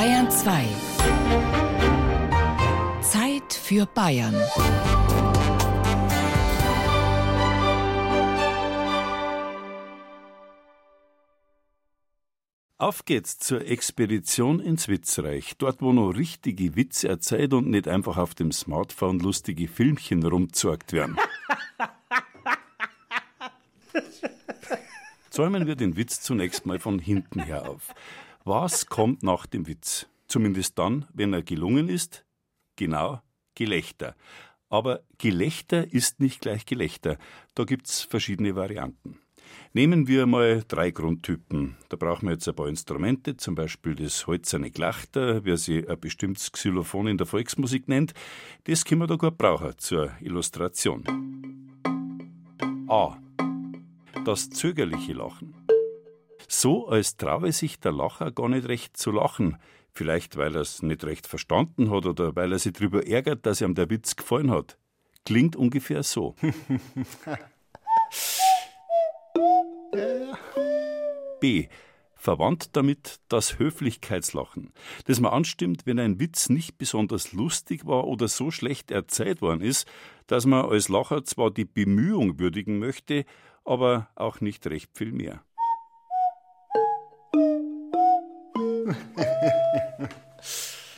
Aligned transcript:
Bayern 0.00 0.30
2. 0.30 0.64
Zeit 3.02 3.52
für 3.52 3.84
Bayern. 3.84 4.34
Auf 12.78 13.04
geht's 13.04 13.38
zur 13.38 13.66
Expedition 13.66 14.60
ins 14.60 14.88
Witzreich. 14.88 15.58
Dort, 15.58 15.82
wo 15.82 15.92
noch 15.92 16.12
richtige 16.12 16.76
Witze 16.76 17.08
erzählt 17.08 17.52
und 17.52 17.68
nicht 17.68 17.86
einfach 17.86 18.16
auf 18.16 18.34
dem 18.34 18.52
Smartphone 18.52 19.18
lustige 19.18 19.68
Filmchen 19.68 20.24
rumzeugt 20.24 20.94
werden. 20.94 21.18
Zäumen 25.28 25.66
wir 25.66 25.76
den 25.76 25.96
Witz 25.96 26.22
zunächst 26.22 26.64
mal 26.64 26.78
von 26.78 26.98
hinten 26.98 27.40
her 27.40 27.68
auf. 27.68 27.92
Was 28.44 28.86
kommt 28.86 29.22
nach 29.22 29.46
dem 29.46 29.66
Witz? 29.66 30.06
Zumindest 30.26 30.78
dann, 30.78 31.06
wenn 31.12 31.34
er 31.34 31.42
gelungen 31.42 31.88
ist? 31.88 32.24
Genau, 32.76 33.20
Gelächter. 33.54 34.14
Aber 34.70 35.02
Gelächter 35.18 35.92
ist 35.92 36.20
nicht 36.20 36.40
gleich 36.40 36.64
Gelächter. 36.64 37.18
Da 37.54 37.64
gibt's 37.64 38.02
verschiedene 38.02 38.56
Varianten. 38.56 39.18
Nehmen 39.72 40.08
wir 40.08 40.26
mal 40.26 40.64
drei 40.66 40.90
Grundtypen. 40.90 41.76
Da 41.88 41.96
brauchen 41.96 42.26
wir 42.26 42.32
jetzt 42.32 42.48
ein 42.48 42.54
paar 42.54 42.68
Instrumente, 42.68 43.36
zum 43.36 43.54
Beispiel 43.54 43.94
das 43.94 44.26
holzerne 44.26 44.70
Glachter, 44.70 45.44
wie 45.44 45.56
sie 45.56 45.86
ein 45.86 46.00
bestimmtes 46.00 46.50
Xylophon 46.50 47.08
in 47.08 47.18
der 47.18 47.26
Volksmusik 47.26 47.88
nennt. 47.88 48.14
Das 48.64 48.84
können 48.84 49.02
wir 49.02 49.06
da 49.06 49.16
gut 49.16 49.36
brauchen 49.36 49.76
zur 49.76 50.12
Illustration. 50.20 51.04
A. 52.88 53.18
Das 54.24 54.48
zögerliche 54.50 55.12
Lachen. 55.12 55.54
So, 56.52 56.88
als 56.88 57.16
traue 57.16 57.52
sich 57.52 57.78
der 57.78 57.92
Lacher 57.92 58.32
gar 58.32 58.48
nicht 58.48 58.66
recht 58.66 58.96
zu 58.96 59.12
lachen. 59.12 59.56
Vielleicht, 59.92 60.36
weil 60.36 60.56
er 60.56 60.62
es 60.62 60.82
nicht 60.82 61.04
recht 61.04 61.28
verstanden 61.28 61.92
hat 61.92 62.06
oder 62.06 62.34
weil 62.34 62.50
er 62.50 62.58
sich 62.58 62.72
darüber 62.72 63.06
ärgert, 63.06 63.46
dass 63.46 63.60
ihm 63.60 63.76
der 63.76 63.88
Witz 63.88 64.16
gefallen 64.16 64.50
hat. 64.50 64.76
Klingt 65.24 65.54
ungefähr 65.54 66.02
so. 66.02 66.34
B. 71.40 71.68
Verwandt 72.16 72.70
damit 72.76 73.20
das 73.28 73.60
Höflichkeitslachen, 73.60 74.72
das 75.04 75.20
man 75.20 75.32
anstimmt, 75.32 75.86
wenn 75.86 76.00
ein 76.00 76.18
Witz 76.18 76.48
nicht 76.48 76.78
besonders 76.78 77.32
lustig 77.32 77.86
war 77.86 78.08
oder 78.08 78.26
so 78.26 78.50
schlecht 78.50 78.90
erzählt 78.90 79.40
worden 79.40 79.60
ist, 79.60 79.86
dass 80.26 80.46
man 80.46 80.64
als 80.64 80.88
Lacher 80.88 81.24
zwar 81.24 81.52
die 81.52 81.64
Bemühung 81.64 82.40
würdigen 82.40 82.80
möchte, 82.80 83.24
aber 83.64 84.08
auch 84.16 84.40
nicht 84.40 84.66
recht 84.66 84.90
viel 84.98 85.12
mehr. 85.12 85.44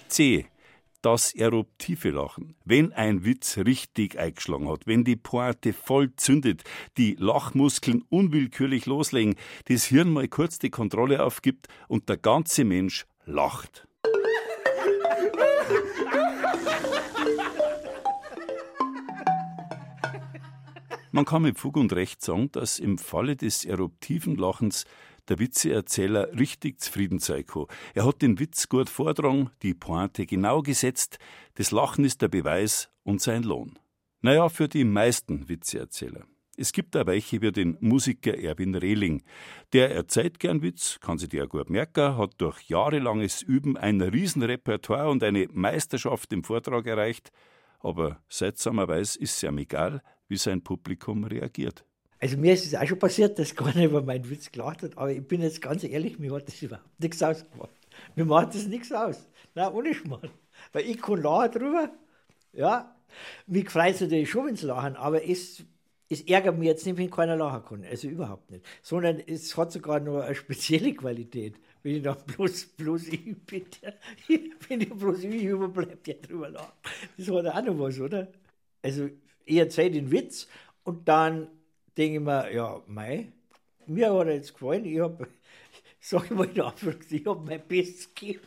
C 0.09 0.47
das 1.03 1.35
eruptive 1.35 2.11
Lachen. 2.11 2.55
Wenn 2.65 2.93
ein 2.93 3.25
Witz 3.25 3.59
richtig 3.59 4.19
eingeschlagen 4.19 4.69
hat, 4.69 4.87
wenn 4.87 5.05
die 5.05 5.17
Pointe 5.17 5.73
voll 5.73 6.15
zündet, 6.17 6.63
die 6.97 7.17
Lachmuskeln 7.19 8.05
unwillkürlich 8.09 8.87
loslegen, 8.87 9.35
das 9.67 9.85
Hirn 9.85 10.11
mal 10.13 10.29
kurz 10.29 10.59
die 10.59 10.71
Kontrolle 10.71 11.25
aufgibt 11.25 11.67
und 11.89 12.09
der 12.09 12.17
ganze 12.17 12.65
Mensch 12.65 13.07
lacht. 13.27 13.87
Man 21.15 21.27
kann 21.27 21.43
mit 21.43 21.59
Fug 21.59 21.77
und 21.77 21.93
Recht 21.93 22.23
sagen, 22.23 22.51
dass 22.53 22.79
im 22.79 22.97
Falle 22.97 23.37
des 23.37 23.67
eruptiven 23.67 24.37
Lachens 24.37 24.87
der 25.29 25.39
Witzeerzähler 25.39 26.33
richtig 26.39 26.81
zufrieden 26.81 27.19
sein 27.19 27.47
kann. 27.47 27.67
Er 27.95 28.07
hat 28.07 28.23
den 28.23 28.39
Witz 28.39 28.69
gut 28.69 28.89
vordrang, 28.89 29.51
die 29.63 29.75
Pointe 29.75 30.27
genau 30.27 30.63
gesetzt, 30.63 31.19
das 31.55 31.71
Lachen 31.71 32.05
ist 32.05 32.23
der 32.23 32.29
Beweis 32.29 32.91
und 33.03 33.21
sein 33.21 33.43
Lohn. 33.43 33.79
Naja, 34.21 34.49
für 34.49 34.69
die 34.69 34.85
meisten 34.85 35.49
Witzeerzähler. 35.49 36.25
Es 36.57 36.73
gibt 36.73 36.95
da 36.95 37.07
welche 37.07 37.41
wie 37.41 37.51
den 37.51 37.79
Musiker 37.81 38.37
Erwin 38.37 38.75
Rehling. 38.75 39.23
Der 39.73 39.91
erzählt 39.91 40.39
gern 40.39 40.61
Witz, 40.63 41.01
kann 41.01 41.19
sich 41.19 41.31
der 41.31 41.47
gut 41.47 41.71
merken, 41.71 42.17
hat 42.19 42.35
durch 42.39 42.63
jahrelanges 42.69 43.43
Üben 43.43 43.77
ein 43.77 44.01
Riesenrepertoire 44.01 45.09
und 45.11 45.25
eine 45.25 45.49
Meisterschaft 45.51 46.33
im 46.33 46.45
Vortrag 46.45 46.87
erreicht, 46.87 47.31
aber 47.81 48.23
seltsamerweise 48.29 49.19
ist 49.19 49.37
es 49.37 49.43
ihm 49.43 49.59
egal, 49.59 50.03
wie 50.29 50.37
sein 50.37 50.63
Publikum 50.63 51.25
reagiert. 51.25 51.85
Also 52.23 52.37
mir 52.37 52.53
ist 52.53 52.65
es 52.65 52.77
auch 52.77 52.87
schon 52.87 53.01
passiert, 53.01 53.37
dass 53.41 53.53
keiner 53.57 53.85
über 53.85 54.01
meinen 54.01 54.31
Witz 54.31 54.53
gelacht 54.53 54.85
hat, 54.85 54.97
aber 54.97 55.11
ich 55.11 55.27
bin 55.27 55.43
jetzt 55.43 55.61
ganz 55.61 55.83
ehrlich, 55.83 56.21
mir 56.21 56.33
hat 56.33 56.47
das 56.47 56.63
überhaupt 56.63 57.01
nichts 57.01 57.21
ausgemacht. 57.21 57.71
Mir 58.15 58.25
macht 58.25 58.55
das 58.55 58.69
nichts 58.69 58.93
aus. 58.93 59.29
Nein, 59.57 59.73
ohne 59.73 59.93
Schmarrn. 59.93 60.31
Weil 60.73 60.85
ich 60.89 61.03
kann 61.03 61.21
lachen 61.21 61.51
drüber, 61.51 61.91
ja. 62.53 62.95
Mich 63.49 63.69
freut 63.69 63.97
es 63.97 64.03
natürlich 64.03 64.31
schon, 64.31 64.47
wenn 64.47 64.57
sie 64.57 64.67
lachen, 64.67 64.95
aber 64.95 65.29
es, 65.29 65.65
es 66.09 66.21
ärgert 66.23 66.57
mich 66.57 66.69
jetzt 66.69 66.87
nicht, 66.87 66.97
wenn 66.97 67.11
keiner 67.11 67.35
lachen 67.35 67.65
kann. 67.65 67.85
Also 67.91 68.07
überhaupt 68.07 68.53
nicht. 68.53 68.65
Sondern 68.83 69.19
es 69.27 69.57
hat 69.57 69.73
sogar 69.73 69.99
noch 69.99 70.21
eine 70.21 70.37
spezielle 70.37 70.95
Qualität. 70.95 71.57
Wenn 71.83 71.97
ich 71.97 72.03
dann 72.03 72.19
bloß, 72.27 72.67
bloß 72.77 73.09
ich 73.09 73.37
bin, 73.47 73.67
der, 73.83 73.95
wenn 74.69 74.81
ich 74.81 74.95
bloß 74.95 75.25
ich 75.25 75.43
überbleibt, 75.43 76.07
der 76.07 76.15
drüber 76.15 76.51
lacht. 76.51 76.75
Das 77.19 77.29
hat 77.29 77.47
auch 77.47 77.63
noch 77.65 77.79
was, 77.81 77.99
oder? 77.99 78.29
Also 78.81 79.09
ich 79.45 79.57
erzähle 79.57 79.91
den 79.91 80.13
Witz 80.13 80.47
und 80.85 81.09
dann 81.09 81.49
denke 81.97 82.19
ich 82.19 82.21
mir, 82.21 82.53
ja, 82.53 82.83
mei, 82.87 83.33
mir 83.87 84.13
hat 84.13 84.27
er 84.27 84.35
jetzt 84.35 84.55
gefallen. 84.55 84.85
Ich 84.85 85.01
habe, 85.01 85.29
sag 86.01 86.25
ich 86.25 86.31
mal 86.31 86.49
in 86.49 86.61
Anführungszeichen, 86.61 87.21
ich 87.21 87.27
habe 87.27 87.45
mein 87.45 87.67
Bestes 87.67 88.15
gegeben. 88.15 88.47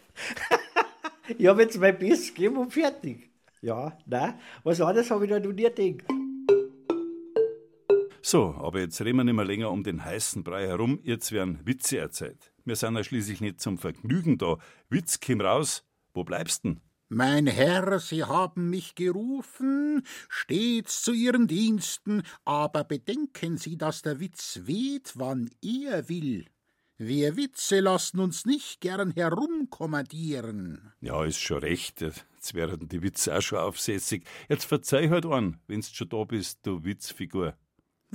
ich 1.37 1.47
habe 1.47 1.61
jetzt 1.63 1.77
mein 1.77 1.97
Bestes 1.97 2.33
gegeben 2.33 2.57
und 2.57 2.73
fertig. 2.73 3.29
Ja, 3.61 3.97
nein, 4.05 4.39
was 4.63 4.81
anderes 4.81 5.09
habe 5.09 5.25
ich 5.25 5.31
da 5.31 5.39
noch 5.39 5.51
nie 5.51 5.63
gedacht. 5.63 6.05
So, 8.21 8.55
aber 8.57 8.79
jetzt 8.79 8.99
reden 9.01 9.17
wir 9.17 9.23
nicht 9.23 9.35
mehr 9.35 9.45
länger 9.45 9.69
um 9.69 9.83
den 9.83 10.03
heißen 10.03 10.43
Brei 10.43 10.65
herum, 10.65 10.99
jetzt 11.03 11.31
werden 11.31 11.59
Witze 11.63 11.99
erzählt. 11.99 12.51
Wir 12.63 12.75
sind 12.75 12.95
ja 12.95 13.03
schließlich 13.03 13.39
nicht 13.39 13.61
zum 13.61 13.77
Vergnügen 13.77 14.39
da. 14.39 14.57
Witz, 14.89 15.19
komm 15.19 15.41
raus. 15.41 15.83
Wo 16.13 16.23
bleibst 16.23 16.63
denn? 16.63 16.81
Mein 17.07 17.45
Herr, 17.45 17.99
Sie 17.99 18.23
haben 18.23 18.71
mich 18.71 18.95
gerufen, 18.95 20.01
stets 20.27 21.03
zu 21.03 21.13
Ihren 21.13 21.47
Diensten, 21.47 22.23
aber 22.45 22.83
bedenken 22.83 23.57
Sie, 23.57 23.77
dass 23.77 24.01
der 24.01 24.19
Witz 24.19 24.61
weht, 24.63 25.11
wann 25.13 25.51
er 25.61 26.09
will. 26.09 26.45
Wir 26.97 27.37
Witze 27.37 27.81
lassen 27.81 28.19
uns 28.19 28.45
nicht 28.45 28.81
gern 28.81 29.11
herumkommandieren. 29.11 30.93
Ja, 31.01 31.23
ist 31.25 31.39
schon 31.41 31.59
recht. 31.59 32.01
Jetzt 32.01 32.53
wären 32.55 32.87
die 32.87 33.03
Witze 33.03 33.37
auch 33.37 33.41
schon 33.41 33.59
aufsässig. 33.59 34.25
Jetzt 34.49 34.65
verzeih 34.65 35.09
halt 35.09 35.27
an, 35.27 35.59
wenn's 35.67 35.91
schon 35.91 36.09
da 36.09 36.23
bist, 36.23 36.65
du 36.65 36.83
Witzfigur. 36.85 37.55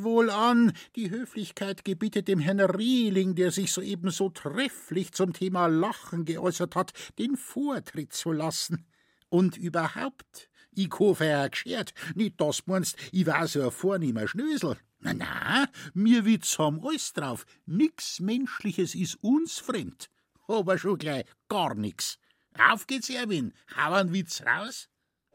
Wohlan, 0.05 0.73
die 0.97 1.11
Höflichkeit 1.11 1.85
gebietet 1.85 2.29
dem 2.29 2.39
Herrn 2.39 2.61
Rehling, 2.61 3.35
der 3.35 3.51
sich 3.51 3.73
soeben 3.73 4.11
so 4.11 4.29
trefflich 4.31 5.13
zum 5.13 5.33
Thema 5.33 5.67
Lachen 5.67 6.25
geäußert 6.25 6.77
hat, 6.77 6.93
den 7.19 7.37
Vortritt 7.37 8.13
zu 8.13 8.33
lassen. 8.33 8.87
Und 9.29 9.57
überhaupt, 9.57 10.49
ich 10.73 10.91
hoffe, 10.99 11.27
er 11.27 11.49
geschert, 11.49 11.93
nicht 12.15 12.41
das 12.41 12.67
meinst, 12.67 12.97
ich 13.13 13.27
war 13.27 13.47
so 13.47 13.63
ein 13.63 13.71
vornehmer 13.71 14.29
Schnösel. 14.29 14.77
Na, 15.01 15.15
na, 15.15 15.67
mir 15.95 16.25
Witz 16.25 16.59
haben 16.59 16.81
alles 16.85 17.13
drauf. 17.13 17.47
Nix 17.67 18.21
Menschliches 18.21 18.95
ist 18.95 19.23
uns 19.23 19.59
fremd. 19.59 20.11
Aber 20.47 20.79
schon 20.79 20.99
gleich 20.99 21.25
gar 21.49 21.75
nix. 21.75 22.19
Auf 22.59 22.87
geht's, 22.87 23.09
Erwin, 23.09 23.55
hau 23.77 23.93
einen 23.93 24.13
Witz 24.13 24.43
raus. 24.43 24.89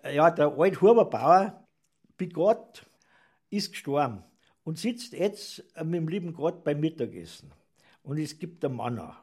Ja, 0.03 0.29
der 0.29 0.53
alte 0.57 0.81
Huberbauer, 0.81 1.67
bei 2.17 2.25
Gott, 2.27 2.85
ist 3.49 3.71
gestorben 3.71 4.23
und 4.65 4.77
sitzt 4.77 5.13
jetzt 5.13 5.63
mit 5.77 5.93
dem 5.93 6.09
lieben 6.09 6.33
Gott 6.33 6.63
beim 6.65 6.81
Mittagessen. 6.81 7.51
Und 8.03 8.17
es 8.17 8.37
gibt 8.37 8.65
einen 8.65 8.75
Manna. 8.75 9.17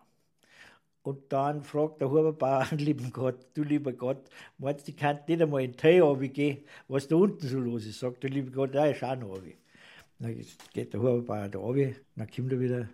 Und 1.03 1.33
dann 1.33 1.65
fragt 1.65 2.01
der 2.01 2.11
Huberbauer 2.11 2.65
den 2.71 2.79
lieben 2.79 3.13
Gott, 3.13 3.47
du 3.55 3.65
lieber 3.65 3.93
Gott, 3.93 4.31
meinst 4.59 4.87
du, 4.87 4.93
ich 4.93 4.97
kann 4.97 5.19
nicht 5.27 5.43
einmal 5.43 5.65
in 5.65 5.73
den 5.73 5.77
Tee 5.77 6.29
gehen, 6.29 6.65
was 6.87 7.09
da 7.09 7.17
unten 7.17 7.47
so 7.47 7.59
los 7.59 7.85
ist? 7.85 7.99
Sagt 7.99 8.23
der 8.23 8.31
liebe 8.31 8.53
Gott, 8.53 8.73
ja, 8.75 8.87
ich 8.87 8.99
schau 8.99 9.15
noch 9.17 9.31
runter. 9.31 9.51
Dann 10.21 10.41
geht 10.73 10.93
der 10.93 11.01
Huberbauer 11.01 11.49
da 11.49 11.59
runter, 11.59 11.93
dann 12.15 12.31
kommt 12.31 12.53
er 12.53 12.61
wieder 12.61 12.89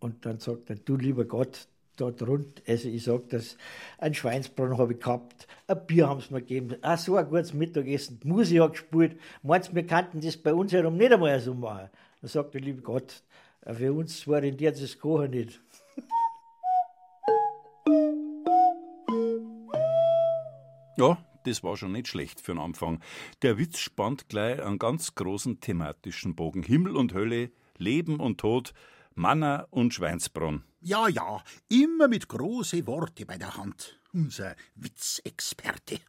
und 0.00 0.26
dann 0.26 0.38
sagt 0.38 0.68
er, 0.68 0.76
du 0.76 0.96
lieber 0.96 1.24
Gott, 1.24 1.68
dort 2.02 2.26
rund, 2.26 2.62
also 2.66 2.88
ich 2.88 3.04
sag 3.04 3.28
das, 3.28 3.56
ein 3.98 4.12
Schweinsbraten 4.12 4.76
habe 4.76 4.94
ich 4.94 5.00
gehabt, 5.00 5.46
ein 5.68 5.86
Bier 5.86 6.08
haben 6.08 6.20
sie 6.20 6.32
mir 6.32 6.40
gegeben, 6.40 6.76
ah, 6.82 6.96
so 6.96 7.16
ein 7.16 7.28
gutes 7.28 7.54
Mittagessen, 7.54 8.18
die 8.20 8.28
Musik 8.28 8.60
hat 8.60 8.72
gespielt, 8.72 9.18
meinst 9.42 9.74
wir 9.74 9.86
könnten 9.86 10.20
das 10.20 10.36
bei 10.36 10.52
uns 10.52 10.72
herum 10.72 10.96
nicht 10.96 11.12
einmal 11.12 11.38
so 11.40 11.54
machen? 11.54 11.90
Dann 12.20 12.28
sagt 12.28 12.54
der 12.54 12.60
liebe 12.60 12.82
Gott, 12.82 13.22
für 13.64 13.92
uns 13.92 14.26
war 14.26 14.42
in 14.42 14.56
der 14.56 14.72
das 14.72 14.98
Kochen 14.98 15.30
nicht. 15.30 15.60
Ja, 20.96 21.16
das 21.44 21.62
war 21.62 21.76
schon 21.76 21.92
nicht 21.92 22.08
schlecht 22.08 22.40
für 22.40 22.52
den 22.52 22.60
Anfang. 22.60 23.00
Der 23.42 23.58
Witz 23.58 23.78
spannt 23.78 24.28
gleich 24.28 24.62
einen 24.62 24.78
ganz 24.78 25.14
großen 25.14 25.60
thematischen 25.60 26.34
Bogen. 26.34 26.62
Himmel 26.62 26.96
und 26.96 27.14
Hölle, 27.14 27.50
Leben 27.78 28.20
und 28.20 28.38
Tod, 28.38 28.72
Manner 29.14 29.66
und 29.70 29.94
Schweinsbronn. 29.94 30.64
Ja, 30.80 31.08
ja, 31.08 31.42
immer 31.68 32.08
mit 32.08 32.28
große 32.28 32.86
Worte 32.86 33.26
bei 33.26 33.38
der 33.38 33.56
Hand. 33.56 34.00
Unser 34.12 34.56
Witzexperte. 34.74 36.00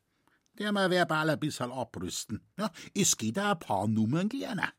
Der 0.57 0.71
mal 0.71 0.89
verbal 0.89 1.29
ein 1.29 1.39
bisschen 1.39 1.71
abrüsten. 1.71 2.41
Ja, 2.57 2.71
es 2.93 3.17
geht 3.17 3.39
auch 3.39 3.51
ein 3.51 3.59
paar 3.59 3.87
Nummern 3.87 4.29
kleiner. 4.29 4.71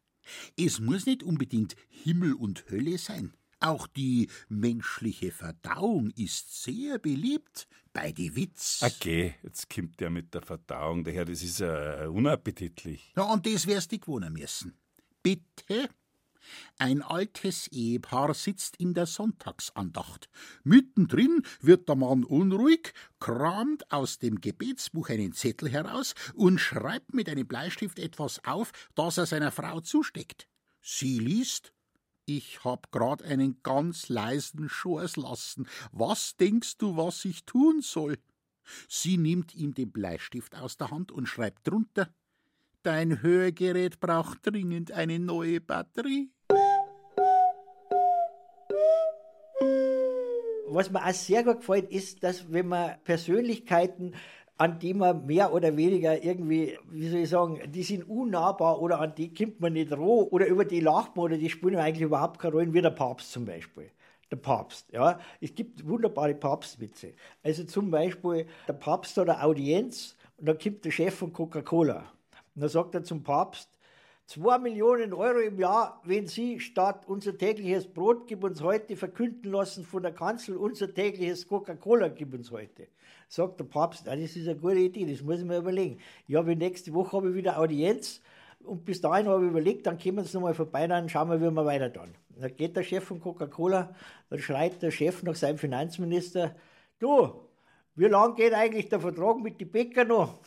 Es 0.57 0.81
muss 0.81 1.07
nicht 1.07 1.23
unbedingt 1.23 1.77
Himmel 1.89 2.35
und 2.35 2.65
Hölle 2.71 2.99
sein. 2.99 3.35
Auch 3.61 3.87
die 3.87 4.29
menschliche 4.49 5.33
Verdauung 5.33 6.11
ist 6.11 6.63
sehr 6.63 6.99
beliebt 6.99 7.67
bei 7.93 8.13
die 8.13 8.37
Witz. 8.37 8.83
Okay, 8.83 9.37
jetzt 9.43 9.71
kommt 9.71 10.01
der 10.01 10.11
mit 10.11 10.35
der 10.35 10.43
Verdauung 10.43 11.03
daher, 11.03 11.25
das 11.25 11.43
ist 11.43 11.61
ja 11.61 12.09
unappetitlich. 12.09 13.13
Ja, 13.17 13.23
und 13.23 13.47
das 13.47 13.67
wirst 13.67 13.93
du 13.93 13.99
gewohnen 13.99 14.35
müssen. 14.35 14.77
Bitte? 15.23 15.89
Ein 16.79 17.03
altes 17.03 17.69
Ehepaar 17.69 18.35
sitzt 18.35 18.77
in 18.77 18.95
der 18.95 19.07
Sonntagsandacht. 19.07 20.29
Mittendrin 20.63 21.43
wird 21.61 21.89
der 21.89 21.97
Mann 21.97 22.25
unruhig, 22.25 22.93
kramt 23.21 23.91
aus 23.93 24.19
dem 24.19 24.41
Gebetsbuch 24.41 25.09
einen 25.09 25.33
Zettel 25.33 25.69
heraus 25.71 26.15
und 26.35 26.59
schreibt 26.59 27.15
mit 27.15 27.29
einem 27.29 27.47
Bleistift 27.47 27.99
etwas 27.99 28.45
auf, 28.45 28.73
das 28.95 29.19
er 29.19 29.27
seiner 29.27 29.53
Frau 29.53 29.81
zusteckt. 29.81 30.49
Sie 30.81 31.19
liest 31.19 31.73
ich 32.27 32.65
hab 32.65 32.91
grad 32.91 33.23
einen 33.23 33.63
ganz 33.63 34.09
leisen 34.09 34.69
Schors 34.71 35.17
lassen. 35.17 35.69
Was 35.93 36.37
denkst 36.37 36.79
du, 36.79 36.97
was 36.97 37.25
ich 37.27 37.45
tun 37.45 37.83
soll? 37.83 38.19
Sie 38.89 39.19
nimmt 39.19 39.55
ihm 39.55 39.75
den 39.75 39.93
Bleistift 39.93 40.55
aus 40.55 40.79
der 40.79 40.91
Hand 40.91 41.13
und 41.13 41.27
schreibt 41.27 41.69
drunter 41.69 42.09
Dein 42.85 43.23
Hörgerät 43.23 43.99
braucht 43.99 44.47
dringend 44.47 44.93
eine 44.93 45.19
neue 45.19 45.59
Batterie. 45.59 46.29
Was 50.69 50.91
mir 50.91 51.03
auch 51.03 51.15
sehr 51.15 51.45
gut 51.45 51.61
gefällt, 51.61 51.91
ist, 51.91 52.23
dass 52.23 52.53
wenn 52.53 52.69
man 52.69 52.97
Persönlichkeiten 53.05 54.13
an 54.59 54.79
die 54.79 54.93
man 54.93 55.25
mehr 55.25 55.55
oder 55.55 55.75
weniger 55.79 56.23
irgendwie, 56.23 56.79
wie 56.91 57.09
soll 57.09 57.21
ich 57.21 57.31
sagen, 57.31 57.59
die 57.73 57.83
sind 57.83 58.07
unnahbar 58.07 58.83
oder 58.83 59.01
an 59.01 59.15
die 59.15 59.33
kommt 59.33 59.61
man 59.61 59.73
nicht 59.73 59.91
roh 59.91 60.29
oder 60.31 60.47
über 60.47 60.67
die 60.67 60.81
lacht 60.81 61.17
man 61.17 61.25
oder 61.25 61.39
die 61.39 61.49
spielen 61.49 61.77
eigentlich 61.77 62.03
überhaupt 62.03 62.39
keine 62.39 62.53
Rolle, 62.53 62.75
wie 62.75 62.83
der 62.83 62.91
Papst 62.91 63.33
zum 63.33 63.47
Beispiel. 63.47 63.91
Der 64.31 64.37
Papst, 64.37 64.93
ja. 64.93 65.19
Es 65.41 65.55
gibt 65.55 65.89
wunderbare 65.89 66.35
Papstwitze. 66.35 67.15
Also 67.43 67.65
zum 67.65 67.91
Beispiel, 67.91 68.47
der 68.69 68.75
Papst 68.75 69.17
hat 69.17 69.31
eine 69.31 69.43
Audienz 69.43 70.19
und 70.37 70.47
da 70.47 70.53
kommt 70.53 70.85
der 70.85 70.91
Chef 70.91 71.15
von 71.15 71.33
Coca-Cola. 71.33 72.11
Und 72.55 72.63
dann 72.63 72.71
sagt 72.71 72.95
er 72.95 73.05
zum 73.05 73.23
Papst, 73.23 73.69
Zwei 74.27 74.59
Millionen 74.59 75.13
Euro 75.13 75.39
im 75.41 75.59
Jahr, 75.59 76.01
wenn 76.05 76.27
Sie 76.27 76.59
statt 76.59 77.05
unser 77.07 77.37
tägliches 77.37 77.87
Brot 77.87 78.27
gib 78.27 78.43
uns 78.43 78.63
heute 78.63 78.97
verkünden 78.97 79.53
lassen 79.53 79.85
von 79.85 80.03
der 80.03 80.13
Kanzel, 80.13 80.57
unser 80.57 80.93
tägliches 80.93 81.47
Coca-Cola 81.47 82.09
gib 82.09 82.33
uns 82.33 82.51
heute. 82.51 82.89
Sagt 83.29 83.61
der 83.61 83.65
Papst, 83.65 84.09
ah, 84.09 84.17
das 84.17 84.35
ist 84.35 84.49
eine 84.49 84.59
gute 84.59 84.79
Idee, 84.79 85.05
das 85.05 85.23
muss 85.23 85.41
ich 85.41 85.45
mir 85.45 85.59
überlegen. 85.59 85.99
Ja, 86.27 86.47
wie 86.47 86.57
nächste 86.57 86.95
Woche 86.95 87.19
habe 87.19 87.29
ich 87.29 87.35
wieder 87.35 87.59
Audienz 87.59 88.23
und 88.65 88.87
bis 88.87 89.03
dahin 89.03 89.29
habe 89.29 89.45
ich 89.45 89.51
überlegt, 89.51 89.87
dann 89.87 89.99
kommen 89.99 90.25
Sie 90.25 90.35
nochmal 90.35 90.55
vorbei, 90.55 90.87
dann 90.87 91.07
schauen 91.11 91.29
wir, 91.29 91.39
wie 91.43 91.55
wir 91.55 91.67
weiter 91.67 91.93
tun. 91.93 92.15
Dann 92.31 92.57
geht 92.57 92.75
der 92.79 92.83
Chef 92.83 93.05
von 93.05 93.21
Coca-Cola, 93.21 93.95
dann 94.31 94.39
schreit 94.39 94.81
der 94.81 94.91
Chef 94.91 95.23
nach 95.23 95.37
seinem 95.37 95.59
Finanzminister, 95.59 96.57
du, 96.99 97.47
wie 97.95 98.07
lange 98.07 98.37
geht 98.37 98.55
eigentlich 98.55 98.89
der 98.89 99.01
Vertrag 99.01 99.39
mit 99.41 99.61
den 99.61 99.71
Bäcker 99.71 100.07
noch? 100.07 100.39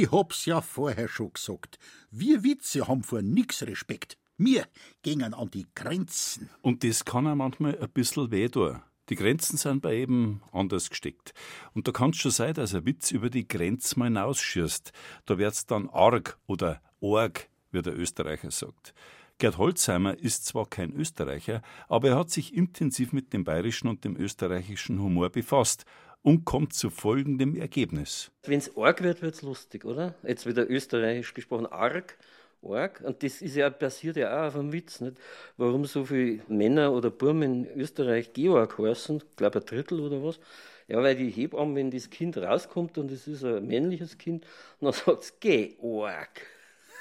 Ich 0.00 0.10
hab's 0.12 0.46
ja 0.46 0.62
vorher 0.62 1.08
schon 1.08 1.34
gesagt. 1.34 1.78
Wir 2.10 2.42
Witze 2.42 2.88
haben 2.88 3.02
vor 3.02 3.20
nix 3.20 3.62
Respekt. 3.64 4.16
Wir 4.38 4.64
gehen 5.02 5.22
an 5.22 5.50
die 5.50 5.66
Grenzen. 5.74 6.48
Und 6.62 6.84
das 6.84 7.04
kann 7.04 7.26
auch 7.26 7.34
manchmal 7.34 7.78
ein 7.78 7.90
bisschen 7.90 8.30
weh 8.30 8.48
tun. 8.48 8.80
Die 9.10 9.14
Grenzen 9.14 9.58
sind 9.58 9.82
bei 9.82 9.96
eben 9.96 10.40
anders 10.52 10.88
gesteckt. 10.88 11.34
Und 11.74 11.86
da 11.86 11.92
kann 11.92 12.12
es 12.12 12.16
schon 12.16 12.30
sein, 12.30 12.54
dass 12.54 12.74
ein 12.74 12.86
Witz 12.86 13.10
über 13.10 13.28
die 13.28 13.46
Grenze 13.46 13.98
mal 13.98 14.06
hinausschießt. 14.06 14.90
Da 15.26 15.36
wird's 15.36 15.66
dann 15.66 15.90
arg 15.90 16.38
oder 16.46 16.80
org, 17.00 17.50
wie 17.70 17.82
der 17.82 17.94
Österreicher 17.94 18.50
sagt. 18.50 18.94
Gerd 19.36 19.58
Holzheimer 19.58 20.18
ist 20.18 20.46
zwar 20.46 20.64
kein 20.64 20.94
Österreicher, 20.94 21.60
aber 21.88 22.08
er 22.08 22.18
hat 22.18 22.30
sich 22.30 22.54
intensiv 22.54 23.12
mit 23.12 23.34
dem 23.34 23.44
bayerischen 23.44 23.88
und 23.88 24.04
dem 24.04 24.16
österreichischen 24.16 24.98
Humor 24.98 25.28
befasst 25.28 25.84
und 26.22 26.44
kommt 26.44 26.74
zu 26.74 26.90
folgendem 26.90 27.56
Ergebnis. 27.56 28.30
Wenn 28.44 28.58
es 28.58 28.76
arg 28.76 29.02
wird, 29.02 29.22
wird 29.22 29.34
es 29.34 29.42
lustig, 29.42 29.84
oder? 29.84 30.14
Jetzt 30.22 30.46
wieder 30.46 30.68
österreichisch 30.68 31.34
gesprochen, 31.34 31.66
arg, 31.66 32.18
arg. 32.62 33.00
Und 33.00 33.22
das 33.22 33.40
ist 33.40 33.56
ja, 33.56 33.70
passiert 33.70 34.16
ja 34.16 34.42
auch 34.42 34.48
auf 34.48 34.56
einem 34.56 34.72
Witz, 34.72 35.00
nicht? 35.00 35.16
Warum 35.56 35.84
so 35.86 36.04
viele 36.04 36.42
Männer 36.48 36.92
oder 36.92 37.10
Burmen 37.10 37.64
in 37.64 37.80
Österreich 37.80 38.32
Georg 38.32 38.78
heißen, 38.78 39.16
ich 39.18 39.36
glaube 39.36 39.60
ein 39.60 39.66
Drittel 39.66 40.00
oder 40.00 40.22
was. 40.22 40.40
Ja, 40.88 41.00
weil 41.02 41.14
die 41.14 41.30
Hebamme, 41.30 41.76
wenn 41.76 41.90
das 41.90 42.10
Kind 42.10 42.36
rauskommt 42.36 42.98
und 42.98 43.12
es 43.12 43.28
ist 43.28 43.44
ein 43.44 43.66
männliches 43.66 44.18
Kind, 44.18 44.44
dann 44.80 44.92
sagt 44.92 45.22
es 45.22 45.40
Georg. 45.40 46.46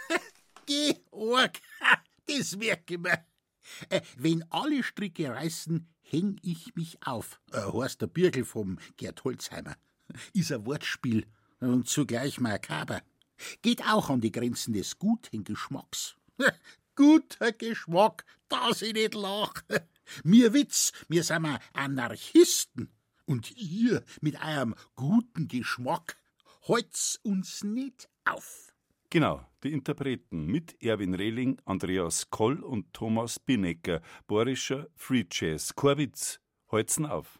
Georg, 0.65 1.53
das 2.27 2.55
merke 2.55 2.93
ich 2.93 2.99
mir. 2.99 3.25
Äh, 3.89 4.01
wenn 4.17 4.43
alle 4.49 4.83
Stricke 4.83 5.29
reißen, 5.29 5.87
häng 6.09 6.39
ich 6.41 6.75
mich 6.75 6.97
auf. 7.05 7.39
Äh, 7.51 7.61
Horst 7.61 8.01
der 8.01 8.07
Birgel 8.07 8.45
vom 8.45 8.79
Gerd 8.97 9.23
Holzheimer. 9.23 9.75
Ist 10.33 10.51
ein 10.51 10.65
Wortspiel 10.65 11.25
und 11.59 11.87
zugleich 11.87 12.39
makaber. 12.39 13.01
Geht 13.61 13.85
auch 13.85 14.09
an 14.09 14.21
die 14.21 14.31
Grenzen 14.31 14.73
des 14.73 14.97
guten 14.97 15.43
Geschmacks. 15.43 16.15
Guter 16.95 17.53
Geschmack, 17.53 18.25
dass 18.49 18.81
ich 18.81 18.93
nicht 18.93 19.13
lach. 19.13 19.53
Mir 20.23 20.53
Witz, 20.53 20.91
mir 21.07 21.23
sind 21.23 21.43
wir 21.43 21.59
Anarchisten. 21.73 22.89
Und 23.25 23.55
ihr 23.55 24.03
mit 24.21 24.43
eurem 24.43 24.73
guten 24.95 25.47
Geschmack 25.47 26.17
holt's 26.63 27.19
uns 27.21 27.63
nicht 27.63 28.09
auf. 28.25 28.68
Genau, 29.11 29.41
die 29.63 29.73
Interpreten 29.73 30.45
mit 30.45 30.83
Erwin 30.83 31.15
Rehling, 31.15 31.59
Andreas 31.65 32.29
Koll 32.29 32.59
und 32.59 32.93
Thomas 32.93 33.39
Binecker, 33.39 34.01
Borischer 34.27 34.87
Free 34.95 35.25
Jazz. 35.31 35.73
Korwitz. 35.73 36.39
Holzen 36.71 37.07
auf! 37.07 37.39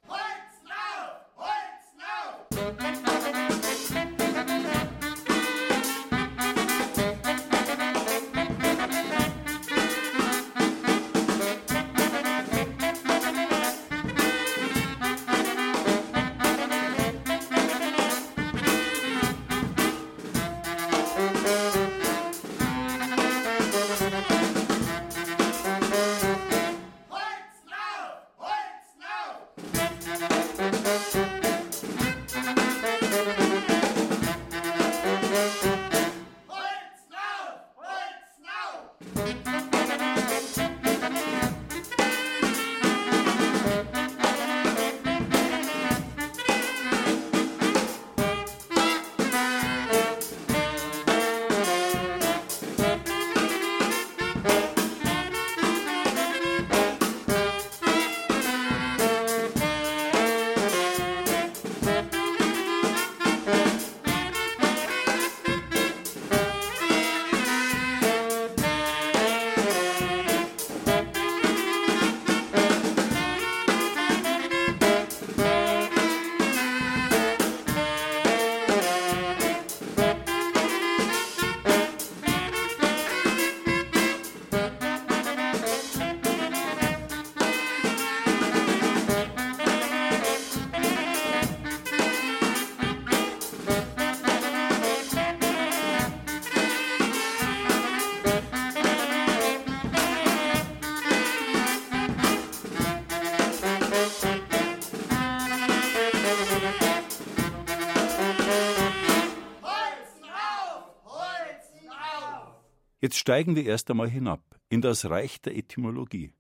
Jetzt 113.10 113.18
steigen 113.18 113.56
wir 113.56 113.66
erst 113.66 113.90
einmal 113.90 114.08
hinab 114.08 114.44
in 114.70 114.82
das 114.82 115.10
Reich 115.10 115.42
der 115.42 115.58
Etymologie. 115.58 116.32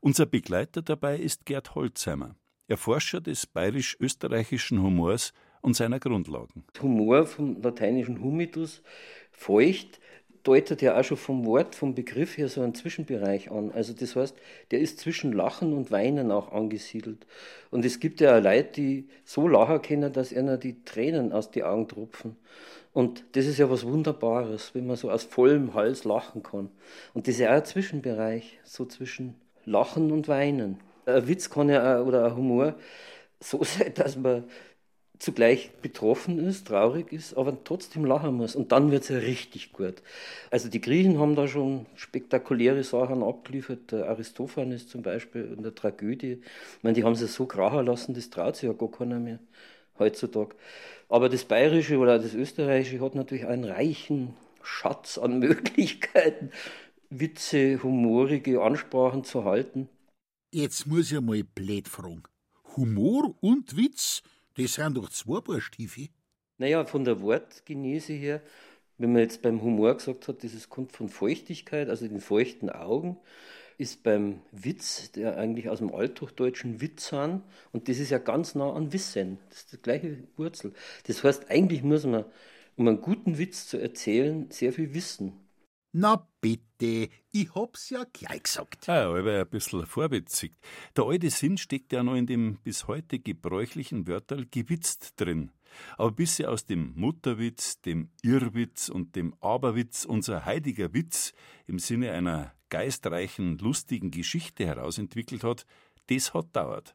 Unser 0.00 0.26
Begleiter 0.26 0.82
dabei 0.82 1.16
ist 1.18 1.46
Gerd 1.46 1.76
Holzheimer, 1.76 2.34
Erforscher 2.66 3.20
des 3.20 3.46
bayerisch-österreichischen 3.46 4.82
Humors 4.82 5.32
und 5.62 5.76
seiner 5.76 6.00
Grundlagen. 6.00 6.64
Humor 6.82 7.26
vom 7.26 7.62
lateinischen 7.62 8.20
humitus, 8.20 8.82
feucht, 9.30 10.00
deutet 10.42 10.82
ja 10.82 10.98
auch 10.98 11.04
schon 11.04 11.16
vom 11.16 11.46
Wort, 11.46 11.76
vom 11.76 11.94
Begriff 11.94 12.36
her 12.36 12.48
so 12.48 12.60
einen 12.60 12.74
Zwischenbereich 12.74 13.52
an. 13.52 13.70
Also 13.70 13.92
das 13.92 14.16
heißt, 14.16 14.36
der 14.72 14.80
ist 14.80 14.98
zwischen 14.98 15.32
Lachen 15.32 15.72
und 15.74 15.92
Weinen 15.92 16.32
auch 16.32 16.50
angesiedelt. 16.50 17.24
Und 17.70 17.84
es 17.84 18.00
gibt 18.00 18.20
ja 18.20 18.36
auch 18.36 18.42
Leute, 18.42 18.72
die 18.72 19.08
so 19.24 19.46
lachen 19.46 19.80
können, 19.80 20.12
dass 20.12 20.32
ihnen 20.32 20.58
die 20.58 20.82
Tränen 20.84 21.32
aus 21.32 21.52
den 21.52 21.62
Augen 21.62 21.86
tropfen. 21.86 22.36
Und 22.96 23.24
das 23.32 23.44
ist 23.46 23.58
ja 23.58 23.68
was 23.68 23.84
Wunderbares, 23.84 24.74
wenn 24.74 24.86
man 24.86 24.96
so 24.96 25.10
aus 25.10 25.24
vollem 25.24 25.74
Hals 25.74 26.04
lachen 26.04 26.42
kann. 26.42 26.70
Und 27.12 27.26
das 27.28 27.34
ist 27.34 27.40
ja 27.40 27.50
auch 27.50 27.56
ein 27.56 27.64
Zwischenbereich, 27.66 28.58
so 28.64 28.86
zwischen 28.86 29.34
Lachen 29.66 30.10
und 30.12 30.28
Weinen. 30.28 30.78
Ein 31.04 31.28
Witz 31.28 31.50
kann 31.50 31.68
ja 31.68 32.00
auch, 32.00 32.06
oder 32.06 32.24
ein 32.24 32.36
Humor 32.36 32.74
so 33.40 33.62
sein, 33.64 33.92
dass 33.94 34.16
man 34.16 34.44
zugleich 35.18 35.72
betroffen 35.82 36.38
ist, 36.40 36.68
traurig 36.68 37.12
ist, 37.12 37.34
aber 37.36 37.56
trotzdem 37.64 38.04
lachen 38.06 38.34
muss. 38.36 38.56
Und 38.56 38.72
dann 38.72 38.90
wird 38.90 39.04
es 39.04 39.10
ja 39.10 39.18
richtig 39.18 39.72
gut. 39.72 40.02
Also 40.50 40.68
die 40.70 40.80
Griechen 40.80 41.18
haben 41.18 41.36
da 41.36 41.48
schon 41.48 41.86
spektakuläre 41.96 42.84
Sachen 42.84 43.22
abgeliefert. 43.22 43.92
Der 43.92 44.08
Aristophanes 44.08 44.88
zum 44.88 45.02
Beispiel 45.02 45.54
in 45.56 45.62
der 45.62 45.74
Tragödie. 45.74 46.40
Ich 46.78 46.82
meine, 46.84 46.94
die 46.94 47.04
haben 47.04 47.16
sie 47.16 47.26
so 47.28 47.46
krachen 47.46 47.86
lassen, 47.86 48.14
das 48.14 48.30
traut 48.30 48.56
sich 48.56 48.68
ja 48.68 48.74
gar 48.74 48.90
keiner 48.90 49.18
mehr 49.20 49.38
heutzutage. 49.98 50.56
Aber 51.08 51.28
das 51.28 51.44
Bayerische 51.44 51.98
oder 51.98 52.18
das 52.18 52.34
Österreichische 52.34 53.00
hat 53.00 53.14
natürlich 53.14 53.46
einen 53.46 53.64
reichen 53.64 54.34
Schatz 54.62 55.18
an 55.18 55.38
Möglichkeiten, 55.38 56.50
Witze, 57.10 57.82
humorige 57.82 58.62
Ansprachen 58.62 59.24
zu 59.24 59.44
halten. 59.44 59.88
Jetzt 60.52 60.86
muss 60.86 61.12
ich 61.12 61.20
mal 61.20 61.42
blöd 61.44 61.88
fragen. 61.88 62.22
Humor 62.76 63.34
und 63.40 63.76
Witz, 63.76 64.22
das 64.56 64.74
sind 64.74 64.96
doch 64.96 65.08
zwei 65.10 65.40
Paar 65.40 65.60
Stiefel. 65.60 66.08
Naja, 66.58 66.84
von 66.84 67.04
der 67.04 67.20
Wortgenese 67.20 68.12
her, 68.12 68.42
wenn 68.98 69.12
man 69.12 69.22
jetzt 69.22 69.42
beim 69.42 69.62
Humor 69.62 69.94
gesagt 69.94 70.26
hat, 70.26 70.42
das 70.42 70.68
kommt 70.68 70.92
von 70.92 71.08
Feuchtigkeit, 71.08 71.88
also 71.88 72.08
den 72.08 72.20
feuchten 72.20 72.70
Augen, 72.70 73.18
ist 73.78 74.02
beim 74.02 74.40
Witz, 74.52 75.12
der 75.12 75.36
eigentlich 75.36 75.68
aus 75.68 75.78
dem 75.78 75.94
Althochdeutschen 75.94 76.80
Witzan, 76.80 77.42
und 77.72 77.88
das 77.88 77.98
ist 77.98 78.10
ja 78.10 78.18
ganz 78.18 78.54
nah 78.54 78.72
an 78.72 78.92
Wissen, 78.92 79.38
das 79.48 79.58
ist 79.58 79.72
die 79.72 79.82
gleiche 79.82 80.18
Wurzel. 80.36 80.72
Das 81.06 81.22
heißt, 81.22 81.50
eigentlich 81.50 81.82
muss 81.82 82.04
man, 82.06 82.24
um 82.76 82.88
einen 82.88 83.00
guten 83.00 83.38
Witz 83.38 83.68
zu 83.68 83.78
erzählen, 83.78 84.50
sehr 84.50 84.72
viel 84.72 84.94
wissen. 84.94 85.32
Na 85.92 86.28
bitte, 86.42 87.08
ich 87.32 87.54
hab's 87.54 87.88
ja 87.88 88.04
gleich 88.12 88.42
gesagt. 88.42 88.86
Ah, 88.88 89.16
aber 89.16 89.40
ein 89.40 89.48
bisschen 89.48 89.86
vorwitzig. 89.86 90.52
Der 90.94 91.04
alte 91.04 91.30
Sinn 91.30 91.56
steckt 91.56 91.92
ja 91.92 92.02
noch 92.02 92.16
in 92.16 92.26
dem 92.26 92.58
bis 92.62 92.86
heute 92.86 93.18
gebräuchlichen 93.18 94.06
Wörterl 94.06 94.44
gewitzt 94.50 95.14
drin. 95.16 95.52
Aber 95.96 96.12
bis 96.12 96.36
sie 96.36 96.46
aus 96.46 96.66
dem 96.66 96.92
Mutterwitz, 96.94 97.80
dem 97.80 98.10
Irrwitz 98.22 98.88
und 98.88 99.16
dem 99.16 99.34
Aberwitz 99.40 100.04
unser 100.04 100.44
heiliger 100.44 100.92
Witz 100.92 101.32
im 101.66 101.78
Sinne 101.78 102.12
einer 102.12 102.52
geistreichen, 102.68 103.58
lustigen 103.58 104.10
Geschichte 104.10 104.66
herausentwickelt 104.66 105.44
hat, 105.44 105.66
das 106.08 106.34
hat 106.34 106.54
dauert. 106.54 106.94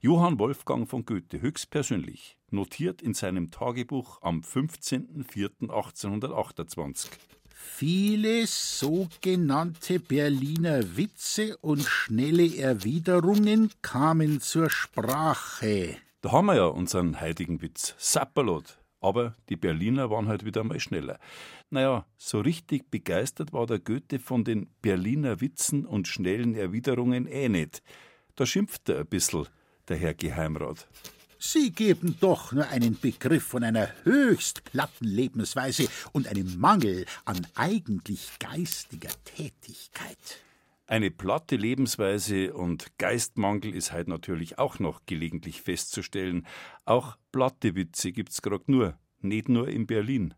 Johann 0.00 0.38
Wolfgang 0.38 0.88
von 0.88 1.04
Goethe 1.04 1.40
höchstpersönlich 1.40 2.38
notiert 2.50 3.02
in 3.02 3.14
seinem 3.14 3.50
Tagebuch 3.50 4.22
am 4.22 4.40
15.04.1828. 4.40 7.08
Viele 7.54 8.46
sogenannte 8.46 9.98
Berliner 10.00 10.96
Witze 10.96 11.56
und 11.58 11.82
schnelle 11.82 12.56
Erwiderungen 12.56 13.70
kamen 13.82 14.40
zur 14.40 14.68
Sprache. 14.68 15.96
Da 16.22 16.30
haben 16.30 16.46
wir 16.46 16.54
ja 16.54 16.66
unseren 16.66 17.20
heutigen 17.20 17.62
Witz, 17.62 17.96
Sapperlot. 17.98 18.78
Aber 19.00 19.34
die 19.48 19.56
Berliner 19.56 20.08
waren 20.08 20.28
halt 20.28 20.44
wieder 20.44 20.62
mal 20.62 20.78
schneller. 20.78 21.18
Naja, 21.68 22.06
so 22.16 22.38
richtig 22.38 22.92
begeistert 22.92 23.52
war 23.52 23.66
der 23.66 23.80
Goethe 23.80 24.20
von 24.20 24.44
den 24.44 24.68
Berliner 24.80 25.40
Witzen 25.40 25.84
und 25.84 26.06
schnellen 26.06 26.54
Erwiderungen 26.54 27.26
eh 27.26 27.48
nicht. 27.48 27.82
Da 28.36 28.46
schimpft 28.46 28.88
er 28.88 29.00
ein 29.00 29.06
bisschen, 29.08 29.48
der 29.88 29.96
Herr 29.96 30.14
Geheimrat. 30.14 30.86
Sie 31.40 31.72
geben 31.72 32.16
doch 32.20 32.52
nur 32.52 32.68
einen 32.68 32.96
Begriff 33.00 33.42
von 33.42 33.64
einer 33.64 33.88
höchst 34.04 34.62
platten 34.62 35.06
Lebensweise 35.06 35.88
und 36.12 36.28
einem 36.28 36.56
Mangel 36.56 37.04
an 37.24 37.44
eigentlich 37.56 38.28
geistiger 38.38 39.10
Tätigkeit. 39.24 40.38
Eine 40.86 41.10
platte 41.10 41.56
Lebensweise 41.56 42.54
und 42.54 42.98
Geistmangel 42.98 43.74
ist 43.74 43.92
halt 43.92 44.08
natürlich 44.08 44.58
auch 44.58 44.78
noch 44.78 45.06
gelegentlich 45.06 45.62
festzustellen. 45.62 46.46
Auch 46.84 47.16
platte 47.30 47.74
Witze 47.74 48.12
gibt's 48.12 48.42
grad 48.42 48.68
nur, 48.68 48.98
nicht 49.20 49.48
nur 49.48 49.68
in 49.68 49.86
Berlin. 49.86 50.34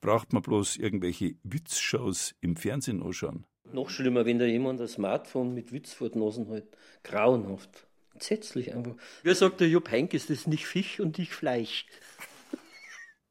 Braucht 0.00 0.32
man 0.32 0.42
bloß 0.42 0.76
irgendwelche 0.76 1.36
Witzshows 1.44 2.34
im 2.40 2.56
Fernsehen 2.56 3.02
anschauen. 3.02 3.46
Noch 3.72 3.90
schlimmer, 3.90 4.26
wenn 4.26 4.38
da 4.38 4.46
jemand 4.46 4.80
ein 4.80 4.88
Smartphone 4.88 5.54
mit 5.54 5.72
Witz 5.72 5.92
vor 5.92 6.10
den 6.10 6.20
Nasen 6.20 6.48
hat. 6.50 6.64
Grauenhaft 7.04 7.86
entsetzlich 8.22 8.74
einfach. 8.74 8.94
Wie 9.22 9.34
sagt 9.34 9.60
der 9.60 9.68
Jupp 9.68 9.90
das 9.90 10.30
ist 10.30 10.46
nicht 10.46 10.66
Fisch 10.66 11.00
und 11.00 11.18
nicht 11.18 11.32
Fleisch. 11.32 11.86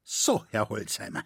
So, 0.03 0.43
Herr 0.49 0.67
Holzheimer, 0.67 1.23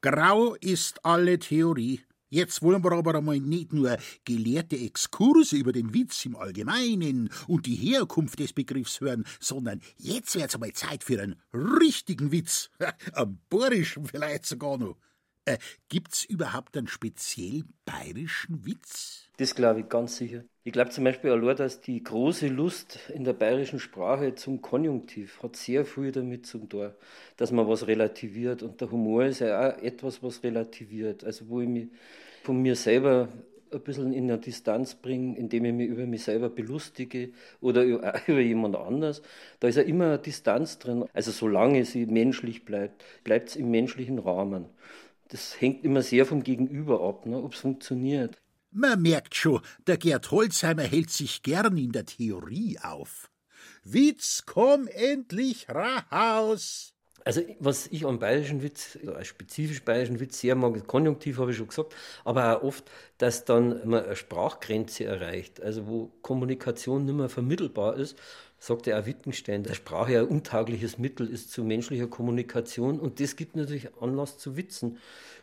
grau 0.00 0.54
ist 0.54 1.04
alle 1.04 1.38
Theorie. 1.38 2.00
Jetzt 2.32 2.62
wollen 2.62 2.82
wir 2.82 2.92
aber 2.92 3.16
einmal 3.16 3.38
nicht 3.40 3.74
nur 3.74 3.98
gelehrte 4.24 4.78
Exkurse 4.78 5.54
über 5.54 5.70
den 5.70 5.92
Witz 5.92 6.24
im 6.24 6.34
Allgemeinen 6.34 7.28
und 7.46 7.66
die 7.66 7.74
Herkunft 7.74 8.38
des 8.38 8.54
Begriffs 8.54 9.02
hören, 9.02 9.26
sondern 9.38 9.82
jetzt 9.98 10.34
wird's 10.34 10.54
einmal 10.54 10.72
Zeit 10.72 11.04
für 11.04 11.20
einen 11.20 11.36
richtigen 11.52 12.32
Witz. 12.32 12.70
Am 13.12 13.38
Borischen 13.50 14.06
vielleicht 14.06 14.46
sogar 14.46 14.78
noch. 14.78 14.96
Äh, 15.44 15.58
gibt's 15.88 16.24
überhaupt 16.24 16.76
einen 16.76 16.86
speziell 16.86 17.64
bayerischen 17.84 18.64
Witz? 18.64 19.28
Das 19.38 19.56
glaube 19.56 19.80
ich 19.80 19.88
ganz 19.88 20.16
sicher. 20.16 20.44
Ich 20.62 20.72
glaube 20.72 20.90
zum 20.90 21.02
Beispiel 21.02 21.32
allein, 21.32 21.56
dass 21.56 21.80
die 21.80 22.00
große 22.00 22.46
Lust 22.46 23.00
in 23.12 23.24
der 23.24 23.32
bayerischen 23.32 23.80
Sprache 23.80 24.36
zum 24.36 24.62
Konjunktiv 24.62 25.42
hat 25.42 25.56
sehr 25.56 25.84
viel 25.84 26.12
damit 26.12 26.46
zu 26.46 26.58
tun, 26.58 26.92
dass 27.36 27.50
man 27.50 27.66
was 27.66 27.88
relativiert. 27.88 28.62
Und 28.62 28.80
der 28.80 28.90
Humor 28.92 29.24
ist 29.24 29.40
ja 29.40 29.72
auch 29.72 29.82
etwas, 29.82 30.22
was 30.22 30.44
relativiert. 30.44 31.24
Also 31.24 31.48
wo 31.48 31.60
ich 31.60 31.68
mich 31.68 31.88
von 32.44 32.62
mir 32.62 32.76
selber 32.76 33.28
ein 33.72 33.80
bisschen 33.80 34.12
in 34.12 34.30
eine 34.30 34.38
Distanz 34.38 34.94
bringe, 34.94 35.36
indem 35.36 35.64
ich 35.64 35.72
mich 35.72 35.88
über 35.88 36.06
mich 36.06 36.22
selber 36.24 36.50
belustige 36.50 37.30
oder 37.60 37.82
über 37.82 38.14
jemand 38.40 38.76
anders. 38.76 39.22
Da 39.60 39.68
ist 39.68 39.76
ja 39.76 39.82
immer 39.82 40.06
eine 40.06 40.18
Distanz 40.18 40.78
drin. 40.78 41.04
Also 41.12 41.30
solange 41.30 41.84
sie 41.84 42.06
menschlich 42.06 42.64
bleibt, 42.64 43.02
bleibt 43.24 43.50
es 43.50 43.56
im 43.56 43.70
menschlichen 43.70 44.18
Rahmen. 44.18 44.66
Das 45.32 45.58
hängt 45.58 45.82
immer 45.82 46.02
sehr 46.02 46.26
vom 46.26 46.42
Gegenüber 46.42 47.00
ab, 47.08 47.24
ne, 47.24 47.42
ob 47.42 47.54
es 47.54 47.60
funktioniert. 47.60 48.36
Man 48.70 49.00
merkt 49.00 49.34
schon, 49.34 49.62
der 49.86 49.96
Gerd 49.96 50.30
Holzheimer 50.30 50.82
hält 50.82 51.08
sich 51.08 51.42
gern 51.42 51.78
in 51.78 51.90
der 51.90 52.04
Theorie 52.04 52.78
auf. 52.82 53.30
Witz, 53.82 54.42
komm 54.44 54.88
endlich 54.88 55.68
raus! 55.70 56.92
Also, 57.24 57.40
was 57.60 57.86
ich 57.86 58.04
am 58.04 58.18
bayerischen 58.18 58.62
Witz, 58.62 58.98
als 59.06 59.28
spezifisch 59.28 59.82
bayerischen 59.82 60.20
Witz 60.20 60.38
sehr 60.40 60.54
mag, 60.54 60.86
Konjunktiv 60.86 61.38
habe 61.38 61.52
ich 61.52 61.56
schon 61.56 61.68
gesagt, 61.68 61.94
aber 62.24 62.58
auch 62.58 62.64
oft, 62.64 62.90
dass 63.16 63.46
dann 63.46 63.88
man 63.88 64.04
eine 64.04 64.16
Sprachgrenze 64.16 65.04
erreicht, 65.04 65.62
also 65.62 65.86
wo 65.86 66.12
Kommunikation 66.20 67.06
nicht 67.06 67.14
mehr 67.14 67.30
vermittelbar 67.30 67.96
ist, 67.96 68.18
sagt 68.62 68.86
ja 68.86 69.00
auch 69.00 69.06
Wittgenstein, 69.06 69.64
dass 69.64 69.76
Sprache 69.76 70.20
ein 70.20 70.28
untaugliches 70.28 70.96
Mittel 70.96 71.28
ist 71.28 71.50
zu 71.50 71.64
menschlicher 71.64 72.06
Kommunikation 72.06 73.00
und 73.00 73.18
das 73.18 73.34
gibt 73.34 73.56
natürlich 73.56 73.88
Anlass 74.00 74.38
zu 74.38 74.56
Witzen. 74.56 74.98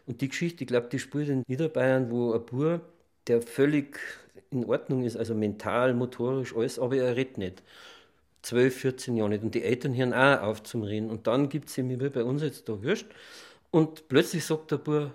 Und 0.07 0.21
die 0.21 0.29
Geschichte, 0.29 0.63
ich 0.63 0.69
glaube, 0.69 0.87
die 0.89 0.99
spielt 0.99 1.27
in 1.27 1.43
Niederbayern, 1.45 2.11
wo 2.11 2.31
ein 2.31 2.45
Bub 2.45 2.81
der 3.27 3.41
völlig 3.41 3.99
in 4.51 4.63
Ordnung 4.63 5.03
ist, 5.03 5.17
also 5.17 5.35
mental, 5.35 5.93
motorisch, 5.93 6.55
alles, 6.55 6.79
aber 6.79 6.95
er 6.95 7.17
redet 7.17 7.37
nicht. 7.37 7.61
12, 8.43 8.75
14 8.75 9.17
Jahre 9.17 9.31
nicht. 9.31 9.43
Und 9.43 9.53
die 9.53 9.63
Eltern 9.63 9.93
hören 9.93 10.13
auch 10.13 10.41
auf 10.41 10.63
zum 10.63 10.83
Reden. 10.83 11.09
Und 11.09 11.27
dann 11.27 11.49
gibt 11.49 11.67
es 11.67 11.77
ihm, 11.77 11.89
wie 11.89 12.09
bei 12.09 12.23
uns 12.23 12.41
jetzt 12.41 12.69
da 12.69 12.81
Würst. 12.81 13.05
Und 13.69 14.07
plötzlich 14.07 14.45
sagt 14.45 14.71
der 14.71 14.77
Bub, 14.77 15.11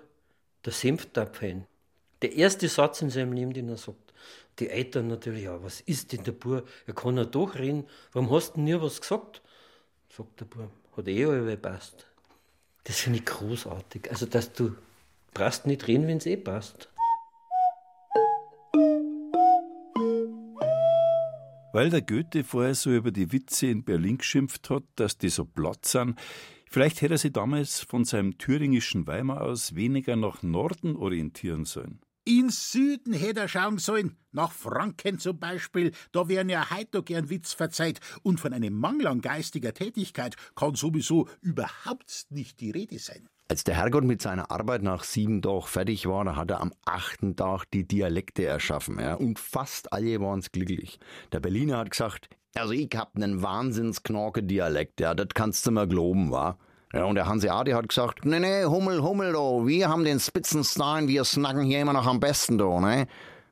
der 0.63 0.73
Senftapfen. 0.73 1.65
Der 2.21 2.33
erste 2.33 2.67
Satz 2.67 3.01
in 3.01 3.09
seinem 3.09 3.33
Leben, 3.33 3.51
den 3.51 3.67
er 3.67 3.77
sagt. 3.77 4.04
Die 4.59 4.69
Eltern 4.69 5.07
natürlich, 5.07 5.43
ja, 5.43 5.61
was 5.61 5.81
ist 5.81 6.13
denn 6.13 6.23
der 6.23 6.31
Bub? 6.31 6.67
Er 6.87 6.93
kann 6.93 7.17
ja 7.17 7.25
doch 7.25 7.55
reden. 7.55 7.85
Warum 8.13 8.31
hast 8.31 8.55
du 8.55 8.61
nie 8.61 8.79
was 8.79 9.01
gesagt? 9.01 9.41
Sagt 10.09 10.39
der 10.39 10.45
Bub, 10.45 10.71
hat 10.95 11.07
eh 11.07 11.25
alle 11.25 11.57
passt. 11.57 12.07
Das 12.85 12.99
finde 12.99 13.19
ich 13.19 13.25
großartig. 13.25 14.09
Also, 14.09 14.25
dass 14.25 14.53
du 14.53 14.75
brauchst 15.33 15.65
nicht 15.65 15.87
reden, 15.87 16.07
wenn 16.07 16.17
es 16.17 16.25
eh 16.25 16.37
passt. 16.37 16.89
Weil 21.73 21.89
der 21.89 22.01
Goethe 22.01 22.45
vorher 22.45 22.75
so 22.75 22.91
über 22.91 23.11
die 23.11 23.33
Witze 23.33 23.67
in 23.67 23.83
Berlin 23.83 24.19
geschimpft 24.19 24.69
hat, 24.69 24.83
dass 24.95 25.17
die 25.17 25.27
so 25.27 25.43
platt 25.43 25.85
sind, 25.85 26.17
vielleicht 26.69 27.01
hätte 27.01 27.15
er 27.15 27.17
sich 27.17 27.33
damals 27.33 27.81
von 27.81 28.05
seinem 28.05 28.37
thüringischen 28.37 29.05
Weimar 29.07 29.41
aus 29.41 29.75
weniger 29.75 30.15
nach 30.15 30.41
Norden 30.41 30.95
orientieren 30.95 31.65
sollen. 31.65 31.99
In 32.27 32.49
Süden 32.49 33.13
hätte 33.13 33.41
er 33.41 33.47
schauen 33.47 33.77
sollen, 33.77 34.17
nach 34.31 34.51
Franken 34.51 35.19
zum 35.19 35.37
Beispiel, 35.37 35.91
da 36.11 36.27
wären 36.27 36.49
ja 36.49 36.71
heute 36.71 37.03
gern 37.03 37.29
Witz 37.29 37.53
verzeiht, 37.53 37.99
und 38.23 38.39
von 38.39 38.51
einem 38.51 38.73
Mangel 38.73 39.05
an 39.05 39.21
geistiger 39.21 39.75
Tätigkeit 39.75 40.35
kann 40.55 40.73
sowieso 40.73 41.29
überhaupt 41.41 42.25
nicht 42.31 42.61
die 42.61 42.71
Rede 42.71 42.97
sein. 42.97 43.29
Als 43.47 43.63
der 43.63 43.75
Herrgott 43.75 44.05
mit 44.05 44.23
seiner 44.23 44.49
Arbeit 44.49 44.81
nach 44.81 45.03
sieben 45.03 45.43
Tagen 45.43 45.67
fertig 45.67 46.07
war, 46.07 46.25
da 46.25 46.35
hat 46.35 46.49
er 46.49 46.61
am 46.61 46.73
achten 46.83 47.35
Tag 47.35 47.65
die 47.71 47.87
Dialekte 47.87 48.43
erschaffen, 48.43 48.99
ja, 48.99 49.13
und 49.13 49.37
fast 49.37 49.93
alle 49.93 50.19
waren's 50.19 50.51
glücklich. 50.51 50.97
Der 51.31 51.41
Berliner 51.41 51.77
hat 51.77 51.91
gesagt, 51.91 52.27
also 52.55 52.73
ich 52.73 52.89
hab 52.95 53.19
nen 53.19 53.43
Wahnsinnsknorke-Dialekt, 53.43 54.99
ja, 54.99 55.13
das 55.13 55.27
kannst 55.35 55.67
du 55.67 55.69
mir 55.69 55.87
glauben, 55.87 56.31
wa? 56.31 56.57
Ja, 56.95 57.03
und 57.03 57.15
der 57.15 57.27
Hanseati 57.27 57.71
hat 57.71 57.89
gesagt, 57.89 58.23
nee, 58.23 58.39
nee, 58.39 58.63
Hummel, 58.63 59.03
Hummel, 59.03 59.33
do, 59.33 59.67
wir 59.67 59.89
haben 59.89 60.05
den 60.05 60.17
Spitzenstein, 60.17 61.09
wir 61.09 61.25
snacken 61.25 61.63
hier 61.63 61.81
immer 61.81 61.91
noch 61.91 62.07
am 62.07 62.21
besten, 62.21 62.57
do, 62.57 62.79
ne? 62.79 63.07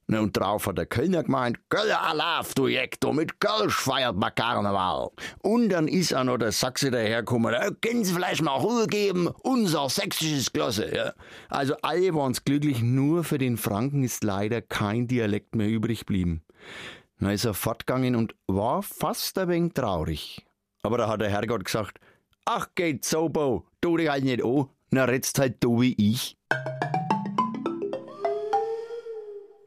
Ne, 0.07 0.21
und 0.21 0.37
drauf 0.37 0.67
hat 0.67 0.77
der 0.77 0.85
Kölner 0.85 1.23
gemeint, 1.23 1.57
Gölle 1.67 1.99
Alaf, 1.99 2.53
du 2.53 2.67
Jeck, 2.67 3.01
du, 3.01 3.11
mit 3.11 3.41
Kölsch 3.41 3.75
feiert 3.75 4.15
man 4.15 4.33
Karneval. 4.33 5.09
Und 5.39 5.69
dann 5.69 5.89
ist 5.89 6.13
auch 6.13 6.23
noch 6.23 6.37
der 6.37 6.53
Sachse 6.53 6.89
dahergekommen, 6.89 7.53
äh, 7.53 7.71
können 7.81 8.05
Sie 8.05 8.13
vielleicht 8.13 8.41
mal 8.41 8.55
Ruhe 8.55 8.87
geben, 8.87 9.27
unser 9.27 9.89
sächsisches 9.89 10.53
Klasse, 10.53 10.95
ja. 10.95 11.11
Also 11.49 11.75
alle 11.81 12.15
waren's 12.15 12.45
glücklich, 12.45 12.81
nur 12.81 13.25
für 13.25 13.39
den 13.39 13.57
Franken 13.57 14.03
ist 14.03 14.23
leider 14.23 14.61
kein 14.61 15.07
Dialekt 15.07 15.53
mehr 15.53 15.67
übrig 15.67 15.99
geblieben. 16.01 16.43
Dann 17.19 17.31
ist 17.31 17.43
er 17.43 17.53
fortgegangen 17.53 18.15
und 18.15 18.35
war 18.47 18.83
fast 18.83 19.37
ein 19.37 19.49
wenig 19.49 19.73
traurig. 19.73 20.45
Aber 20.81 20.97
da 20.97 21.09
hat 21.09 21.19
der 21.19 21.29
Herrgott 21.29 21.65
gesagt, 21.65 21.99
ach 22.45 22.69
geht 22.75 23.05
so, 23.05 23.29
Bo, 23.29 23.67
tu 23.81 23.97
dich 23.97 24.09
halt 24.09 24.23
nicht 24.23 24.43
an, 24.43 24.69
na 24.91 25.05
redst 25.05 25.39
halt 25.39 25.63
du 25.63 25.81
wie 25.81 25.93
ich. 25.93 26.37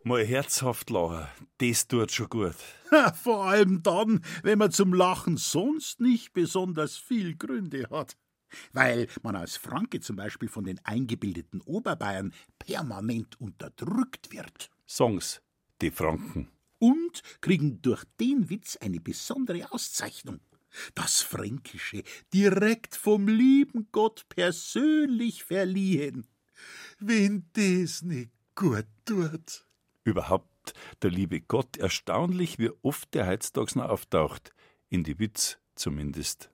Mal 0.05 0.25
herzhaft 0.25 0.91
lachen, 0.91 1.27
das 1.59 1.89
tut 1.89 2.13
schon 2.13 2.29
gut. 2.29 2.55
Vor 3.23 3.47
allem 3.47 3.83
dann, 3.83 4.23
wenn 4.45 4.59
man 4.59 4.71
zum 4.71 4.95
Lachen 4.95 5.37
sonst 5.37 6.01
nicht 6.01 6.33
besonders 6.33 6.97
viel 6.97 7.35
Gründe 7.37 7.89
hat. 7.91 8.17
Weil 8.73 9.09
man 9.23 9.35
als 9.35 9.57
Franke 9.57 9.99
zum 9.99 10.15
Beispiel 10.15 10.49
von 10.49 10.63
den 10.63 10.79
eingebildeten 10.85 11.61
Oberbayern 11.63 12.33
permanent 12.61 13.41
unterdrückt 13.41 14.33
wird. 14.33 14.71
Songs, 14.89 15.43
die 15.83 15.91
Franken. 15.91 16.53
Und 16.79 17.23
kriegen 17.41 17.83
durch 17.83 18.05
den 18.21 18.49
Witz 18.49 18.77
eine 18.77 19.01
besondere 19.01 19.73
Auszeichnung. 19.73 20.39
Das 20.95 21.23
Fränkische 21.23 22.03
direkt 22.33 22.95
vom 22.97 23.29
lieben 23.29 23.89
Gott 23.93 24.29
persönlich 24.29 25.45
verliehen. 25.45 26.27
Wenn 26.99 27.49
das 27.53 28.03
nicht 28.03 28.31
gut 28.55 28.87
tut. 29.05 29.67
Überhaupt 30.05 30.75
der 31.03 31.11
liebe 31.11 31.41
Gott, 31.41 31.77
erstaunlich, 31.77 32.59
wie 32.59 32.71
oft 32.83 33.15
der 33.15 33.27
heutzutage 33.27 33.79
noch 33.79 33.89
auftaucht. 33.89 34.53
In 34.89 35.05
die 35.05 35.19
Witz 35.19 35.59
zumindest. 35.75 36.51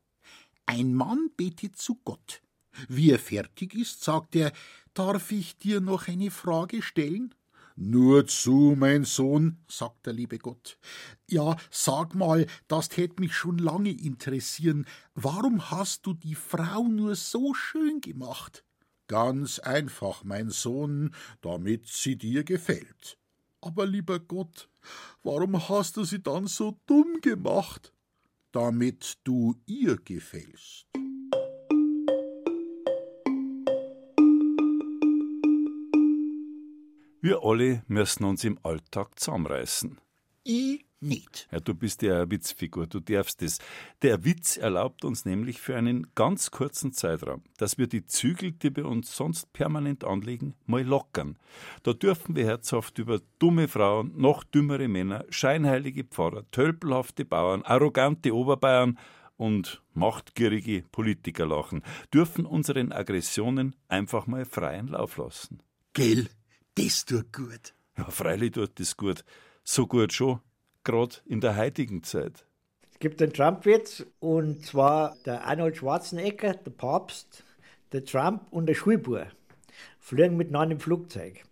Ein 0.67 0.95
Mann 0.95 1.31
betet 1.37 1.77
zu 1.77 1.97
Gott. 2.05 2.43
Wie 2.89 3.11
er 3.11 3.19
fertig 3.19 3.75
ist, 3.75 4.03
sagt 4.03 4.35
er, 4.35 4.53
darf 4.95 5.31
ich 5.33 5.59
dir 5.59 5.81
noch 5.81 6.09
eine 6.09 6.31
Frage 6.31 6.83
stellen? 6.83 7.35
Nur 7.77 8.27
zu, 8.27 8.75
mein 8.79 9.05
Sohn, 9.05 9.59
sagt 9.69 10.07
der 10.07 10.13
liebe 10.13 10.39
Gott. 10.39 10.79
Ja, 11.29 11.57
sag 11.71 12.15
mal, 12.15 12.47
das 12.69 12.89
tät 12.89 13.19
mich 13.19 13.35
schon 13.35 13.59
lange 13.59 13.91
interessieren. 13.91 14.87
Warum 15.15 15.71
hast 15.71 16.07
du 16.07 16.15
die 16.15 16.35
Frau 16.35 16.85
nur 16.85 17.15
so 17.15 17.55
schön 17.55 18.01
gemacht? 18.01 18.65
Ganz 19.09 19.59
einfach, 19.59 20.25
mein 20.25 20.51
Sohn, 20.51 21.15
damit 21.41 21.89
sie 21.89 22.17
dir 22.17 22.45
gefällt. 22.45 23.19
Aber 23.61 23.87
lieber 23.87 24.19
Gott, 24.19 24.69
warum 25.23 25.69
hast 25.69 25.97
du 25.97 26.05
sie 26.05 26.23
dann 26.23 26.47
so 26.47 26.79
dumm 26.87 27.21
gemacht? 27.21 27.93
Damit 28.53 29.19
du 29.25 29.55
ihr 29.67 29.97
gefällst. 29.97 30.87
Wir 37.25 37.45
alle 37.45 37.85
müssen 37.87 38.25
uns 38.25 38.43
im 38.43 38.59
Alltag 38.65 39.21
zusammenreißen. 39.21 39.97
Ich 40.43 40.85
nicht. 40.99 41.47
Ja, 41.53 41.61
du 41.61 41.73
bist 41.73 42.03
ja 42.03 42.17
eine 42.17 42.31
Witzfigur, 42.33 42.89
du 42.89 42.99
darfst 42.99 43.43
es. 43.43 43.61
Der 44.03 44.25
Witz 44.25 44.57
erlaubt 44.57 45.05
uns 45.05 45.25
nämlich 45.25 45.61
für 45.61 45.77
einen 45.77 46.09
ganz 46.17 46.51
kurzen 46.51 46.93
Zeitraum, 46.93 47.45
dass 47.59 47.79
wir 47.79 47.87
die 47.87 48.07
Zügel, 48.07 48.51
die 48.51 48.75
wir 48.75 48.87
uns 48.87 49.17
sonst 49.17 49.53
permanent 49.53 50.03
anlegen, 50.03 50.57
mal 50.67 50.83
lockern. 50.83 51.39
Da 51.85 51.93
dürfen 51.93 52.35
wir 52.35 52.45
herzhaft 52.45 52.99
über 52.99 53.21
dumme 53.39 53.69
Frauen, 53.69 54.11
noch 54.17 54.43
dümmere 54.43 54.89
Männer, 54.89 55.25
scheinheilige 55.31 56.03
Pfarrer, 56.03 56.43
tölpelhafte 56.51 57.25
Bauern, 57.25 57.63
arrogante 57.63 58.35
Oberbayern 58.35 58.99
und 59.37 59.81
machtgierige 59.95 60.83
Politiker 60.91 61.47
lachen, 61.47 61.85
dürfen 62.13 62.47
unseren 62.47 62.91
Aggressionen 62.91 63.77
einfach 63.87 64.27
mal 64.27 64.45
freien 64.45 64.89
Lauf 64.89 65.19
lassen. 65.19 65.63
Gell, 65.93 66.29
das 66.75 67.05
tut 67.05 67.33
gut. 67.33 67.75
Ja, 67.99 68.05
freilich 68.05 68.53
tut 68.53 68.79
das 68.81 68.97
gut. 68.97 69.25
So 69.65 69.87
gut 69.87 70.13
schon, 70.13 70.41
gerade 70.85 71.17
in 71.27 71.41
der 71.41 71.57
heutigen 71.57 72.03
Zeit. 72.03 72.45
Es 72.93 72.99
gibt 72.99 73.21
einen 73.21 73.33
Trump-Witz 73.33 74.07
und 74.21 74.65
zwar 74.65 75.17
der 75.27 75.45
Arnold 75.45 75.77
Schwarzenegger, 75.77 76.55
der 76.55 76.71
Papst, 76.71 77.45
der 77.93 78.05
Trump 78.05 78.43
und 78.51 78.67
der 78.67 78.75
Schulbur 78.75 79.27
fliegen 80.01 80.37
miteinander 80.37 80.75
im 80.75 80.81
Flugzeug. 80.81 81.43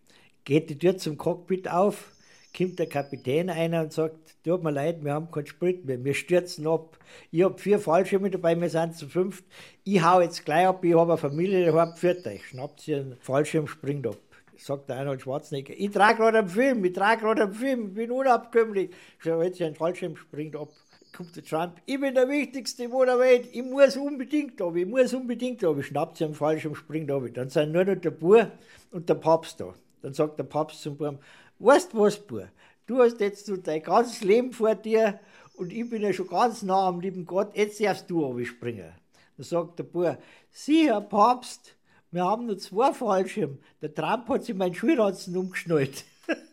Geht 0.45 0.71
die 0.71 0.79
Tür 0.79 0.97
zum 0.97 1.19
Cockpit 1.19 1.69
auf, 1.69 2.13
kommt 2.57 2.79
der 2.79 2.89
Kapitän 2.89 3.51
ein 3.51 3.75
und 3.75 3.93
sagt, 3.93 4.43
tut 4.45 4.63
mir 4.63 4.71
leid, 4.71 5.05
wir 5.05 5.13
haben 5.13 5.31
keinen 5.31 5.47
Sprit 5.47 5.85
mehr, 5.85 6.03
wir 6.03 6.15
stürzen 6.15 6.67
ab. 6.67 6.99
Ich 7.31 7.43
habe 7.43 7.59
vier 7.59 7.79
Fallschirme 7.79 8.31
dabei, 8.31 8.59
wir 8.61 8.71
sind 8.71 8.97
zu 8.97 9.09
fünft. 9.09 9.45
Ich 9.85 10.03
hau 10.03 10.21
jetzt 10.21 10.45
gleich 10.45 10.67
ab, 10.67 10.83
ich 10.85 10.95
habe 10.95 11.13
eine 11.13 11.19
Familie 11.19 11.67
daheim, 11.67 11.95
führt 11.95 12.27
euch. 12.27 12.47
Schnappt 12.49 12.81
sie 12.81 12.95
einen 12.95 13.17
Fallschirm, 13.21 13.67
springt 13.67 14.07
ab 14.07 14.17
sagt 14.65 14.89
der 14.89 14.99
Arnold 14.99 15.23
Schwarzenegger, 15.23 15.75
ich 15.77 15.91
trage 15.91 16.19
gerade 16.19 16.39
einen 16.39 16.49
Film, 16.49 16.85
ich 16.85 16.93
trage 16.93 17.23
gerade 17.23 17.45
einen 17.45 17.55
Film, 17.55 17.89
ich 17.89 17.95
bin 17.95 18.11
unabkömmlich. 18.11 18.91
Ich 19.19 19.25
sage, 19.25 19.45
jetzt 19.45 19.63
ein 19.63 19.75
Fallschirm 19.75 20.17
springt 20.17 20.57
ab. 20.57 20.69
Kommt 21.17 21.35
der 21.35 21.43
Trump, 21.43 21.81
ich 21.87 22.01
bin 22.01 22.15
der 22.15 22.29
Wichtigste 22.29 22.89
Mann 22.89 23.07
der 23.07 23.19
Welt, 23.19 23.49
ich 23.53 23.63
muss 23.65 23.97
unbedingt 23.97 24.61
ab, 24.63 24.77
ich 24.77 24.87
muss 24.87 25.13
unbedingt 25.13 25.65
ab. 25.65 25.77
Ich 25.79 25.87
schnapp 25.87 26.17
sie 26.17 26.25
einen 26.25 26.35
Fallschirm, 26.35 26.75
springt 26.75 27.11
ab. 27.11 27.23
Dann 27.35 27.49
sind 27.49 27.73
nur 27.73 27.85
noch 27.85 27.97
der 27.97 28.11
Bur 28.11 28.51
und 28.93 29.09
der 29.09 29.15
Papst 29.15 29.61
da. 29.61 29.75
Dann 30.03 30.15
sagt 30.15 30.39
der 30.39 30.45
Papst 30.45 30.83
zum 30.83 30.97
Bur, 30.97 31.19
weißt 31.59 31.93
du 31.93 32.01
was, 32.01 32.19
Bur, 32.19 32.49
du 32.87 32.99
hast 32.99 33.21
jetzt 33.21 33.47
so 33.47 33.57
dein 33.57 33.83
ganzes 33.83 34.23
Leben 34.23 34.53
vor 34.53 34.75
dir 34.75 35.19
und 35.55 35.73
ich 35.73 35.89
bin 35.89 36.03
ja 36.03 36.13
schon 36.13 36.29
ganz 36.29 36.63
nah 36.63 36.89
am 36.89 37.01
lieben 37.01 37.27
Gott, 37.27 37.57
jetzt 37.57 37.81
darfst 37.81 38.09
du 38.11 38.45
springen. 38.45 38.93
Dann 39.37 39.45
sagt 39.45 39.79
der 39.79 39.85
Bur, 39.85 40.19
Sie, 40.51 40.87
Herr 40.87 41.01
Papst, 41.01 41.77
wir 42.11 42.25
haben 42.25 42.47
nur 42.47 42.59
zwei 42.59 42.93
Fallschirme. 42.93 43.59
Der 43.81 43.95
Trump 43.95 44.29
hat 44.29 44.45
sich 44.45 44.55
meinen 44.55 44.75
Schulranzen 44.75 45.37
umgeschnallt. 45.37 46.05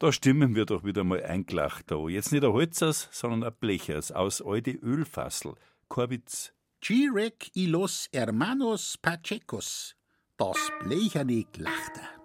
Da 0.00 0.12
stimmen 0.12 0.54
wir 0.54 0.64
doch 0.64 0.84
wieder 0.84 1.02
mal 1.02 1.24
eingelacht 1.24 1.90
da. 1.90 2.06
Jetzt 2.06 2.30
nicht 2.30 2.44
ein 2.44 2.52
Holzers, 2.52 3.08
sondern 3.10 3.42
ein 3.42 3.52
Blechers 3.58 4.12
aus 4.12 4.40
alte 4.40 4.70
Ölfassel. 4.70 5.54
Korwitz. 5.88 6.52
Chirec 6.80 7.50
y 7.56 7.66
los 7.66 8.08
hermanos 8.12 8.96
Pachecos. 9.02 9.96
Das 10.36 10.56
blecherne 10.84 11.44
Glachter. 11.52 12.17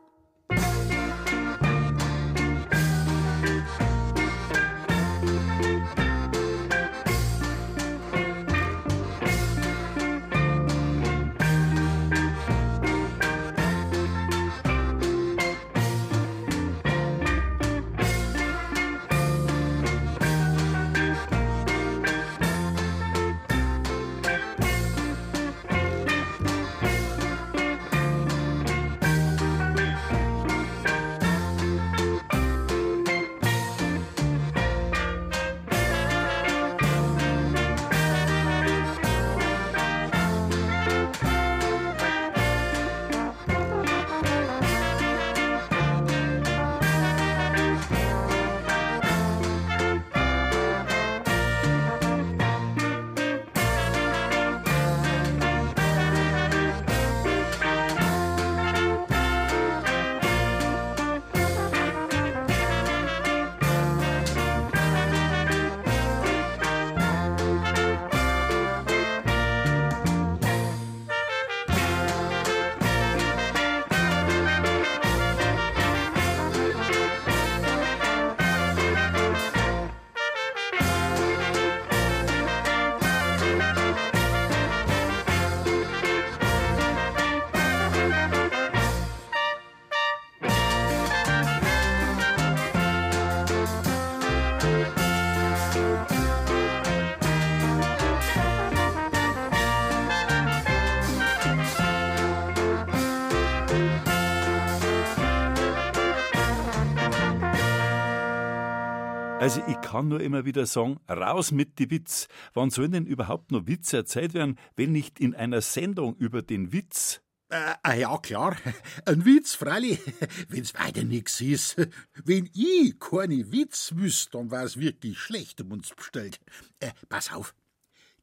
Also 109.43 109.61
ich 109.67 109.81
kann 109.81 110.07
nur 110.07 110.21
immer 110.21 110.45
wieder 110.45 110.65
sagen, 110.65 111.01
raus 111.09 111.51
mit 111.51 111.77
die 111.77 111.91
Witz. 111.91 112.29
Wann 112.53 112.69
sollen 112.69 112.93
denn 112.93 113.05
überhaupt 113.05 113.51
noch 113.51 113.67
Witze 113.67 113.97
erzählt 113.97 114.33
werden, 114.33 114.57
wenn 114.77 114.93
nicht 114.93 115.19
in 115.19 115.35
einer 115.35 115.59
Sendung 115.59 116.15
über 116.15 116.41
den 116.41 116.71
Witz? 116.71 117.19
Äh, 117.49 117.73
ah 117.83 117.93
ja, 117.93 118.17
klar. 118.19 118.55
Ein 119.05 119.25
Witz, 119.25 119.53
freilich, 119.53 119.99
wenn's 120.47 120.73
weiter 120.75 121.03
nix 121.03 121.41
ist. 121.41 121.75
Wenn 122.23 122.49
ich 122.53 122.97
keine 123.01 123.51
Witz 123.51 123.91
wüsste, 123.95 124.37
dann 124.37 124.49
wär's 124.49 124.77
wirklich 124.77 125.19
schlecht 125.19 125.59
um 125.59 125.73
uns 125.73 125.89
bestellt. 125.89 126.39
Äh, 126.79 126.91
pass 127.09 127.33
auf. 127.33 127.53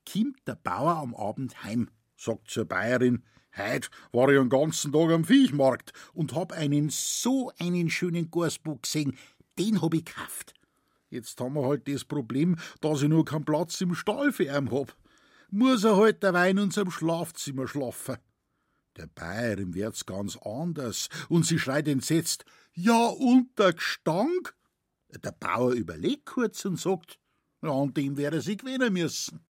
Kimmt 0.06 0.38
der 0.48 0.56
Bauer 0.56 0.96
am 0.96 1.14
Abend 1.14 1.62
heim, 1.64 1.90
sagt 2.16 2.48
zur 2.48 2.64
Bayerin, 2.64 3.24
Heut 3.58 3.90
war 4.12 4.30
ich 4.30 4.38
den 4.38 4.48
ganzen 4.48 4.90
Tag 4.90 5.10
am 5.10 5.26
Viechmarkt 5.26 5.92
und 6.14 6.34
hab 6.34 6.52
einen 6.52 6.88
so 6.88 7.52
einen 7.58 7.90
schönen 7.90 8.30
Gorsbock 8.30 8.84
gesehen, 8.84 9.18
den 9.58 9.82
hab 9.82 9.92
ich 9.92 10.06
gekauft. 10.06 10.54
Jetzt 11.10 11.40
haben 11.40 11.54
wir 11.54 11.66
halt 11.66 11.88
das 11.88 12.04
Problem, 12.04 12.56
dass 12.80 13.02
ich 13.02 13.08
nur 13.08 13.24
keinen 13.24 13.44
Platz 13.44 13.80
im 13.80 13.96
Stall 13.96 14.32
für 14.32 14.44
ihn 14.44 14.70
hab. 14.70 14.96
Muss 15.50 15.82
er 15.82 15.96
halt 15.96 16.22
dabei 16.22 16.50
in 16.50 16.60
unserem 16.60 16.92
Schlafzimmer 16.92 17.66
schlafen. 17.66 18.16
Der 18.96 19.08
Bayerin 19.08 19.74
wird's 19.74 20.06
ganz 20.06 20.36
anders 20.36 21.08
und 21.28 21.44
sie 21.44 21.58
schreit 21.58 21.88
entsetzt: 21.88 22.44
Ja, 22.74 23.06
und 23.06 23.58
der 23.58 23.72
Gestank? 23.72 24.54
Der 25.08 25.32
Bauer 25.32 25.72
überlegt 25.72 26.26
kurz 26.26 26.64
und 26.64 26.78
sagt: 26.78 27.18
Ja, 27.60 27.72
an 27.72 27.92
dem 27.92 28.16
wäre 28.16 28.40
sie 28.40 28.56
gewöhnen 28.56 28.92
müssen. 28.92 29.44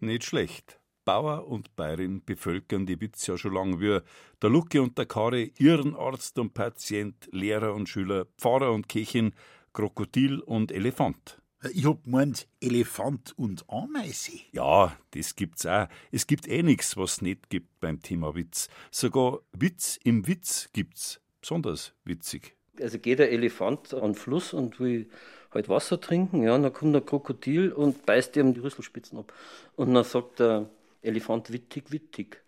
Nicht 0.00 0.24
schlecht. 0.24 0.80
Bauer 1.04 1.46
und 1.46 1.76
Bayerin 1.76 2.24
bevölkern 2.24 2.86
die 2.86 3.00
Witz 3.00 3.26
ja 3.26 3.36
schon 3.36 3.54
lang 3.54 3.80
wie 3.80 4.00
der 4.42 4.50
Lucke 4.50 4.82
und 4.82 4.96
der 4.98 5.06
Kare, 5.06 5.50
Irrenarzt 5.58 6.38
und 6.38 6.54
Patient, 6.54 7.28
Lehrer 7.32 7.74
und 7.74 7.88
Schüler, 7.88 8.26
Pfarrer 8.38 8.72
und 8.72 8.88
Kirchen, 8.88 9.34
Krokodil 9.72 10.40
und 10.40 10.72
Elefant. 10.72 11.40
Ich 11.72 11.86
hab 11.86 12.04
gemeint, 12.04 12.46
Elefant 12.60 13.32
und 13.38 13.64
Ameise. 13.70 14.38
Ja, 14.52 14.96
das 15.12 15.34
gibt's 15.34 15.64
auch. 15.64 15.88
Es 16.12 16.26
gibt 16.26 16.46
eh 16.46 16.62
nix, 16.62 16.96
was 16.96 17.22
nicht 17.22 17.48
gibt 17.48 17.80
beim 17.80 18.02
Thema 18.02 18.34
Witz. 18.34 18.68
Sogar 18.90 19.40
Witz 19.52 19.98
im 20.04 20.26
Witz 20.26 20.68
gibt's. 20.72 21.20
Besonders 21.40 21.94
witzig. 22.04 22.56
Also 22.80 22.98
geht 22.98 23.18
der 23.18 23.32
Elefant 23.32 23.94
an 23.94 24.12
den 24.12 24.14
Fluss 24.14 24.52
und 24.52 24.78
will 24.78 25.08
halt 25.52 25.68
Wasser 25.68 26.00
trinken, 26.00 26.42
ja, 26.42 26.54
und 26.54 26.64
dann 26.64 26.72
kommt 26.72 26.96
ein 26.96 27.06
Krokodil 27.06 27.72
und 27.72 28.04
beißt 28.04 28.36
ihm 28.36 28.54
die 28.54 28.60
Rüsselspitzen 28.60 29.18
ab. 29.18 29.32
Und 29.76 29.94
dann 29.94 30.04
sagt 30.04 30.40
der 30.40 30.68
Elefant 31.04 31.52
wittig, 31.52 31.90
wittig. 31.90 32.44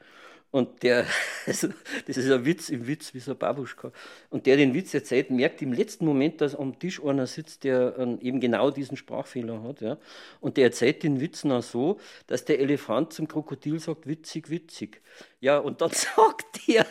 Und 0.56 0.82
der, 0.82 1.06
also, 1.46 1.68
das 2.06 2.16
ist 2.16 2.30
ein 2.30 2.44
Witz 2.46 2.70
im 2.70 2.86
Witz, 2.86 3.12
wie 3.12 3.20
so 3.20 3.32
ein 3.32 3.38
Babuschka. 3.38 3.92
Und 4.30 4.46
der 4.46 4.56
den 4.56 4.72
Witz 4.72 4.94
erzählt, 4.94 5.30
merkt 5.30 5.60
im 5.60 5.72
letzten 5.72 6.06
Moment, 6.06 6.40
dass 6.40 6.54
am 6.54 6.78
Tisch 6.78 7.02
einer 7.04 7.26
sitzt, 7.26 7.64
der 7.64 7.98
eben 7.98 8.40
genau 8.40 8.70
diesen 8.70 8.96
Sprachfehler 8.96 9.62
hat. 9.62 9.80
Ja. 9.82 9.98
Und 10.40 10.56
der 10.56 10.64
erzählt 10.64 11.02
den 11.02 11.20
Witz 11.20 11.44
noch 11.44 11.62
so, 11.62 11.98
dass 12.26 12.46
der 12.46 12.60
Elefant 12.60 13.12
zum 13.12 13.28
Krokodil 13.28 13.80
sagt, 13.80 14.06
witzig, 14.06 14.48
witzig. 14.48 15.02
Ja, 15.40 15.58
und 15.58 15.82
dann 15.82 15.90
sagt 15.92 16.66
der, 16.66 16.86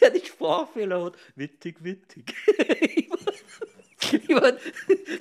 der 0.00 0.10
den 0.10 0.24
Sprachfehler 0.24 1.04
hat, 1.04 1.14
wittig, 1.36 1.82
wittig. 1.82 2.34
Ich 4.12 4.28
mein, 4.28 4.56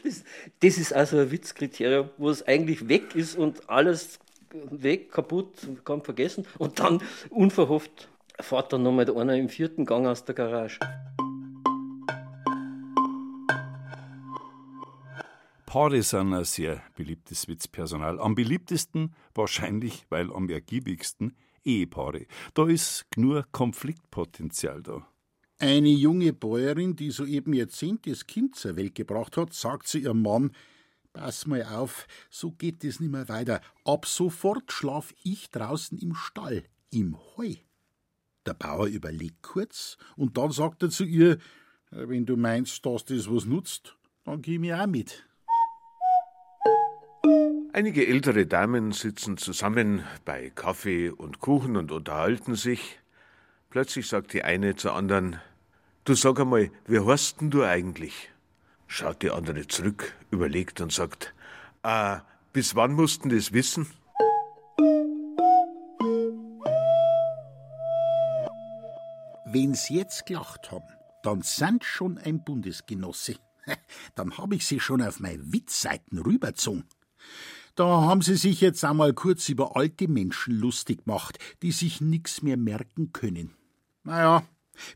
das, 0.04 0.24
das 0.62 0.78
ist 0.78 0.94
also 0.94 1.20
ein 1.20 1.32
Witzkriterium, 1.32 2.10
wo 2.18 2.30
es 2.30 2.48
eigentlich 2.48 2.88
weg 2.88 3.14
ist 3.14 3.38
und 3.38 3.70
alles 3.70 4.20
weg, 4.52 5.12
kaputt, 5.12 5.68
kann 5.84 6.02
vergessen. 6.02 6.46
Und 6.58 6.80
dann 6.80 7.02
unverhofft 7.30 8.10
fährt 8.40 8.74
dann 8.74 8.84
nochmal 8.84 9.10
einer 9.18 9.36
im 9.36 9.50
vierten 9.50 9.86
Gang 9.86 10.08
aus 10.08 10.26
der 10.26 10.36
Garage. 10.36 10.80
Paare 15.66 16.02
sind 16.02 16.34
ein 16.34 16.46
sehr 16.46 16.82
beliebtes 16.96 17.48
Witzpersonal. 17.48 18.20
Am 18.20 18.34
beliebtesten, 18.34 19.14
wahrscheinlich, 19.36 20.06
weil 20.10 20.34
am 20.34 20.50
ergiebigsten, 20.50 21.36
Ehepaare. 21.64 22.26
Da 22.56 22.68
ist 22.68 23.06
nur 23.16 23.46
Konfliktpotenzial 23.52 24.82
da. 24.82 25.06
Eine 25.60 25.90
junge 25.90 26.34
Bäuerin, 26.34 26.96
die 26.96 27.12
soeben 27.12 27.54
ihr 27.54 27.68
zehntes 27.68 28.26
Kind 28.26 28.56
zur 28.56 28.78
Welt 28.78 28.96
gebracht 28.96 29.38
hat, 29.38 29.54
sagt 29.54 29.88
zu 29.88 30.00
ihrem 30.00 30.22
Mann, 30.22 30.52
Pass 31.14 31.48
mal 31.48 31.64
auf, 31.64 32.08
so 32.30 32.52
geht 32.52 32.84
es 32.84 33.00
nimmer 33.00 33.28
weiter. 33.30 33.62
Ab 33.84 34.06
sofort 34.06 34.72
schlaf 34.72 35.14
ich 35.24 35.50
draußen 35.50 35.98
im 35.98 36.14
Stall, 36.16 36.64
im 36.92 37.18
Heu. 37.36 37.56
Der 38.46 38.54
Bauer 38.54 38.88
überlegt 38.88 39.42
kurz 39.42 39.98
und 40.16 40.38
dann 40.38 40.52
sagt 40.52 40.84
er 40.84 40.90
zu 40.90 41.04
ihr, 41.04 41.38
wenn 41.92 42.26
du 42.26 42.38
meinst, 42.38 42.86
dass 42.86 43.06
das 43.06 43.30
was 43.30 43.46
nutzt, 43.46 43.98
dann 44.24 44.42
geh 44.42 44.60
mir 44.60 44.82
auch 44.82 44.88
mit. 44.88 45.26
Einige 47.74 48.08
ältere 48.08 48.46
Damen 48.46 48.92
sitzen 48.92 49.38
zusammen 49.38 50.04
bei 50.26 50.50
Kaffee 50.50 51.10
und 51.10 51.40
Kuchen 51.40 51.78
und 51.78 51.92
unterhalten 51.92 52.56
sich. 52.56 53.00
Plötzlich 53.70 54.08
sagt 54.08 54.34
die 54.34 54.44
eine 54.44 54.76
zur 54.76 54.96
anderen, 54.96 55.40
Du 56.06 56.16
sag 56.16 56.40
einmal, 56.40 56.72
wie 56.88 57.00
heißt 57.00 57.40
denn 57.40 57.52
du 57.52 57.64
eigentlich? 57.64 58.32
Schaut 58.92 59.22
die 59.22 59.30
andere 59.30 59.68
zurück, 59.68 60.16
überlegt 60.32 60.82
und 60.82 60.92
sagt, 60.92 61.36
äh, 61.84 62.18
bis 62.54 62.74
wann 62.74 62.94
mussten 62.94 63.30
das 63.30 63.54
wissen? 63.54 63.86
Wenn 69.46 69.76
sie 69.76 69.98
jetzt 69.98 70.26
gelacht 70.26 70.72
haben, 70.72 70.88
dann 71.22 71.44
sind 71.44 71.84
schon 71.84 72.18
ein 72.18 72.44
Bundesgenosse. 72.44 73.36
Dann 74.16 74.38
hab 74.40 74.52
ich 74.54 74.66
sie 74.66 74.80
schon 74.80 75.04
auf 75.04 75.20
meine 75.20 75.54
Witzseiten 75.54 76.18
rübergezogen. 76.18 76.86
Da 77.76 77.86
haben 77.86 78.24
sie 78.24 78.36
sich 78.36 78.60
jetzt 78.60 78.84
einmal 78.84 79.14
kurz 79.14 79.48
über 79.50 79.76
alte 79.76 80.08
Menschen 80.08 80.60
lustig 80.60 81.06
gemacht, 81.06 81.38
die 81.62 81.72
sich 81.72 82.02
nix 82.02 82.42
mehr 82.42 82.58
merken 82.58 83.14
können. 83.14 83.54
Naja, 84.04 84.44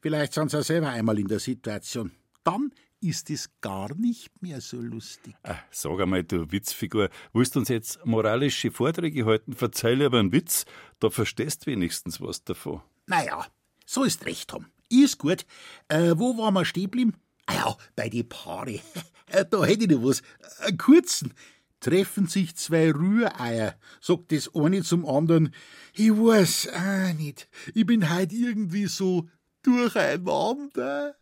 vielleicht 0.02 0.34
sind 0.34 0.50
sie 0.50 0.64
selber 0.64 0.90
einmal 0.90 1.20
in 1.20 1.28
der 1.28 1.40
Situation. 1.40 2.12
Dann 2.44 2.72
ist 3.04 3.30
es 3.30 3.50
gar 3.62 3.94
nicht 3.96 4.42
mehr 4.42 4.62
so 4.62 4.78
lustig. 4.78 5.36
Ach, 5.44 5.60
sag 5.72 6.00
einmal, 6.00 6.24
du 6.24 6.52
Witzfigur, 6.52 7.10
willst 7.34 7.56
du 7.56 7.60
uns 7.60 7.70
jetzt 7.70 8.06
moralische 8.06 8.72
Vorträge 8.72 9.26
halten? 9.26 9.54
Verzeih 9.54 9.94
lieber 9.94 10.20
einen 10.20 10.32
Witz, 10.32 10.66
da 11.00 11.10
verstehst 11.10 11.68
wenigstens 11.68 12.22
was 12.22 12.44
davon. 12.44 12.82
Naja, 13.06 13.46
so 13.86 14.04
ist 14.04 14.26
recht, 14.26 14.50
Tom. 14.50 14.66
Ist 14.90 15.18
gut. 15.18 15.46
Äh, 15.90 16.14
wo 16.16 16.38
waren 16.38 16.54
wir 16.54 16.66
stehen 16.66 16.84
geblieben? 16.84 17.16
Ah 17.46 17.54
ja, 17.54 17.78
bei 17.96 18.10
die 18.10 18.24
Paare. 18.24 18.80
da 19.50 19.66
hätte 19.66 19.84
ich 19.84 19.90
noch 19.90 20.04
was. 20.04 20.22
Einen 20.60 20.78
kurzen. 20.78 21.34
Treffen 21.80 22.28
sich 22.28 22.56
zwei 22.56 22.92
Rühreier, 22.92 23.76
sagt 24.00 24.32
das 24.32 24.56
eine 24.56 24.84
zum 24.84 25.06
anderen. 25.06 25.54
Ich 25.94 26.12
weiß 26.12 26.70
auch 26.70 27.14
nicht. 27.14 27.50
Ich 27.74 27.86
bin 27.86 28.10
heut 28.10 28.32
irgendwie 28.32 28.86
so 28.86 29.28
durcheinander. 29.64 31.16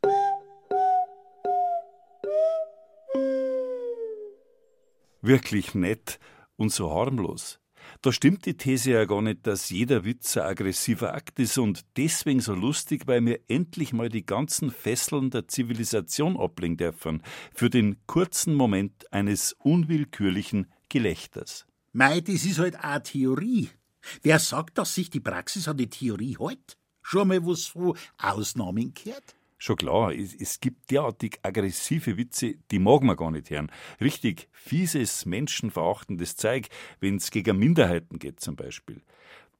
Wirklich 5.22 5.76
nett 5.76 6.20
und 6.56 6.72
so 6.72 6.92
harmlos. 6.92 7.60
Da 8.02 8.12
stimmt 8.12 8.46
die 8.46 8.58
These 8.58 8.92
ja 8.92 9.06
gar 9.06 9.22
nicht, 9.22 9.46
dass 9.46 9.70
jeder 9.70 10.04
Witz 10.04 10.38
ein 10.38 10.44
aggressiver 10.44 11.14
Akt 11.14 11.40
ist 11.40 11.58
und 11.58 11.82
deswegen 11.98 12.40
so 12.40 12.54
lustig, 12.54 13.04
weil 13.06 13.24
wir 13.26 13.40
endlich 13.48 13.94
mal 13.94 14.10
die 14.10 14.26
ganzen 14.26 14.72
Fesseln 14.72 15.30
der 15.30 15.48
Zivilisation 15.48 16.38
ablegen 16.38 16.78
dürfen, 16.78 17.22
für 17.54 17.70
den 17.70 17.98
kurzen 18.08 18.56
Moment 18.56 19.12
eines 19.12 19.54
unwillkürlichen 19.60 20.68
Gelächters. 20.90 21.66
Mei, 21.94 22.22
das 22.22 22.46
ist 22.46 22.60
halt 22.60 22.78
auch 22.84 23.00
Theorie. 23.00 23.70
Wer 24.24 24.40
sagt, 24.40 24.78
dass 24.78 24.96
sich 24.96 25.10
die 25.10 25.20
Praxis 25.20 25.68
an 25.68 25.78
die 25.78 25.90
Theorie 25.90 26.38
hält? 26.40 26.78
Schon 27.04 27.28
mal 27.28 27.46
was 27.46 27.66
von 27.66 27.98
Ausnahmen 28.18 28.94
gehört? 28.94 29.36
Schon 29.64 29.76
klar, 29.76 30.12
es, 30.12 30.60
gibt 30.60 30.90
derartig 30.90 31.38
aggressive 31.44 32.18
Witze, 32.18 32.56
die 32.72 32.80
mag 32.80 33.04
man 33.04 33.16
gar 33.16 33.30
nicht 33.30 33.52
hören. 33.52 33.72
Richtig 34.02 34.50
fieses, 34.52 35.28
menschenverachtendes 35.28 36.36
Zeug, 36.36 36.68
wenn 37.00 37.18
es 37.18 37.30
gegen 37.30 37.60
Minderheiten 37.60 38.18
geht 38.18 38.40
zum 38.40 38.56
Beispiel. 38.56 39.04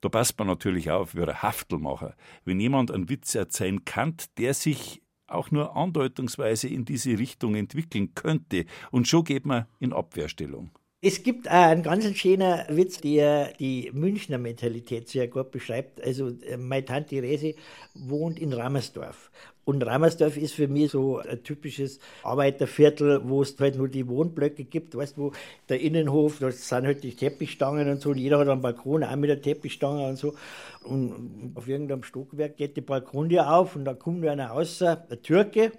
Da 0.02 0.10
passt 0.10 0.40
man 0.40 0.48
natürlich 0.48 0.90
auf 0.90 1.14
wie 1.14 1.22
ein 1.22 1.44
Haftelmacher. 1.44 2.16
Wenn 2.46 2.60
jemand 2.60 2.90
einen 2.90 3.10
Witz 3.10 3.36
erzählen 3.36 3.86
kann, 3.86 4.16
der 4.40 4.56
sich 4.56 5.04
auch 5.28 5.52
nur 5.52 5.78
andeutungsweise 5.78 6.68
in 6.68 6.84
diese 6.84 7.20
Richtung 7.20 7.54
entwickeln 7.54 8.16
könnte, 8.16 8.66
und 8.90 9.08
schon 9.08 9.24
geht 9.24 9.46
man 9.46 9.68
in 9.78 9.94
Abwehrstellung. 9.94 10.72
Es 11.04 11.24
gibt 11.24 11.48
auch 11.48 11.54
einen 11.54 11.82
ganz 11.82 12.06
schönen 12.16 12.60
Witz, 12.70 13.02
der 13.02 13.54
die 13.54 13.90
Münchner 13.92 14.38
Mentalität 14.38 15.10
sehr 15.10 15.28
gut 15.28 15.50
beschreibt. 15.50 16.00
Also 16.00 16.28
äh, 16.28 16.58
meine 16.58 16.86
Tante 16.86 17.24
Rese 17.24 17.56
wohnt 17.96 18.38
in 18.38 18.54
Rammersdorf. 18.54 19.32
Und 19.66 19.84
Rammersdorf 19.84 20.38
ist 20.38 20.54
für 20.54 20.68
mich 20.68 20.92
so 20.92 21.18
ein 21.18 21.42
typisches 21.42 22.00
Arbeiterviertel, 22.22 23.28
wo 23.28 23.42
es 23.42 23.60
halt 23.60 23.78
nur 23.78 23.88
die 23.88 24.08
Wohnblöcke 24.08 24.64
gibt, 24.64 24.94
weißt 24.94 25.18
wo 25.18 25.32
der 25.70 25.82
Innenhof, 25.82 26.38
da 26.38 26.52
sind 26.52 26.86
halt 26.86 27.04
die 27.04 27.16
Teppichstangen 27.16 27.90
und 27.90 28.00
so, 28.00 28.12
und 28.12 28.20
jeder 28.20 28.38
hat 28.38 28.48
einen 28.48 28.62
Balkon, 28.62 29.04
auch 29.04 29.16
mit 29.16 29.32
der 29.32 29.42
Teppichstange 29.42 30.08
und 30.08 30.18
so. 30.18 30.36
Und 30.84 31.54
auf 31.56 31.68
irgendeinem 31.68 32.04
Stockwerk 32.04 32.58
geht 32.58 32.78
die 32.78 32.82
Balkontür 32.82 33.52
auf 33.52 33.76
und 33.76 33.86
da 33.86 33.96
kommt 33.96 34.24
einer 34.24 34.50
raus, 34.50 34.80
ein 34.84 35.00
Türke, 35.24 35.72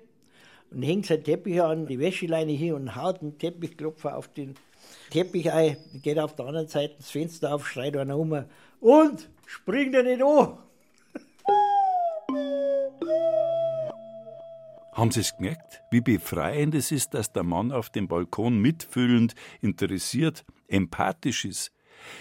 und 0.73 0.83
hängt 0.83 1.07
sein 1.07 1.23
Teppich 1.23 1.63
an, 1.63 1.87
die 1.87 2.01
Wäscheleine 2.01 2.51
hier 2.51 2.75
und 2.75 2.97
haut 2.97 3.21
einen 3.21 3.39
Teppichklopfer 3.39 4.17
auf 4.17 4.27
den 4.27 4.55
Teppich 5.13 5.53
ein, 5.53 5.77
geht 6.03 6.19
auf 6.19 6.35
der 6.37 6.47
anderen 6.47 6.69
Seite 6.69 6.95
das 6.97 7.11
Fenster 7.11 7.55
auf, 7.55 7.69
schreit 7.69 7.99
einer 7.99 8.17
um 8.17 8.47
und 8.81 9.29
springt 9.45 9.95
er 9.95 10.05
nicht 10.05 10.23
an. 10.23 10.57
Haben 14.93 15.11
Sie 15.11 15.21
es 15.21 15.37
gemerkt, 15.37 15.83
wie 15.91 16.01
befreiend 16.01 16.75
es 16.75 16.91
ist, 16.91 17.13
dass 17.13 17.31
der 17.31 17.43
Mann 17.43 17.73
auf 17.73 17.91
dem 17.91 18.09
Balkon 18.09 18.59
mitfühlend, 18.59 19.35
interessiert, 19.61 20.47
empathisch 20.69 21.45
ist? 21.45 21.73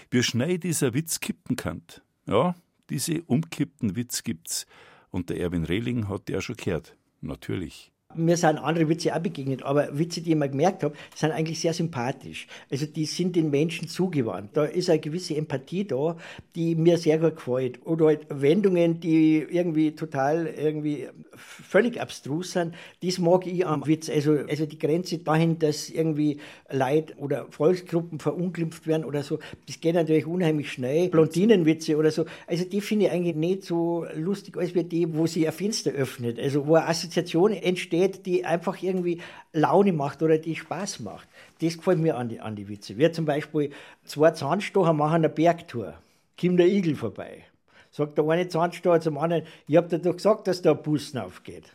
Wie 0.09 0.21
schnell 0.21 0.57
dieser 0.57 0.93
Witz 0.93 1.21
kippen 1.21 1.55
kann. 1.55 1.83
Ja, 2.25 2.55
diese 2.89 3.21
umkippten 3.21 3.95
Witz 3.95 4.23
gibt's. 4.23 4.65
Und 5.11 5.29
der 5.29 5.39
Erwin 5.39 5.63
Rehling 5.63 6.09
hat 6.09 6.29
ja 6.29 6.41
schon 6.41 6.57
gehört. 6.57 6.97
Natürlich. 7.21 7.93
Mir 8.15 8.37
sind 8.37 8.57
andere 8.57 8.87
Witze 8.89 9.15
auch 9.15 9.19
begegnet, 9.19 9.63
aber 9.63 9.97
Witze, 9.97 10.21
die 10.21 10.31
ich 10.31 10.35
mal 10.35 10.49
gemerkt 10.49 10.83
habe, 10.83 10.95
sind 11.15 11.31
eigentlich 11.31 11.59
sehr 11.59 11.73
sympathisch. 11.73 12.47
Also 12.69 12.85
die 12.85 13.05
sind 13.05 13.35
den 13.35 13.49
Menschen 13.49 13.87
zugewandt. 13.87 14.51
Da 14.53 14.65
ist 14.65 14.89
eine 14.89 14.99
gewisse 14.99 15.35
Empathie 15.35 15.85
da, 15.85 16.17
die 16.55 16.75
mir 16.75 16.97
sehr 16.97 17.17
gut 17.17 17.35
gefällt. 17.37 17.85
Oder 17.85 18.07
halt 18.07 18.27
Wendungen, 18.29 18.99
die 18.99 19.45
irgendwie 19.49 19.91
total 19.91 20.47
irgendwie 20.47 21.07
völlig 21.35 21.99
abstrus 21.99 22.53
sind. 22.53 22.73
Das 23.03 23.19
mag 23.19 23.47
ich 23.47 23.65
am 23.65 23.85
Witz. 23.87 24.09
Also, 24.09 24.37
also 24.49 24.65
die 24.65 24.77
Grenze 24.77 25.19
dahin, 25.19 25.59
dass 25.59 25.89
irgendwie 25.89 26.37
Leid 26.69 27.15
oder 27.17 27.47
Volksgruppen 27.49 28.19
verunglimpft 28.19 28.87
werden 28.87 29.05
oder 29.05 29.23
so, 29.23 29.39
das 29.67 29.79
geht 29.79 29.95
natürlich 29.95 30.25
unheimlich 30.25 30.71
schnell. 30.71 31.09
Blondinenwitze 31.09 31.97
oder 31.97 32.11
so. 32.11 32.25
Also 32.47 32.65
die 32.65 32.81
finde 32.81 33.05
ich 33.05 33.11
eigentlich 33.11 33.35
nicht 33.35 33.63
so 33.63 34.05
lustig 34.15 34.57
als 34.57 34.75
wie 34.75 34.83
die, 34.83 35.13
wo 35.15 35.27
sich 35.27 35.47
ein 35.47 35.53
Fenster 35.53 35.91
öffnet. 35.91 36.39
Also 36.39 36.67
wo 36.67 36.75
eine 36.75 36.87
Assoziation 36.87 37.53
entsteht 37.53 38.00
steht, 38.01 38.25
die 38.25 38.45
einfach 38.45 38.81
irgendwie 38.81 39.21
Laune 39.53 39.93
macht 39.93 40.21
oder 40.21 40.37
die 40.37 40.55
Spaß 40.55 41.01
macht. 41.01 41.27
Das 41.61 41.77
gefällt 41.77 41.99
mir 41.99 42.17
an 42.17 42.29
die, 42.29 42.39
an 42.39 42.55
die 42.55 42.67
Witze. 42.67 42.97
Wie 42.97 43.11
zum 43.11 43.25
Beispiel 43.25 43.71
zwei 44.03 44.31
Zahnstocher 44.31 44.93
machen 44.93 45.15
eine 45.15 45.29
Bergtour. 45.29 45.93
Kommt 46.39 46.59
der 46.59 46.67
Igel 46.67 46.95
vorbei. 46.95 47.45
Sagt 47.91 48.17
der 48.17 48.27
eine 48.27 48.47
Zahnstocher 48.47 49.01
zum 49.01 49.17
anderen, 49.17 49.43
ich 49.67 49.75
hab 49.75 49.89
dir 49.89 49.99
doch 49.99 50.15
gesagt, 50.15 50.47
dass 50.47 50.61
da 50.61 50.71
ein 50.71 50.81
Bus 50.81 51.15
aufgeht. 51.15 51.71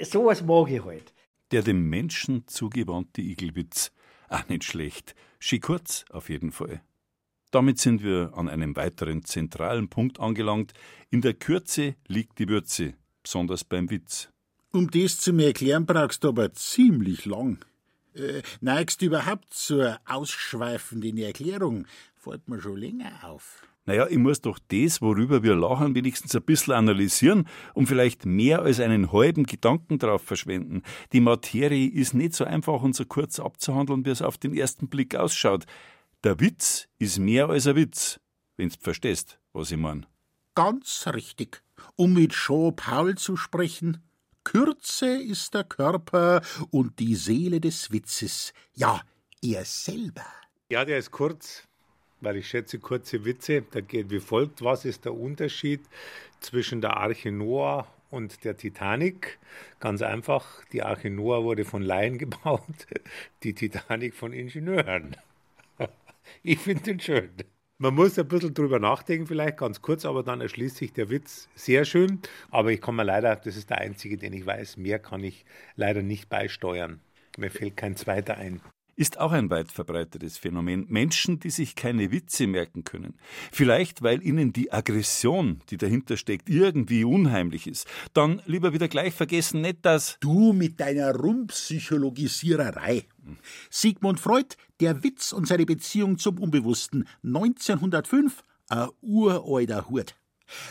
Sowas 0.00 0.42
mag 0.42 0.70
ich 0.70 0.84
halt. 0.84 1.12
Der 1.52 1.62
dem 1.62 1.88
Menschen 1.88 2.46
zugewandte 2.46 3.20
Igelwitz. 3.20 3.92
Ach, 4.28 4.48
nicht 4.48 4.64
schlecht. 4.64 5.14
Schi 5.38 5.58
kurz 5.60 6.04
auf 6.10 6.28
jeden 6.30 6.52
Fall. 6.52 6.80
Damit 7.50 7.78
sind 7.78 8.02
wir 8.02 8.32
an 8.34 8.48
einem 8.48 8.76
weiteren 8.76 9.24
zentralen 9.24 9.88
Punkt 9.88 10.20
angelangt. 10.20 10.72
In 11.10 11.20
der 11.20 11.34
Kürze 11.34 11.96
liegt 12.06 12.38
die 12.38 12.48
Würze, 12.48 12.94
besonders 13.22 13.64
beim 13.64 13.90
Witz. 13.90 14.29
Um 14.72 14.88
das 14.90 15.18
zu 15.18 15.32
mir 15.32 15.48
erklären, 15.48 15.84
brauchst 15.84 16.22
du 16.22 16.28
aber 16.28 16.52
ziemlich 16.52 17.24
lang. 17.24 17.58
Äh, 18.14 18.42
neigst 18.60 19.02
du 19.02 19.06
überhaupt 19.06 19.52
zur 19.52 19.98
ausschweifenden 20.06 21.18
Erklärung? 21.18 21.86
Fällt 22.14 22.48
mir 22.48 22.60
schon 22.60 22.76
länger 22.76 23.12
auf. 23.24 23.62
Naja, 23.86 24.06
ich 24.08 24.18
muss 24.18 24.40
doch 24.40 24.60
das, 24.68 25.02
worüber 25.02 25.42
wir 25.42 25.56
lachen, 25.56 25.96
wenigstens 25.96 26.36
ein 26.36 26.42
bisschen 26.42 26.74
analysieren 26.74 27.48
und 27.74 27.86
vielleicht 27.86 28.26
mehr 28.26 28.62
als 28.62 28.78
einen 28.78 29.10
halben 29.10 29.44
Gedanken 29.44 29.98
drauf 29.98 30.22
verschwenden. 30.22 30.82
Die 31.12 31.20
Materie 31.20 31.88
ist 31.88 32.14
nicht 32.14 32.34
so 32.34 32.44
einfach 32.44 32.82
und 32.82 32.94
so 32.94 33.04
kurz 33.04 33.40
abzuhandeln, 33.40 34.04
wie 34.04 34.10
es 34.10 34.22
auf 34.22 34.38
den 34.38 34.54
ersten 34.54 34.88
Blick 34.88 35.16
ausschaut. 35.16 35.66
Der 36.22 36.38
Witz 36.38 36.86
ist 36.98 37.18
mehr 37.18 37.48
als 37.48 37.66
ein 37.66 37.74
Witz, 37.74 38.20
wenn's 38.56 38.76
verstehst, 38.76 39.40
was 39.52 39.72
ich 39.72 39.78
mein. 39.78 40.06
Ganz 40.54 41.08
richtig. 41.12 41.62
Um 41.96 42.12
mit 42.12 42.32
Jean 42.32 42.76
Paul 42.76 43.16
zu 43.16 43.36
sprechen, 43.36 44.02
Kürze 44.44 45.16
ist 45.16 45.54
der 45.54 45.64
Körper 45.64 46.42
und 46.70 46.98
die 46.98 47.14
Seele 47.14 47.60
des 47.60 47.92
Witzes, 47.92 48.52
ja, 48.74 49.00
er 49.42 49.64
selber. 49.64 50.24
Ja, 50.70 50.84
der 50.84 50.98
ist 50.98 51.10
kurz, 51.10 51.66
weil 52.20 52.36
ich 52.36 52.48
schätze 52.48 52.78
kurze 52.78 53.24
Witze. 53.24 53.62
Da 53.70 53.80
geht 53.80 54.10
wie 54.10 54.20
folgt: 54.20 54.62
Was 54.62 54.84
ist 54.84 55.04
der 55.04 55.14
Unterschied 55.14 55.80
zwischen 56.40 56.80
der 56.80 56.96
Arche 56.96 57.32
Noah 57.32 57.86
und 58.10 58.44
der 58.44 58.56
Titanic? 58.56 59.38
Ganz 59.78 60.02
einfach: 60.02 60.64
Die 60.72 60.82
Arche 60.82 61.10
Noah 61.10 61.44
wurde 61.44 61.64
von 61.64 61.82
Laien 61.82 62.18
gebaut, 62.18 62.86
die 63.42 63.54
Titanic 63.54 64.14
von 64.14 64.32
Ingenieuren. 64.32 65.16
Ich 66.42 66.60
finde 66.60 66.82
den 66.82 67.00
schön. 67.00 67.30
Man 67.82 67.94
muss 67.94 68.18
ein 68.18 68.28
bisschen 68.28 68.52
drüber 68.52 68.78
nachdenken, 68.78 69.26
vielleicht 69.26 69.56
ganz 69.56 69.80
kurz, 69.80 70.04
aber 70.04 70.22
dann 70.22 70.42
erschließt 70.42 70.76
sich 70.76 70.92
der 70.92 71.08
Witz 71.08 71.48
sehr 71.54 71.86
schön. 71.86 72.20
Aber 72.50 72.70
ich 72.72 72.82
kann 72.82 72.94
mir 72.94 73.04
leider, 73.04 73.34
das 73.36 73.56
ist 73.56 73.70
der 73.70 73.78
einzige, 73.78 74.18
den 74.18 74.34
ich 74.34 74.44
weiß, 74.44 74.76
mehr 74.76 74.98
kann 74.98 75.24
ich 75.24 75.46
leider 75.76 76.02
nicht 76.02 76.28
beisteuern. 76.28 77.00
Mir 77.38 77.50
fällt 77.50 77.78
kein 77.78 77.96
zweiter 77.96 78.36
ein 78.36 78.60
ist 79.00 79.18
auch 79.18 79.32
ein 79.32 79.48
weit 79.48 79.72
verbreitetes 79.72 80.36
Phänomen. 80.36 80.84
Menschen, 80.90 81.40
die 81.40 81.48
sich 81.48 81.74
keine 81.74 82.12
Witze 82.12 82.46
merken 82.46 82.84
können. 82.84 83.14
Vielleicht, 83.50 84.02
weil 84.02 84.22
ihnen 84.22 84.52
die 84.52 84.72
Aggression, 84.72 85.62
die 85.70 85.78
dahinter 85.78 86.18
steckt, 86.18 86.50
irgendwie 86.50 87.04
unheimlich 87.04 87.66
ist. 87.66 87.88
Dann 88.12 88.42
lieber 88.44 88.74
wieder 88.74 88.88
gleich 88.88 89.14
vergessen, 89.14 89.62
nicht 89.62 89.78
das. 89.86 90.18
Du 90.20 90.52
mit 90.52 90.80
deiner 90.80 91.16
Rumpsychologisiererei. 91.16 93.06
Sigmund 93.70 94.20
Freud, 94.20 94.54
der 94.80 95.02
Witz 95.02 95.32
und 95.32 95.48
seine 95.48 95.64
Beziehung 95.64 96.18
zum 96.18 96.38
Unbewussten. 96.38 97.08
1905, 97.24 98.44
ein 98.68 98.88
uralter 99.00 99.88
Hut. 99.88 100.14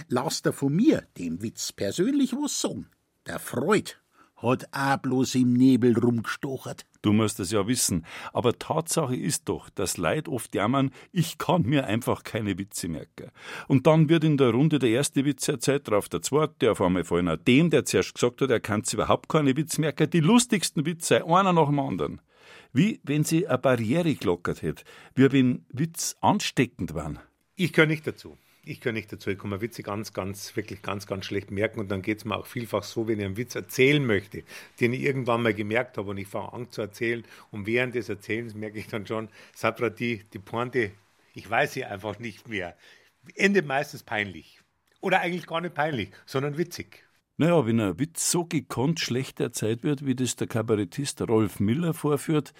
Lass 0.07 0.43
dir 0.43 0.53
von 0.53 0.75
mir, 0.75 1.07
dem 1.17 1.41
Witz, 1.41 1.71
persönlich 1.71 2.33
was 2.33 2.61
sagen. 2.61 2.91
Der 3.25 3.39
Freud 3.39 3.95
hat 4.41 4.67
auch 4.71 4.97
bloß 4.97 5.36
im 5.36 5.54
Nebel 5.54 5.97
rumgestochert. 5.97 6.86
Du 7.02 7.13
musst 7.13 7.39
es 7.39 7.52
ja 7.52 7.67
wissen. 7.67 8.06
Aber 8.34 8.58
Tatsache 8.58 9.15
ist 9.15 9.47
doch, 9.47 9.69
dass 9.69 9.97
Leid 9.97 10.28
oft 10.28 10.54
jammern, 10.56 10.91
ich 11.12 11.38
kann 11.38 11.63
mir 11.63 11.86
einfach 11.86 12.23
keine 12.23 12.58
Witze 12.58 12.88
merken. 12.88 13.32
Und 13.67 13.88
dann 13.88 14.10
wird 14.10 14.23
in 14.23 14.38
der 14.38 14.52
Runde 14.52 14.80
der 14.80 14.89
erste 14.89 15.25
Witz 15.25 15.47
erzählt, 15.47 15.88
drauf 15.88 16.10
der 16.10 16.21
zweite, 16.21 16.71
auf 16.71 16.82
einmal 16.82 17.04
fallen 17.04 17.30
auch 17.30 17.38
dem, 17.38 17.69
der 17.69 17.86
zuerst 17.86 18.15
gesagt 18.15 18.41
hat, 18.41 18.49
er 18.49 18.60
kann 18.60 18.84
sich 18.84 18.95
überhaupt 18.95 19.30
keine 19.30 19.56
Witze 19.56 19.82
merken, 19.82 20.10
die 20.10 20.19
lustigsten 20.19 20.86
Witze, 20.86 21.25
einer 21.25 21.54
nach 21.54 21.67
dem 21.67 21.80
anderen. 21.80 22.21
Wie 22.73 22.99
wenn 23.04 23.23
sie 23.23 23.47
eine 23.47 23.58
Barriere 23.58 24.13
gelockert 24.13 24.62
hätte, 24.62 24.84
wie 25.15 25.32
wenn 25.32 25.65
Witz 25.69 26.15
ansteckend 26.21 26.93
waren. 26.93 27.19
Ich 27.56 27.73
gehöre 27.73 27.88
nicht 27.88 28.06
dazu 28.06 28.38
ich 28.69 28.82
gehöre 28.82 28.93
nicht 28.93 29.12
dazu. 29.12 29.29
Ich 29.29 29.39
kann 29.39 29.49
mir 29.49 29.62
Witze 29.62 29.84
ganz, 29.84 30.13
ganz, 30.13 30.55
wirklich 30.55 30.82
ganz, 30.82 31.08
ganz 31.08 31.25
schlecht 31.25 31.51
merken. 31.51 31.79
Und 31.79 31.89
dann 31.89 32.01
geht 32.01 32.19
es 32.19 32.25
mir 32.25 32.38
auch 32.38 32.45
vielfach 32.45 32.84
so, 32.84 33.08
wenn 33.08 33.19
ich 33.19 33.25
einen 33.25 33.38
Witz 33.38 33.55
erzählen 33.55 34.05
möchte, 34.05 34.43
den 34.79 34.93
ich 34.93 35.01
irgendwann 35.01 35.41
mal 35.41 35.53
gemerkt 35.53 35.97
habe 35.97 36.12
und 36.12 36.17
ich 36.17 36.27
fange 36.27 36.53
an 36.53 36.71
zu 36.71 36.82
erzählen. 36.82 37.23
Und 37.51 37.65
während 37.65 37.95
des 37.95 38.10
Erzählens 38.10 38.53
merke 38.53 38.79
ich 38.79 38.88
dann 38.88 39.08
schon, 39.08 39.29
Sabra, 39.55 39.89
die, 39.89 40.23
die 40.34 40.39
Pointe, 40.39 40.91
ich 41.34 41.49
weiß 41.49 41.73
sie 41.73 41.86
einfach 41.86 42.19
nicht 42.19 42.47
mehr. 42.47 42.75
Endet 43.36 43.65
meistens 43.65 44.03
peinlich. 44.03 44.62
Oder 45.01 45.21
eigentlich 45.21 45.47
gar 45.47 45.62
nicht 45.62 45.73
peinlich, 45.73 46.12
sondern 46.25 46.58
witzig. 46.58 47.03
Naja, 47.38 47.65
wenn 47.65 47.79
ein 47.79 47.99
Witz 47.99 48.29
so 48.32 48.45
gekonnt 48.45 48.99
schlecht 48.99 49.39
erzählt 49.39 49.84
wird, 49.84 50.05
wie 50.05 50.15
das 50.15 50.36
der 50.36 50.47
Kabarettist 50.47 51.21
Rolf 51.21 51.60
Miller 51.60 51.93
vorführt, 51.93 52.53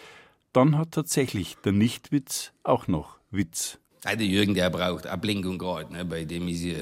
dann 0.54 0.78
hat 0.78 0.92
tatsächlich 0.92 1.58
der 1.58 1.74
Nichtwitz 1.74 2.54
auch 2.64 2.88
noch 2.88 3.20
Witz. 3.30 3.80
Der 4.04 4.16
Jürgen, 4.16 4.54
der 4.54 4.70
braucht 4.70 5.08
Ablenkung 5.08 5.58
gerade. 5.58 5.92
Ne? 5.92 6.06
Bei 6.06 6.24
dem 6.24 6.48
ist 6.48 6.64
ja, 6.64 6.78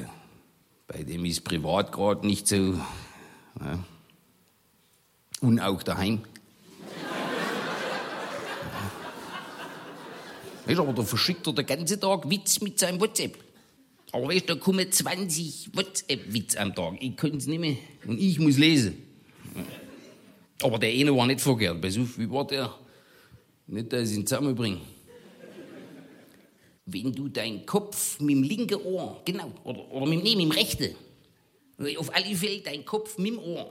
bei 0.87 1.01
dem 1.03 1.25
ist 1.25 1.43
privat 1.43 1.91
gerade 1.91 2.27
nicht 2.27 2.47
so. 2.47 2.55
Ne? 2.55 3.83
Und 5.41 5.59
auch 5.59 5.81
daheim. 5.81 6.19
weißt 10.65 10.77
du, 10.77 10.83
aber 10.83 10.93
da 10.93 11.01
verschickt 11.01 11.47
er 11.47 11.53
den 11.53 11.65
ganzen 11.65 11.99
Tag 11.99 12.29
Witz 12.29 12.61
mit 12.61 12.77
seinem 12.77 13.01
WhatsApp. 13.01 13.35
Aber 14.11 14.27
weißt 14.27 14.47
du, 14.47 14.55
da 14.55 14.59
kommen 14.59 14.91
20 14.91 15.71
WhatsApp-Witz 15.73 16.55
am 16.55 16.75
Tag. 16.75 16.97
Ich 16.99 17.17
kann 17.17 17.35
es 17.35 17.47
nicht 17.47 17.59
mehr. 17.59 17.77
Und 18.05 18.19
ich 18.19 18.37
muss 18.39 18.57
lesen. 18.57 19.01
Aber 20.61 20.77
der 20.77 20.91
eine 20.91 21.15
war 21.15 21.25
nicht 21.25 21.41
verkehrt. 21.41 21.81
Pass 21.81 21.97
auf, 21.97 22.15
wie 22.17 22.29
war 22.29 22.45
der? 22.45 22.71
Nicht, 23.65 23.91
dass 23.91 24.11
ich 24.11 24.17
ihn 24.17 24.27
zusammenbringe 24.27 24.81
wenn 26.87 27.11
du 27.11 27.27
deinen 27.27 27.65
Kopf 27.65 28.19
mit 28.19 28.35
dem 28.35 28.43
linken 28.43 28.81
Ohr, 28.81 29.21
genau, 29.25 29.51
oder, 29.63 29.91
oder 29.91 30.05
mit, 30.05 30.23
nee, 30.23 30.35
mit 30.35 30.45
dem 30.45 30.51
rechten, 30.51 30.95
auf 31.97 32.13
alle 32.15 32.35
Fälle 32.35 32.61
deinen 32.61 32.85
Kopf 32.85 33.17
mit 33.17 33.33
dem 33.33 33.39
Ohr, 33.39 33.69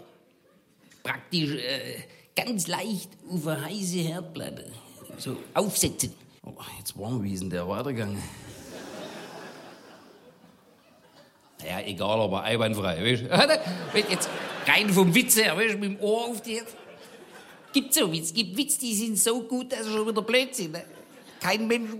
praktisch 1.02 1.50
äh, 1.52 2.02
ganz 2.36 2.66
leicht 2.66 3.08
auf 3.30 3.46
eine 3.46 3.64
heiße 3.64 3.98
Herdplatte, 3.98 4.70
so 5.16 5.36
aufsetzen. 5.54 6.12
Aber 6.42 6.64
jetzt 6.78 6.96
waren 6.98 7.24
wir, 7.24 7.40
wie 7.40 7.48
der 7.48 7.66
weitergegangen? 7.66 8.22
Ja, 11.66 11.80
egal, 11.80 12.20
aber 12.20 12.42
einwandfrei. 12.42 13.02
Weißt 13.02 13.22
du? 13.22 13.98
Jetzt 14.10 14.28
rein 14.66 14.90
vom 14.90 15.12
Witz 15.12 15.36
her, 15.36 15.56
weißt 15.56 15.74
du, 15.74 15.78
mit 15.78 15.98
dem 15.98 16.00
Ohr 16.00 16.26
auf 16.26 16.42
die. 16.42 16.60
Gibt 17.72 17.94
so 17.94 18.12
Witz, 18.12 18.32
gibt 18.32 18.56
Witz, 18.56 18.78
die 18.78 18.94
sind 18.94 19.18
so 19.18 19.42
gut, 19.42 19.72
dass 19.72 19.84
sie 19.84 19.92
schon 19.92 20.06
wieder 20.06 20.22
blöd 20.22 20.54
sind. 20.54 20.72
Ne? 20.72 20.84
Kein 21.40 21.66
Mensch. 21.66 21.90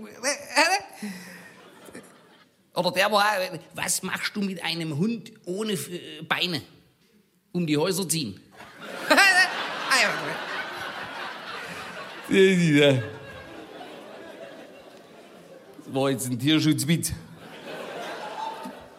Oder 2.73 2.91
der 2.91 3.11
war, 3.11 3.25
was 3.73 4.03
machst 4.03 4.35
du 4.35 4.41
mit 4.41 4.63
einem 4.63 4.97
Hund 4.97 5.31
ohne 5.45 5.77
Beine? 6.27 6.61
Um 7.51 7.65
die 7.65 7.77
Häuser 7.77 8.07
ziehen. 8.07 8.39
Das 15.87 15.93
war 15.93 16.11
jetzt 16.11 16.29
ein 16.29 16.37
Tierschutzwitz. 16.37 17.13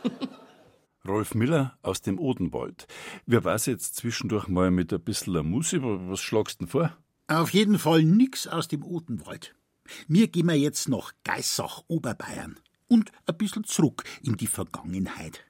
Rolf 1.06 1.34
Miller 1.34 1.78
aus 1.82 2.00
dem 2.00 2.18
Odenwald. 2.18 2.86
Wer 3.26 3.44
weiß 3.44 3.66
jetzt 3.66 3.96
zwischendurch 3.96 4.48
mal 4.48 4.70
mit 4.70 4.92
ein 4.92 5.00
bisschen 5.00 5.46
Musik, 5.46 5.82
was 5.82 6.20
schlagst 6.20 6.60
du 6.60 6.64
denn 6.64 6.70
vor? 6.70 6.96
Auf 7.28 7.50
jeden 7.50 7.78
Fall 7.78 8.02
nix 8.02 8.46
aus 8.46 8.68
dem 8.68 8.82
Odenwald. 8.82 9.54
Mir 10.06 10.28
gehen 10.28 10.46
wir 10.46 10.54
jetzt 10.54 10.88
nach 10.88 11.12
Geissach, 11.24 11.82
Oberbayern. 11.88 12.58
Und 12.88 13.12
ein 13.26 13.36
bisschen 13.36 13.64
zurück 13.64 14.04
in 14.22 14.36
die 14.36 14.46
Vergangenheit. 14.46 15.44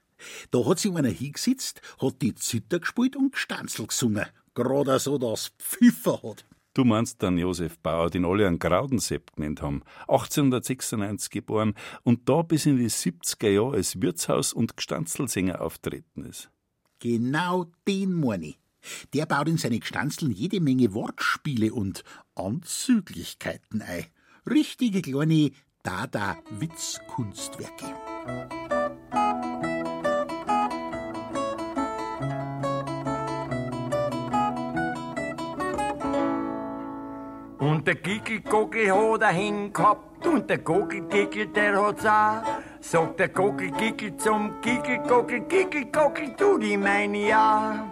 Da 0.50 0.64
hat 0.66 0.78
sich 0.78 0.92
einer 0.92 1.08
hingesetzt, 1.08 1.80
hat 2.00 2.20
die 2.22 2.34
Zitter 2.34 2.80
gespielt 2.80 3.16
und 3.16 3.32
Gstanzel 3.32 3.86
gesungen. 3.86 4.26
Gerade 4.54 4.98
so, 4.98 5.18
dass 5.18 5.52
Pfiffer 5.58 6.20
hat. 6.22 6.44
Du 6.74 6.84
meinst 6.84 7.22
dann 7.22 7.38
Josef 7.38 7.78
Bauer, 7.78 8.10
den 8.10 8.24
alle 8.24 8.46
einen 8.46 8.58
Graudensepp 8.58 9.34
genannt 9.34 9.62
haben. 9.62 9.82
1896 10.02 11.30
geboren 11.30 11.74
und 12.04 12.28
da 12.28 12.42
bis 12.42 12.66
in 12.66 12.76
die 12.76 12.90
70er 12.90 13.48
Jahre 13.48 13.76
als 13.76 14.00
Wirtshaus- 14.00 14.52
und 14.52 14.76
Gstanzelsänger 14.76 15.60
auftreten 15.60 16.24
ist. 16.24 16.50
Genau 17.00 17.66
den 17.86 18.14
meine 18.14 18.46
ich. 18.46 18.58
Der 19.12 19.26
baut 19.26 19.48
in 19.48 19.58
seine 19.58 19.80
Gstanzeln 19.80 20.30
jede 20.30 20.60
Menge 20.60 20.94
Wortspiele 20.94 21.72
und 21.72 22.04
Anzüglichkeiten 22.34 23.82
ein. 23.82 24.06
Richtige 24.50 25.02
kleine 25.02 25.50
Dada-Witzkunstwerke. 25.82 27.84
Und 37.58 37.86
der 37.86 37.96
Gickel-Gockel 37.96 38.90
hat 38.90 39.20
er 39.20 39.28
hingehabt 39.28 40.26
und 40.26 40.48
der 40.48 40.58
Gockel-Gickel, 40.58 41.48
der 41.48 41.82
hat's 41.82 42.06
auch. 42.06 42.42
Sagt 42.80 43.20
der 43.20 43.28
Gockel-Gickel 43.28 44.16
zum 44.16 44.62
Gickel-Gockel, 44.62 45.40
Gickel-Gockel, 45.40 46.34
du 46.38 46.56
die 46.56 46.78
meine 46.78 47.28
ja. 47.28 47.90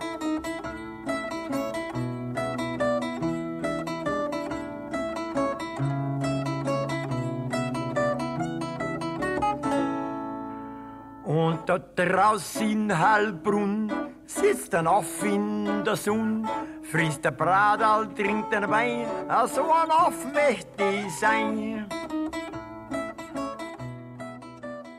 Draußen 11.78 12.70
in 12.70 12.98
Heilbrunn 12.98 13.92
sitzt 14.26 14.74
ein 14.74 14.86
Aff 14.86 15.22
in 15.22 15.84
der 15.84 15.96
Sonne, 15.96 16.48
frisst 16.82 17.24
der 17.24 17.30
Bradal, 17.30 18.08
trinkt 18.14 18.54
ein 18.54 18.70
Wein, 18.70 19.06
so 19.48 19.62
ein 19.62 19.90
Aff 19.90 20.24
möchte 20.32 20.84
ich 20.84 21.14
sein. 21.14 21.86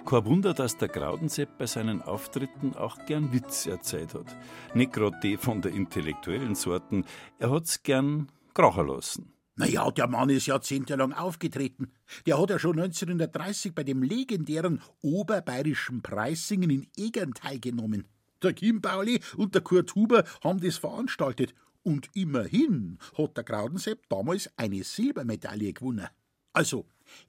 Kein 0.06 0.26
Wunder, 0.26 0.54
dass 0.54 0.78
der 0.78 0.88
Graudensepp 0.88 1.58
bei 1.58 1.66
seinen 1.66 2.02
Auftritten 2.02 2.76
auch 2.78 2.98
gern 3.06 3.34
Witz 3.34 3.66
erzählt 3.66 4.14
hat. 4.14 4.38
Nicht 4.74 4.94
gerade 4.94 5.20
die 5.22 5.36
von 5.36 5.62
der 5.62 5.74
intellektuellen 5.74 6.56
Sorten, 6.56 7.04
er 7.40 7.52
hat's 7.52 7.84
gern 7.84 8.30
krachen 8.54 8.88
lassen. 8.88 9.37
Naja, 9.60 9.90
der 9.90 10.08
Mann 10.08 10.30
ist 10.30 10.46
jahrzehntelang 10.46 11.14
aufgetreten. 11.14 11.92
Der 12.28 12.40
hat 12.40 12.52
ja 12.52 12.60
schon 12.60 12.80
1930 12.80 13.74
bei 13.74 13.84
dem 13.84 14.04
legendären 14.04 14.84
Oberbayerischen 15.02 16.04
Preissingen 16.04 16.70
in 16.70 16.88
Egern 16.96 17.34
teilgenommen. 17.34 18.06
Der 18.44 18.54
Kim 18.54 18.84
Pauli 18.84 19.20
und 19.36 19.56
der 19.56 19.64
Kurt 19.64 19.96
Huber 19.96 20.26
haben 20.44 20.62
das 20.62 20.78
veranstaltet. 20.78 21.56
Und 21.82 22.08
immerhin 22.14 23.00
hat 23.18 23.36
der 23.36 23.44
Graudensepp 23.44 24.08
damals 24.10 24.48
eine 24.58 24.84
Silbermedaille 24.84 25.74
gewonnen. 25.74 26.08
Also, 26.54 26.86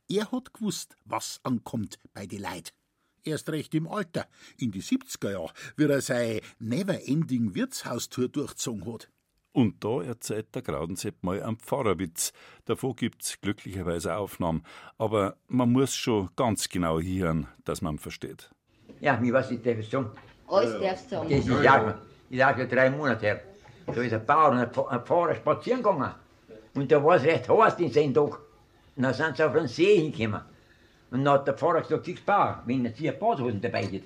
er 0.07 0.31
hat 0.31 0.53
gewusst, 0.53 0.97
was 1.07 1.41
ankommt 1.45 1.99
bei 2.13 2.27
die 2.27 2.37
Leid. 2.37 2.75
Erst 3.25 3.49
recht 3.49 3.75
im 3.75 3.89
Alter, 3.89 4.29
in 4.59 4.71
die 4.71 4.83
70er 4.83 5.31
Jahre, 5.31 5.55
wie 5.79 5.85
er 5.85 6.03
seine 6.03 6.43
Never-Ending 6.59 7.55
Wirtshaustour 7.55 8.29
durchzogen 8.29 8.93
hat. 8.93 9.09
Und 9.53 9.83
da 9.83 10.03
erzählt 10.03 10.55
der 10.55 10.63
Graudensepp 10.63 11.23
mal 11.23 11.43
einen 11.43 11.57
Pfarrerwitz. 11.57 12.33
Davon 12.67 12.95
gibt's 12.95 13.41
glücklicherweise 13.41 14.17
Aufnahmen. 14.17 14.63
Aber 14.99 15.37
man 15.49 15.73
muss 15.73 15.95
schon 15.95 16.29
ganz 16.37 16.69
genau 16.69 17.01
hören, 17.01 17.49
dass 17.65 17.83
man 17.83 17.99
versteht. 17.99 18.51
Ja, 19.01 19.21
wie 19.21 19.33
was 19.33 19.51
ich 19.51 19.63
darf 19.63 19.85
sagen? 19.89 20.11
Alles 20.47 20.81
darfst 20.81 21.07
du 21.07 21.17
sagen. 21.17 21.29
Das 21.31 21.47
ist 21.47 21.63
ja, 21.63 21.99
ich 22.31 22.39
sage 22.39 22.63
ja 22.63 22.69
drei 22.69 22.91
Monate 22.91 23.21
her. 23.27 23.41
Da 23.87 24.01
ist 24.03 24.13
ein 24.13 24.25
Bauer 24.27 24.51
und 24.51 24.59
ein 24.59 24.69
Pf- 24.69 24.89
ein 24.89 25.01
Pfarrer 25.05 25.35
spazieren 25.35 25.83
gegangen. 25.83 26.13
Und 26.75 26.93
da 26.93 27.03
war 27.03 27.17
es 27.17 27.23
recht 27.25 27.49
heiß 27.49 27.79
in 27.81 27.91
seinem 27.91 28.15
Tag. 28.15 28.39
Und 28.97 29.03
dann 29.03 29.15
sind 29.15 29.37
sie 29.37 29.43
auf 29.45 29.55
einen 29.55 29.67
See 29.67 29.97
hingekommen. 29.97 30.43
Und 31.11 31.25
dann 31.25 31.35
hat 31.35 31.47
der 31.47 31.55
Pfarrer 31.55 31.81
gesagt, 31.81 32.05
siehst 32.05 32.27
Bauer, 32.27 32.63
wenn 32.67 32.85
jetzt 32.85 32.99
hier 32.99 33.13
Badhosen 33.13 33.61
dabei 33.61 33.87
hätte. 33.87 34.05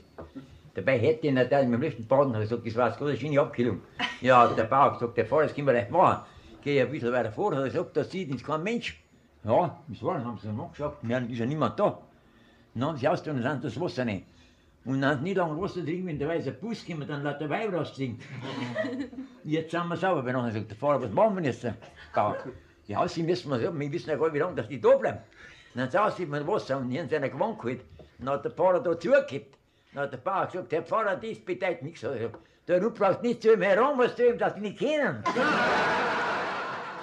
Dabei 0.75 0.99
hätte 0.99 1.27
ich 1.27 1.33
natürlich 1.35 1.69
mit 1.69 1.75
dem 1.75 1.83
letzten 1.83 2.07
Baden 2.07 2.33
gesagt, 2.33 2.67
das 2.67 2.77
war 2.77 2.87
eine 2.87 2.97
große 2.97 3.17
schöne 3.17 3.41
Abkühlung. 3.41 3.83
Ja, 4.21 4.49
hat 4.49 4.57
der 4.59 4.65
Bauer 4.65 4.95
gesagt, 4.95 5.17
der 5.17 5.27
Pfarrer, 5.27 5.43
das 5.43 5.55
können 5.55 5.67
wir 5.67 5.75
leicht 5.75 5.91
machen. 5.91 6.25
Geh 6.63 6.81
ein 6.81 6.91
bisschen 6.91 7.13
weiter 7.13 7.31
vor, 7.31 7.53
hat 7.53 7.59
er 7.59 7.65
gesagt, 7.65 7.97
da 7.97 8.05
sieht 8.05 8.31
uns 8.31 8.43
kein 8.43 8.63
Mensch. 8.63 9.03
Ja, 9.45 9.79
was 9.89 10.03
war, 10.03 10.15
dann 10.15 10.25
haben 10.25 10.39
sie 10.39 10.47
dann 10.47 10.61
angeschaut, 10.61 10.97
ja, 11.03 11.19
ist 11.19 11.39
ja 11.39 11.47
niemand 11.47 11.79
da. 11.79 11.99
Dann 12.75 12.85
haben 12.85 12.97
sie 12.97 13.09
ausgetan 13.09 13.37
und 13.37 13.43
sind 13.43 13.65
das 13.65 13.79
Wasser 13.81 14.07
rein. 14.07 14.23
Und 14.85 15.01
dann 15.01 15.17
haben 15.17 15.23
nicht 15.23 15.37
lange 15.37 15.61
Wasser 15.61 15.85
trinken, 15.85 16.07
wenn 16.07 16.19
der 16.19 16.29
weiße 16.29 16.53
Bus 16.53 16.85
kommt, 16.87 17.09
dann 17.09 17.23
lässt 17.23 17.41
der 17.41 17.51
Weib 17.51 17.73
rausziehen. 17.73 18.19
Jetzt 19.45 19.71
sind 19.71 19.89
wir 19.89 19.97
sauber. 19.97 20.25
Wenn 20.25 20.35
er 20.35 20.51
sagt, 20.51 20.71
der 20.71 20.77
Fahrer, 20.77 21.03
was 21.03 21.11
machen 21.11 21.37
wir 21.37 21.45
jetzt? 21.45 21.67
Bauer? 22.15 22.37
Ja, 22.87 23.07
sie 23.07 23.23
müssen 23.23 23.51
wir 23.51 23.61
sagen, 23.61 23.79
wir 23.79 23.93
wissen 23.93 24.11
ja 24.11 24.17
gar 24.17 24.25
nicht, 24.25 24.35
wie 24.35 24.39
lange 24.39 24.57
dass 24.57 24.69
die 24.69 24.81
da 24.81 24.97
bleiben. 24.97 25.19
Dann 25.75 25.91
saß 25.91 26.17
sie 26.17 26.27
mit 26.27 26.47
Wasser 26.47 26.79
und 26.79 26.91
hier 26.91 27.03
haben 27.03 27.09
sie 27.09 27.17
einen 27.17 27.31
Gewand 27.31 27.59
geholt. 27.59 27.81
Dann 28.19 28.31
hat 28.31 28.45
der 28.45 28.51
Fahrer 28.51 28.81
da 28.81 28.99
zugekippt. 28.99 29.57
Hat 29.95 30.11
der 30.13 30.19
Bauer 30.19 30.47
gesagt, 30.47 30.73
Herr 30.73 30.83
Pfarrer, 30.83 31.17
das 31.17 31.39
bedeutet 31.41 31.83
nichts. 31.83 32.05
Also, 32.05 32.31
du 32.67 32.91
brauchst 32.91 33.23
nicht 33.23 33.43
zu 33.43 33.53
ihm 33.53 33.63
heran, 33.63 33.99
was 33.99 34.17
zu 34.17 34.27
ihm, 34.27 34.39
dass 34.39 34.55
die 34.55 34.61
nicht 34.61 34.79
kennen. 34.79 35.23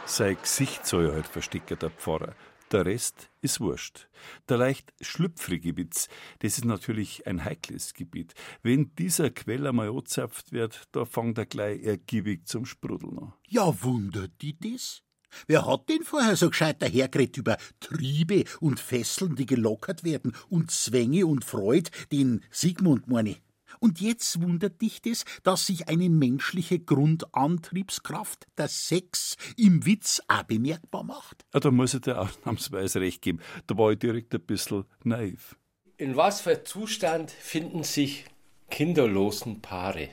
Sein 0.05 0.37
Gesicht 0.41 0.87
soll 0.87 1.05
ja 1.07 1.13
halt 1.13 1.27
verstecken, 1.27 1.77
der 1.77 1.91
Pfarrer. 1.91 2.33
Der 2.71 2.85
Rest 2.85 3.29
ist 3.41 3.59
wurscht. 3.59 4.07
Der 4.47 4.57
leicht 4.57 4.93
schlüpfrige 5.01 5.75
Witz, 5.77 6.07
das 6.39 6.57
ist 6.57 6.65
natürlich 6.65 7.25
ein 7.25 7.43
heikles 7.43 7.93
Gebiet. 7.93 8.33
Wenn 8.61 8.93
dieser 8.95 9.31
Quell 9.31 9.65
einmal 9.65 9.89
angezapft 9.89 10.51
wird, 10.51 10.83
da 10.91 11.05
fängt 11.05 11.37
er 11.39 11.47
gleich 11.47 11.83
ergiebig 11.83 12.47
zum 12.47 12.65
Sprudeln 12.65 13.17
an. 13.17 13.33
Ja, 13.47 13.81
wundert 13.83 14.31
die 14.41 14.57
das? 14.57 15.03
Wer 15.47 15.65
hat 15.65 15.89
denn 15.89 16.03
vorher 16.03 16.35
so 16.35 16.49
gescheit 16.49 16.81
dahergeredet 16.81 17.37
über 17.37 17.57
Triebe 17.79 18.43
und 18.59 18.79
Fesseln, 18.79 19.35
die 19.35 19.45
gelockert 19.45 20.03
werden, 20.03 20.33
und 20.49 20.71
Zwänge 20.71 21.25
und 21.25 21.45
Freud, 21.45 21.89
den 22.11 22.41
Sigmund 22.51 23.07
meine? 23.07 23.37
Und 23.79 24.01
jetzt 24.01 24.41
wundert 24.41 24.81
dich 24.81 25.01
das, 25.01 25.23
dass 25.43 25.67
sich 25.67 25.87
eine 25.87 26.09
menschliche 26.09 26.79
Grundantriebskraft, 26.79 28.47
der 28.57 28.67
Sex, 28.67 29.37
im 29.57 29.85
Witz 29.85 30.21
auch 30.27 30.43
bemerkbar 30.43 31.03
macht? 31.03 31.45
Ja, 31.53 31.59
da 31.59 31.71
muss 31.71 31.93
ich 31.93 32.01
dir 32.01 32.19
ausnahmsweise 32.19 32.99
recht 32.99 33.21
geben. 33.21 33.39
Da 33.67 33.77
war 33.77 33.91
ich 33.91 33.99
direkt 33.99 34.33
ein 34.33 34.41
bisschen 34.41 34.85
naiv. 35.03 35.55
In 35.97 36.15
was 36.15 36.41
für 36.41 36.63
Zustand 36.63 37.31
finden 37.31 37.83
sich 37.83 38.25
kinderlosen 38.69 39.61
Paare? 39.61 40.09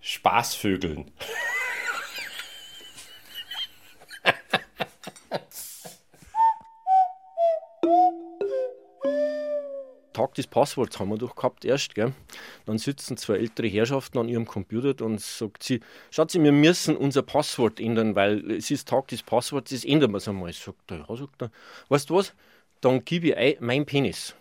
Spaßvögeln. 0.00 1.10
Tag 10.20 10.34
des 10.34 10.46
Passworts 10.46 11.00
haben 11.00 11.08
wir 11.08 11.16
doch 11.16 11.34
gehabt 11.34 11.64
erst, 11.64 11.94
gell? 11.94 12.12
Dann 12.66 12.76
sitzen 12.76 13.16
zwei 13.16 13.36
ältere 13.36 13.68
Herrschaften 13.68 14.18
an 14.18 14.28
ihrem 14.28 14.44
Computer 14.44 14.92
dann 14.92 15.16
sagt 15.16 15.62
sie, 15.62 15.80
schaut 16.10 16.30
sie, 16.30 16.42
wir 16.42 16.52
müssen 16.52 16.94
unser 16.94 17.22
Passwort 17.22 17.80
ändern, 17.80 18.14
weil 18.14 18.50
es 18.50 18.70
ist 18.70 18.86
Tag 18.86 19.08
des 19.08 19.22
Passworts, 19.22 19.70
das 19.70 19.82
ändern 19.82 20.10
wir 20.10 20.18
es 20.18 20.28
einmal. 20.28 20.52
Sagt 20.52 20.90
er, 20.90 21.06
ja, 21.08 21.16
sagt 21.16 21.40
er, 21.40 21.50
weißt 21.88 22.10
du 22.10 22.16
was? 22.16 22.34
Dann 22.82 23.02
gebe 23.02 23.28
ich 23.28 23.36
ein, 23.38 23.54
mein 23.60 23.86
Penis. 23.86 24.34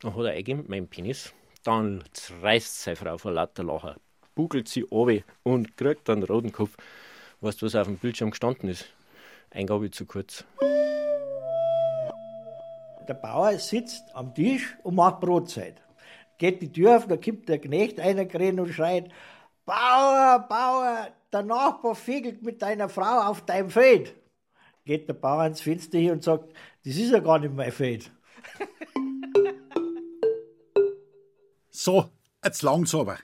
Dann 0.00 0.16
hat 0.16 0.24
er 0.24 0.30
eingegeben, 0.30 0.64
mein 0.68 0.88
Penis. 0.88 1.34
Dann 1.64 2.02
reißt 2.40 2.82
seine 2.82 2.96
Frau 2.96 3.18
vor 3.18 3.32
lauter 3.32 3.62
Lachen, 3.62 3.96
bugelt 4.34 4.68
sie 4.68 4.86
runter 4.90 5.22
und 5.42 5.76
kriegt 5.76 6.08
dann 6.08 6.20
einen 6.20 6.28
roten 6.28 6.52
Kopf. 6.52 6.78
Weißt 7.42 7.60
du, 7.60 7.66
was 7.66 7.74
auf 7.74 7.86
dem 7.86 7.98
Bildschirm 7.98 8.30
gestanden 8.30 8.70
ist? 8.70 8.86
Eingabe 9.50 9.90
zu 9.90 10.06
kurz. 10.06 10.46
Der 13.10 13.14
Bauer 13.14 13.58
sitzt 13.58 14.04
am 14.14 14.32
Tisch 14.32 14.76
und 14.84 14.94
macht 14.94 15.18
Brotzeit. 15.18 15.82
Geht 16.38 16.62
die 16.62 16.70
Tür 16.70 16.96
auf, 16.96 17.08
da 17.08 17.16
kommt 17.16 17.48
der 17.48 17.58
Knecht 17.58 17.98
einer 17.98 18.22
und 18.62 18.72
schreit, 18.72 19.10
Bauer, 19.66 20.46
Bauer, 20.48 21.08
der 21.32 21.42
Nachbar 21.42 21.96
fegelt 21.96 22.40
mit 22.42 22.62
deiner 22.62 22.88
Frau 22.88 23.28
auf 23.28 23.44
deinem 23.44 23.68
Feld. 23.68 24.14
Geht 24.84 25.08
der 25.08 25.14
Bauer 25.14 25.42
ans 25.42 25.60
Fenster 25.60 25.98
hier 25.98 26.12
und 26.12 26.22
sagt, 26.22 26.52
das 26.84 26.94
ist 26.94 27.10
ja 27.10 27.18
gar 27.18 27.40
nicht 27.40 27.52
mein 27.52 27.72
Feld. 27.72 28.12
so, 31.70 32.10
jetzt 32.44 32.62
langt's 32.62 32.94
aber. 32.94 33.18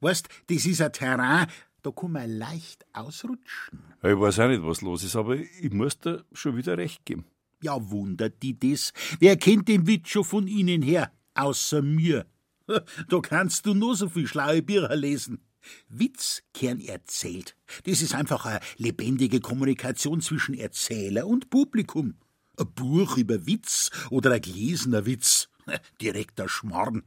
Weißt, 0.00 0.28
das 0.48 0.66
ist 0.66 0.82
ein 0.82 0.92
Terrain, 0.92 1.46
da 1.82 1.90
kann 1.90 2.12
man 2.12 2.28
leicht 2.28 2.84
ausrutschen. 2.92 3.94
Ich 4.02 4.20
weiß 4.20 4.40
auch 4.40 4.48
nicht, 4.48 4.62
was 4.62 4.82
los 4.82 5.04
ist, 5.04 5.16
aber 5.16 5.36
ich 5.36 5.72
muss 5.72 5.98
da 5.98 6.18
schon 6.34 6.58
wieder 6.58 6.76
recht 6.76 7.06
geben. 7.06 7.24
Ja, 7.62 7.90
wundert 7.90 8.42
die 8.42 8.58
das? 8.58 8.92
Wer 9.18 9.36
kennt 9.36 9.68
den 9.68 9.86
Witz 9.86 10.08
schon 10.08 10.24
von 10.24 10.46
Ihnen 10.46 10.82
her? 10.82 11.12
Außer 11.34 11.82
mir. 11.82 12.26
Da 13.08 13.20
kannst 13.20 13.66
du 13.66 13.74
nur 13.74 13.94
so 13.94 14.08
viel 14.08 14.26
schlaue 14.26 14.60
Bücher 14.60 14.96
lesen. 14.96 15.40
Witz 15.88 16.42
gern 16.52 16.80
erzählt. 16.80 17.56
Das 17.84 18.02
ist 18.02 18.14
einfach 18.14 18.44
eine 18.44 18.60
lebendige 18.76 19.40
Kommunikation 19.40 20.20
zwischen 20.20 20.54
Erzähler 20.54 21.26
und 21.26 21.50
Publikum. 21.50 22.16
Ein 22.58 22.72
Buch 22.74 23.16
über 23.16 23.46
Witz 23.46 23.90
oder 24.10 24.32
ein 24.32 24.40
gelesener 24.40 25.06
Witz. 25.06 25.48
Direkter 26.00 26.48
Schmarrn. 26.48 27.02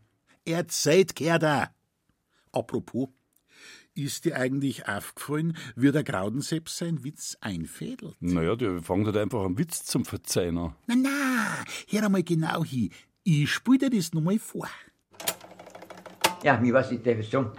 Erzählt 0.45 1.15
gehört 1.15 1.43
da. 1.43 1.75
Apropos, 2.51 3.09
ist 3.99 4.25
dir 4.25 4.35
eigentlich 4.35 4.87
aufgefallen, 4.87 5.55
wie 5.75 5.91
der 5.91 6.03
Graudensepp 6.03 6.69
sein 6.69 7.03
Witz 7.03 7.37
einfädelt? 7.41 8.15
Naja, 8.19 8.55
der 8.55 8.81
fängt 8.81 9.05
halt 9.05 9.17
einfach 9.17 9.45
einen 9.45 9.57
Witz 9.57 9.83
zum 9.85 10.05
Verzeihen 10.05 10.57
an. 10.57 10.75
Na, 10.87 10.95
na, 10.95 11.09
hör 11.89 12.03
einmal 12.03 12.23
genau 12.23 12.63
hin. 12.63 12.91
Ich 13.23 13.51
spiel 13.51 13.77
dir 13.77 13.89
das 13.89 14.13
nochmal 14.13 14.39
vor. 14.39 14.67
Ja, 16.43 16.61
wie 16.61 16.73
was 16.73 16.91
ich 16.91 17.01
darf 17.03 17.23
sagen? 17.29 17.51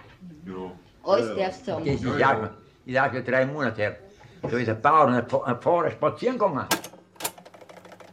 Ja. 0.47 0.73
Alles 1.03 1.37
darfst 1.37 1.63
du 1.63 1.73
sagen. 1.73 1.85
Das 1.85 1.95
ist 1.95 2.19
ja, 2.19 2.51
ich 2.87 2.95
sage 2.95 3.23
drei 3.23 3.47
Monate 3.47 3.77
her. 3.77 3.97
Da 4.43 4.49
ist 4.57 4.69
ein 4.69 4.81
Bauer 4.81 5.07
und 5.07 5.15
ein 5.15 5.61
Pfarrer 5.61 5.91
spazieren 5.91 6.39
gegangen. 6.39 6.67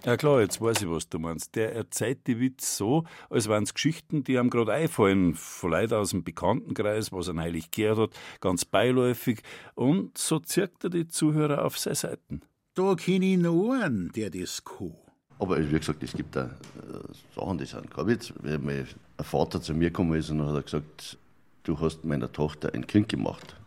Ja 0.07 0.15
klar, 0.15 0.39
jetzt 0.39 0.61
weiß 0.61 0.83
ich, 0.83 0.89
was 0.89 1.09
du 1.09 1.19
meinst. 1.19 1.53
Der 1.57 1.75
erzählt 1.75 2.27
die 2.27 2.39
Witz 2.39 2.77
so, 2.77 3.03
als 3.29 3.49
wären 3.49 3.63
es 3.63 3.73
Geschichten, 3.73 4.23
die 4.23 4.39
einem 4.39 4.49
gerade 4.49 4.71
einfallen, 4.71 5.35
von 5.35 5.71
Leuten 5.71 5.95
aus 5.95 6.11
dem 6.11 6.23
Bekanntenkreis, 6.23 7.11
was 7.11 7.27
er 7.27 7.33
neulich 7.33 7.71
gehört 7.71 7.99
hat, 7.99 8.09
ganz 8.39 8.63
beiläufig. 8.63 9.41
Und 9.75 10.17
so 10.17 10.39
zirkt 10.39 10.85
er 10.85 10.91
die 10.91 11.09
Zuhörer 11.09 11.65
auf 11.65 11.77
seine 11.77 11.97
Seiten. 11.97 12.39
Da 12.73 12.95
kenne 12.95 13.33
ich 13.33 13.37
noch 13.37 13.69
einen, 13.71 14.09
der 14.13 14.29
das 14.29 14.63
kann. 14.63 14.93
Aber 15.39 15.59
wie 15.59 15.77
gesagt, 15.77 16.01
es 16.01 16.13
gibt 16.13 16.37
da 16.37 16.45
äh, 16.45 17.35
Sachen, 17.35 17.57
die 17.57 17.65
sind 17.65 17.91
kein 17.91 18.07
Witz. 18.07 18.31
Wenn 18.41 18.63
mein 18.63 18.87
Vater 19.21 19.61
zu 19.61 19.73
mir 19.73 19.89
gekommen 19.89 20.17
ist 20.17 20.29
und 20.29 20.41
hat 20.41 20.55
er 20.55 20.61
gesagt, 20.61 21.17
du 21.63 21.77
hast 21.81 22.05
meiner 22.05 22.31
Tochter 22.31 22.73
ein 22.73 22.87
Kind 22.87 23.09
gemacht. 23.09 23.57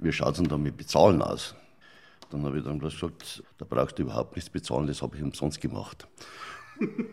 Wie 0.00 0.10
schaut 0.10 0.32
es 0.32 0.38
denn 0.38 0.48
da 0.48 0.58
mit 0.58 0.76
Bezahlen 0.76 1.22
aus? 1.22 1.54
Dann 2.30 2.44
habe 2.44 2.58
ich 2.58 2.64
dann 2.64 2.78
gesagt, 2.78 3.42
da 3.56 3.66
brauchst 3.68 3.98
du 3.98 4.02
überhaupt 4.02 4.36
nichts 4.36 4.50
bezahlen, 4.50 4.86
das 4.86 5.02
habe 5.02 5.16
ich 5.16 5.22
umsonst 5.22 5.60
gemacht. 5.60 6.06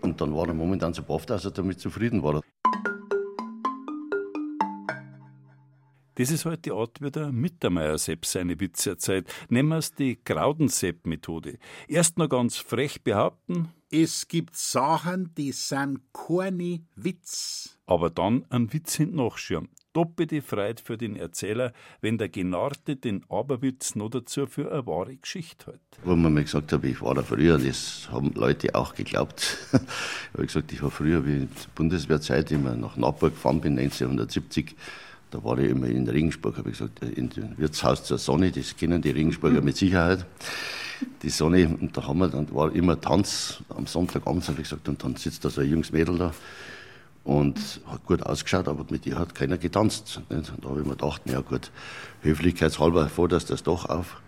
Und 0.02 0.22
dann 0.22 0.36
war 0.36 0.48
er 0.48 0.54
momentan 0.54 0.94
so 0.94 1.02
baff, 1.04 1.26
dass 1.26 1.46
er 1.46 1.52
damit 1.52 1.80
zufrieden 1.80 2.22
war. 2.22 2.42
Das 6.16 6.32
ist 6.32 6.46
halt 6.46 6.66
die 6.66 6.72
Art, 6.72 7.02
wie 7.02 7.12
der 7.12 7.32
Mittermeier 7.32 7.98
Sepp 7.98 8.26
seine 8.26 8.60
Witze 8.60 8.92
erzählt. 8.92 9.28
Nehmen 9.50 9.70
wir 9.70 9.78
es 9.78 9.94
die 9.94 10.18
Graudensepp-Methode. 10.24 11.58
Erst 11.88 12.18
noch 12.18 12.30
ganz 12.30 12.58
frech 12.58 13.04
behaupten. 13.04 13.70
Es 13.92 14.28
gibt 14.28 14.56
Sachen, 14.56 15.34
die 15.36 15.52
sind 15.52 16.00
keine 16.14 16.82
Witz. 16.96 17.78
Aber 17.86 18.10
dann 18.10 18.46
einen 18.50 18.74
Witz 18.74 18.96
hinten 18.96 19.18
nachschirmen 19.18 19.70
doppelte 19.96 20.42
Freude 20.42 20.82
für 20.84 20.98
den 20.98 21.16
Erzähler, 21.16 21.72
wenn 22.02 22.18
der 22.18 22.28
Genarte 22.30 22.98
den 22.98 23.24
Aberwitz 23.30 23.96
noch 23.96 24.10
dazu 24.10 24.46
für 24.46 24.72
eine 24.72 24.86
wahre 24.86 25.16
Geschichte 25.16 25.68
hält. 25.68 25.80
Wo 26.04 26.16
man 26.16 26.34
mir 26.34 26.44
gesagt 26.44 26.74
hat, 26.74 26.84
ich 26.84 27.02
war 27.02 27.16
da 27.16 27.24
früher, 27.24 27.58
das 27.58 28.10
haben 28.12 28.34
Leute 28.36 28.76
auch 28.76 28.94
geglaubt. 28.94 29.58
ich 29.72 30.34
habe 30.34 30.46
gesagt, 30.46 30.74
ich 30.74 30.84
war 30.84 30.92
früher, 30.92 31.26
wie 31.26 31.48
zur 31.56 31.72
Bundeswehrzeit, 31.76 32.52
immer 32.52 32.76
nach 32.76 32.98
Nappur 32.98 33.30
gefahren 33.30 33.62
bin, 33.62 33.80
1970, 33.80 34.76
da 35.32 35.44
war 35.44 35.58
ich 35.58 35.70
immer 35.70 35.88
in 35.88 36.08
Regensburg, 36.08 36.58
habe 36.58 36.70
ich 36.70 36.78
gesagt, 36.78 37.04
in 37.04 37.30
dem 37.30 37.58
Wirtshaus 37.58 38.04
zur 38.04 38.18
Sonne, 38.18 38.52
das 38.52 38.76
kennen 38.76 39.02
die 39.02 39.12
Regensburger 39.12 39.62
mit 39.62 39.78
Sicherheit. 39.78 40.26
Die 41.24 41.30
Sonne, 41.30 41.68
und 41.68 41.96
da 41.98 42.08
haben 42.08 42.20
wir 42.20 42.30
dann, 42.30 42.54
war 42.54 42.74
immer 42.74 43.00
Tanz 43.00 43.62
am 43.70 43.86
Sonntagabend, 43.86 44.48
habe 44.48 44.62
ich 44.62 44.70
gesagt, 44.70 44.88
und 44.88 45.04
dann 45.04 45.16
sitzt 45.16 45.44
da 45.44 45.50
so 45.50 45.62
ein 45.62 45.70
junges 45.70 45.92
Mädel 45.92 46.18
da 46.18 46.34
und 47.26 47.82
hat 47.88 48.06
gut 48.06 48.24
ausgeschaut, 48.24 48.68
aber 48.68 48.86
mit 48.90 49.06
ihr 49.06 49.18
hat 49.18 49.36
keiner 49.36 49.58
getanzt. 49.58 50.22
Nicht? 50.30 50.52
Und 50.52 50.64
da 50.64 50.70
habe 50.70 50.82
ich 50.82 50.86
mir 50.86 50.96
gedacht, 50.96 51.24
na 51.26 51.42
gut, 51.42 51.72
höflichkeitshalber 52.22 53.10
forderst 53.10 53.50
das 53.50 53.64
doch 53.64 53.90
auf. 53.90 54.22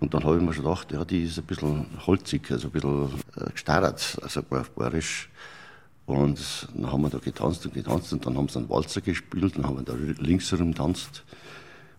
Und 0.00 0.12
dann 0.12 0.24
habe 0.24 0.36
ich 0.36 0.42
mir 0.42 0.52
schon 0.52 0.64
gedacht, 0.64 0.92
ja, 0.92 1.04
die 1.04 1.22
ist 1.22 1.38
ein 1.38 1.44
bisschen 1.44 1.86
holzig, 2.06 2.50
also 2.50 2.68
ein 2.68 2.72
bisschen 2.72 3.08
äh, 3.36 3.50
gestarrt, 3.50 4.18
also 4.22 4.42
auf 4.50 4.70
Bayerisch. 4.70 5.30
Und 6.06 6.68
dann 6.74 6.92
haben 6.92 7.02
wir 7.02 7.10
da 7.10 7.18
getanzt 7.18 7.66
und 7.66 7.74
getanzt 7.74 8.12
und 8.12 8.24
dann 8.24 8.36
haben 8.36 8.48
sie 8.48 8.58
einen 8.58 8.70
Walzer 8.70 9.00
gespielt, 9.00 9.56
dann 9.56 9.66
haben 9.66 9.76
wir 9.76 9.82
da 9.82 9.94
links 10.20 10.52
herum 10.52 10.72
getanzt. 10.72 11.24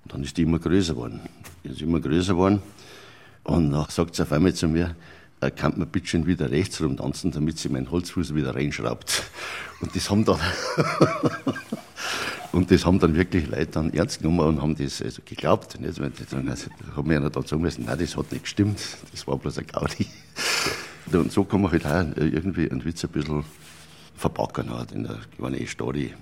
Und 0.05 0.13
dann 0.13 0.23
ist 0.23 0.37
die 0.37 0.43
immer 0.43 0.59
größer 0.59 0.93
geworden. 0.93 1.19
Die 1.63 1.69
ist 1.69 1.81
immer 1.81 1.99
größer 1.99 2.33
geworden. 2.33 2.61
Und 3.43 3.71
dann 3.71 3.85
sagt 3.89 4.15
sie 4.15 4.23
auf 4.23 4.31
einmal 4.31 4.53
zu 4.53 4.69
mir, 4.69 4.95
äh, 5.41 5.51
kann 5.51 5.77
man 5.77 5.87
bitte 5.87 6.07
schon 6.07 6.25
wieder 6.25 6.49
rechts 6.49 6.81
rum 6.81 6.97
tanzen, 6.97 7.31
damit 7.31 7.59
sie 7.59 7.69
meinen 7.69 7.91
Holzfuß 7.91 8.33
wieder 8.33 8.55
reinschraubt. 8.55 9.23
Und 9.81 9.95
das 9.95 10.09
haben 10.09 10.25
dann, 10.25 10.39
und 12.51 12.71
das 12.71 12.83
haben 12.83 12.97
dann 12.97 13.13
wirklich 13.13 13.47
Leute 13.47 13.67
dann 13.67 13.93
ernst 13.93 14.19
genommen 14.23 14.39
und 14.39 14.59
haben 14.59 14.75
das 14.75 15.03
also 15.03 15.21
geglaubt. 15.23 15.79
Nicht? 15.79 15.99
Dann 16.31 16.49
also, 16.49 16.71
haben 16.95 17.07
wir 17.07 17.21
ja 17.21 17.29
dann 17.29 17.45
sagen 17.45 17.61
müssen, 17.61 17.85
nein, 17.85 17.99
das 17.99 18.17
hat 18.17 18.31
nicht 18.31 18.45
gestimmt, 18.45 18.79
das 19.11 19.27
war 19.27 19.37
bloß 19.37 19.59
ein 19.59 19.67
Gaudi. 19.67 20.07
Und 21.11 21.31
so 21.31 21.43
kann 21.43 21.61
man 21.61 21.71
halt 21.71 21.85
auch 21.85 22.17
irgendwie 22.17 22.71
einen 22.71 22.83
Witz 22.83 23.03
ein 23.05 23.11
bisschen 23.11 23.45
verpacken 24.17 24.71
halt 24.71 24.91
in 24.91 25.03
der 25.03 25.19
kleinen 25.35 25.67
Story. 25.67 26.13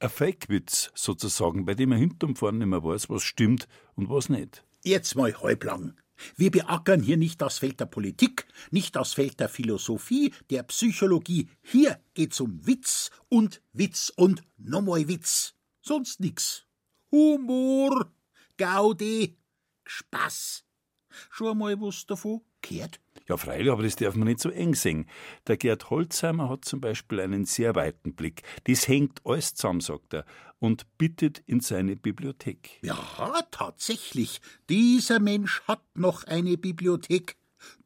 Ein 0.00 0.10
Fake-Witz 0.10 0.90
sozusagen, 0.94 1.64
bei 1.64 1.74
dem 1.74 1.92
er 1.92 1.98
hinterm 1.98 2.36
vorne 2.36 2.58
nicht 2.58 2.68
mehr 2.68 2.84
weiß, 2.84 3.10
was 3.10 3.22
stimmt 3.22 3.66
und 3.96 4.08
was 4.08 4.28
nicht. 4.28 4.64
Jetzt 4.84 5.16
mal 5.16 5.34
halblang. 5.42 5.94
Wir 6.36 6.50
beackern 6.50 7.02
hier 7.02 7.16
nicht 7.16 7.40
das 7.40 7.58
Feld 7.58 7.80
der 7.80 7.86
Politik, 7.86 8.46
nicht 8.70 8.96
das 8.96 9.14
Feld 9.14 9.40
der 9.40 9.48
Philosophie, 9.48 10.32
der 10.50 10.64
Psychologie. 10.64 11.48
Hier 11.62 12.00
geht's 12.14 12.40
um 12.40 12.66
Witz 12.66 13.10
und 13.28 13.62
Witz 13.72 14.12
und 14.16 14.42
nochmal 14.56 15.08
Witz. 15.08 15.54
Sonst 15.80 16.20
nix. 16.20 16.66
Humor, 17.10 18.12
Gaudi, 18.56 19.36
Spaß. 19.84 20.64
Schon 21.30 21.52
einmal 21.52 21.80
was 21.80 22.06
davon 22.06 22.42
gehört? 22.60 23.00
Ja, 23.28 23.36
freilich, 23.36 23.70
aber 23.70 23.82
das 23.82 23.96
darf 23.96 24.14
man 24.14 24.26
nicht 24.26 24.40
so 24.40 24.48
eng 24.48 24.74
sehen. 24.74 25.06
Der 25.46 25.58
Gerd 25.58 25.90
Holzheimer 25.90 26.48
hat 26.48 26.64
zum 26.64 26.80
Beispiel 26.80 27.20
einen 27.20 27.44
sehr 27.44 27.74
weiten 27.74 28.14
Blick. 28.14 28.42
Das 28.64 28.88
hängt 28.88 29.20
alles 29.24 29.54
zusammen, 29.54 29.80
sagt 29.80 30.14
er, 30.14 30.24
und 30.58 30.86
bittet 30.96 31.42
in 31.46 31.60
seine 31.60 31.96
Bibliothek. 31.96 32.78
Ja, 32.82 32.96
tatsächlich. 33.50 34.40
Dieser 34.70 35.20
Mensch 35.20 35.60
hat 35.68 35.82
noch 35.94 36.24
eine 36.24 36.56
Bibliothek. 36.56 37.36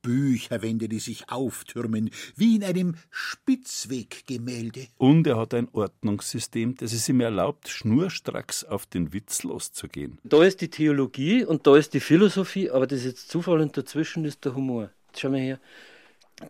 Bücherwände, 0.03 0.87
die 0.87 0.99
sich 0.99 1.31
auftürmen, 1.31 2.11
wie 2.37 2.57
in 2.57 2.63
einem 2.63 2.95
Spitzweggemälde. 3.11 4.89
Und 4.99 5.27
er 5.27 5.39
hat 5.39 5.55
ein 5.55 5.69
Ordnungssystem, 5.73 6.75
das 6.75 6.93
es 6.93 7.09
ihm 7.09 7.21
erlaubt, 7.21 7.69
schnurstracks 7.69 8.65
auf 8.65 8.85
den 8.85 9.15
Witz 9.15 9.45
loszugehen. 9.45 10.19
Da 10.25 10.45
ist 10.45 10.61
die 10.61 10.69
Theologie 10.69 11.45
und 11.45 11.67
da 11.67 11.77
ist 11.77 11.95
die 11.95 12.01
Philosophie, 12.01 12.71
aber 12.71 12.87
das 12.87 13.01
ist 13.01 13.07
jetzt 13.07 13.31
Zufall 13.31 13.61
und 13.61 13.77
dazwischen 13.77 14.27
ist 14.27 14.45
der 14.45 14.55
Humor. 14.55 14.91
Schau 15.19 15.31
mal 15.31 15.41
her. 15.41 15.61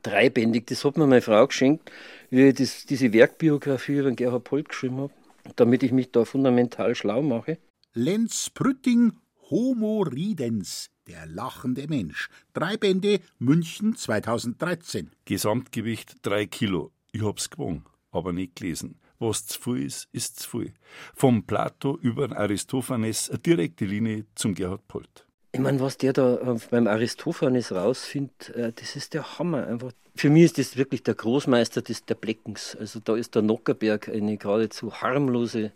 Dreibändig, 0.02 0.66
das 0.66 0.84
hat 0.84 0.96
mir 0.96 1.06
meine 1.06 1.20
Frau 1.22 1.46
geschenkt, 1.46 1.90
wie 2.30 2.48
ich 2.48 2.54
das, 2.54 2.86
diese 2.86 3.12
Werkbiografie 3.12 3.98
über 3.98 4.10
Gerhard 4.12 4.44
Polt 4.44 4.68
geschrieben 4.68 4.98
habe, 4.98 5.12
damit 5.56 5.82
ich 5.82 5.92
mich 5.92 6.10
da 6.10 6.24
fundamental 6.24 6.94
schlau 6.94 7.22
mache. 7.22 7.58
Lenz 7.92 8.48
Prütting 8.50 9.12
Homo 9.50 10.00
Ridens, 10.02 10.90
der 11.06 11.26
lachende 11.26 11.86
Mensch. 11.88 12.30
Drei 12.54 12.78
Bände, 12.78 13.20
München 13.38 13.96
2013. 13.96 15.10
Gesamtgewicht 15.26 16.16
drei 16.22 16.46
Kilo. 16.46 16.92
Ich 17.12 17.22
hab's 17.22 17.50
gewogen, 17.50 17.84
aber 18.10 18.32
nicht 18.32 18.56
gelesen. 18.56 18.98
Was 19.18 19.46
zu 19.46 19.60
viel 19.60 19.84
ist, 19.84 20.08
ist 20.12 20.40
zu 20.40 20.48
viel. 20.48 20.74
Vom 21.14 21.44
Plato 21.44 21.98
über 21.98 22.34
Aristophanes 22.36 23.28
eine 23.28 23.40
direkte 23.40 23.84
Linie 23.84 24.24
zum 24.34 24.54
Gerhard 24.54 24.88
Polt. 24.88 25.26
Ich 25.54 25.60
meine, 25.60 25.80
was 25.80 25.98
der 25.98 26.14
da 26.14 26.36
äh, 26.36 26.58
beim 26.70 26.86
Aristophanes 26.86 27.72
rausfindet, 27.72 28.48
äh, 28.56 28.72
das 28.74 28.96
ist 28.96 29.12
der 29.12 29.38
Hammer. 29.38 29.66
Einfach. 29.66 29.92
Für 30.16 30.30
mich 30.30 30.44
ist 30.44 30.58
das 30.58 30.76
wirklich 30.78 31.02
der 31.02 31.14
Großmeister 31.14 31.82
des, 31.82 32.06
der 32.06 32.14
Bleckens. 32.14 32.74
Also 32.80 33.00
da 33.00 33.16
ist 33.16 33.34
der 33.34 33.42
Nockerberg 33.42 34.08
eine 34.08 34.38
geradezu 34.38 34.94
harmlose 35.02 35.72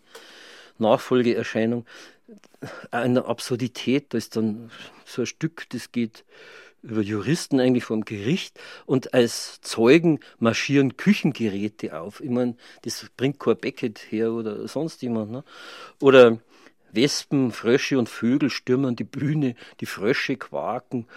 Nachfolgeerscheinung. 0.79 1.85
Eine 2.89 3.25
Absurdität, 3.25 4.13
da 4.13 4.17
ist 4.17 4.35
dann 4.35 4.71
so 5.05 5.21
ein 5.21 5.25
Stück, 5.27 5.69
das 5.69 5.91
geht 5.91 6.25
über 6.81 7.01
Juristen 7.01 7.59
eigentlich 7.59 7.83
vom 7.83 8.03
Gericht 8.03 8.59
und 8.85 9.13
als 9.13 9.61
Zeugen 9.61 10.19
marschieren 10.39 10.97
Küchengeräte 10.97 11.99
auf. 11.99 12.21
Ich 12.21 12.29
meine, 12.29 12.55
das 12.83 13.05
bringt 13.15 13.39
kein 13.39 13.57
Beckett 13.57 13.99
her 14.09 14.31
oder 14.31 14.67
sonst 14.67 15.01
jemand. 15.01 15.31
Ne? 15.31 15.43
Oder 15.99 16.39
Wespen, 16.97 17.51
Frösche 17.51 17.97
und 17.97 18.09
Vögel 18.09 18.49
stürmen 18.49 18.97
die 18.97 19.05
Bühne, 19.05 19.55
die 19.79 19.85
Frösche 19.85 20.35
quaken. 20.35 21.07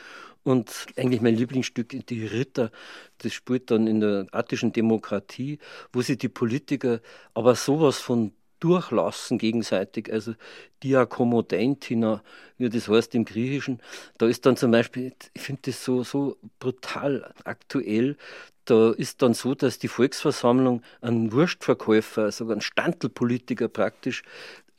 Und 0.43 0.87
eigentlich 0.97 1.21
mein 1.21 1.35
Lieblingsstück, 1.35 1.89
Die 2.07 2.27
Ritter, 2.27 2.71
das 3.19 3.35
spielt 3.35 3.71
dann 3.71 3.87
in 3.87 4.01
der 4.01 4.27
attischen 4.31 4.73
Demokratie, 4.73 5.59
wo 5.93 6.01
sich 6.01 6.17
die 6.19 6.29
Politiker 6.29 7.01
aber 7.35 7.55
sowas 7.57 7.99
von 7.99 8.33
durchlassen 8.61 9.39
gegenseitig, 9.39 10.13
also 10.13 10.35
Diakomodentina, 10.83 12.23
wie 12.59 12.69
das 12.69 12.89
heißt 12.89 13.15
im 13.15 13.25
Griechischen. 13.25 13.81
Da 14.19 14.27
ist 14.27 14.47
dann 14.47 14.57
zum 14.57 14.71
Beispiel, 14.71 15.15
ich 15.33 15.43
finde 15.43 15.63
das 15.65 15.83
so, 15.83 16.05
so 16.05 16.37
brutal 16.59 17.33
aktuell, 17.45 18.17
da 18.67 18.93
ist 18.93 19.23
dann 19.23 19.35
so, 19.35 19.55
dass 19.55 19.79
die 19.79 19.89
Volksversammlung 19.89 20.83
einen 21.01 21.33
Wurstverkäufer, 21.33 22.25
also 22.25 22.49
einen 22.51 22.61
Standelpolitiker 22.61 23.69
praktisch 23.69 24.23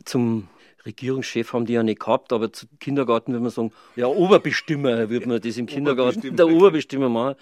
zum 0.05 0.47
Regierungschef 0.85 1.53
haben 1.53 1.65
die 1.65 1.73
ja 1.73 1.83
nicht 1.83 1.99
gehabt, 1.99 2.33
aber 2.33 2.51
zum 2.51 2.69
Kindergarten 2.79 3.33
würde 3.33 3.43
man 3.43 3.51
sagen, 3.51 3.71
ja, 3.95 4.07
Oberbestimmer 4.07 5.09
würde 5.09 5.27
man 5.27 5.41
das 5.41 5.57
im 5.57 5.65
Kindergarten, 5.65 6.35
der 6.35 6.47
Oberbestimmer 6.47 7.09
machen. 7.09 7.35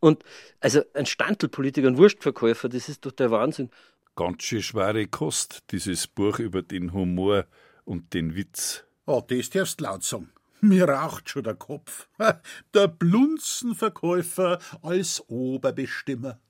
Und 0.00 0.24
also 0.60 0.80
ein 0.94 1.06
Standelpolitiker, 1.06 1.88
ein 1.88 1.98
Wurstverkäufer, 1.98 2.68
das 2.68 2.88
ist 2.88 3.04
doch 3.04 3.12
der 3.12 3.30
Wahnsinn 3.30 3.70
ganz 4.16 4.42
schön 4.44 4.62
schwere 4.62 5.06
Kost, 5.06 5.62
dieses 5.70 6.06
Buch 6.06 6.38
über 6.38 6.62
den 6.62 6.92
Humor 6.92 7.46
und 7.84 8.14
den 8.14 8.34
Witz. 8.34 8.84
Oh, 9.04 9.22
das 9.24 9.50
darfst 9.50 9.80
laut 9.80 10.02
sagen. 10.02 10.32
Mir 10.62 10.88
raucht 10.88 11.28
schon 11.28 11.44
der 11.44 11.54
Kopf. 11.54 12.08
Der 12.74 12.88
Blunzenverkäufer 12.88 14.58
als 14.82 15.22
Oberbestimmer. 15.28 16.40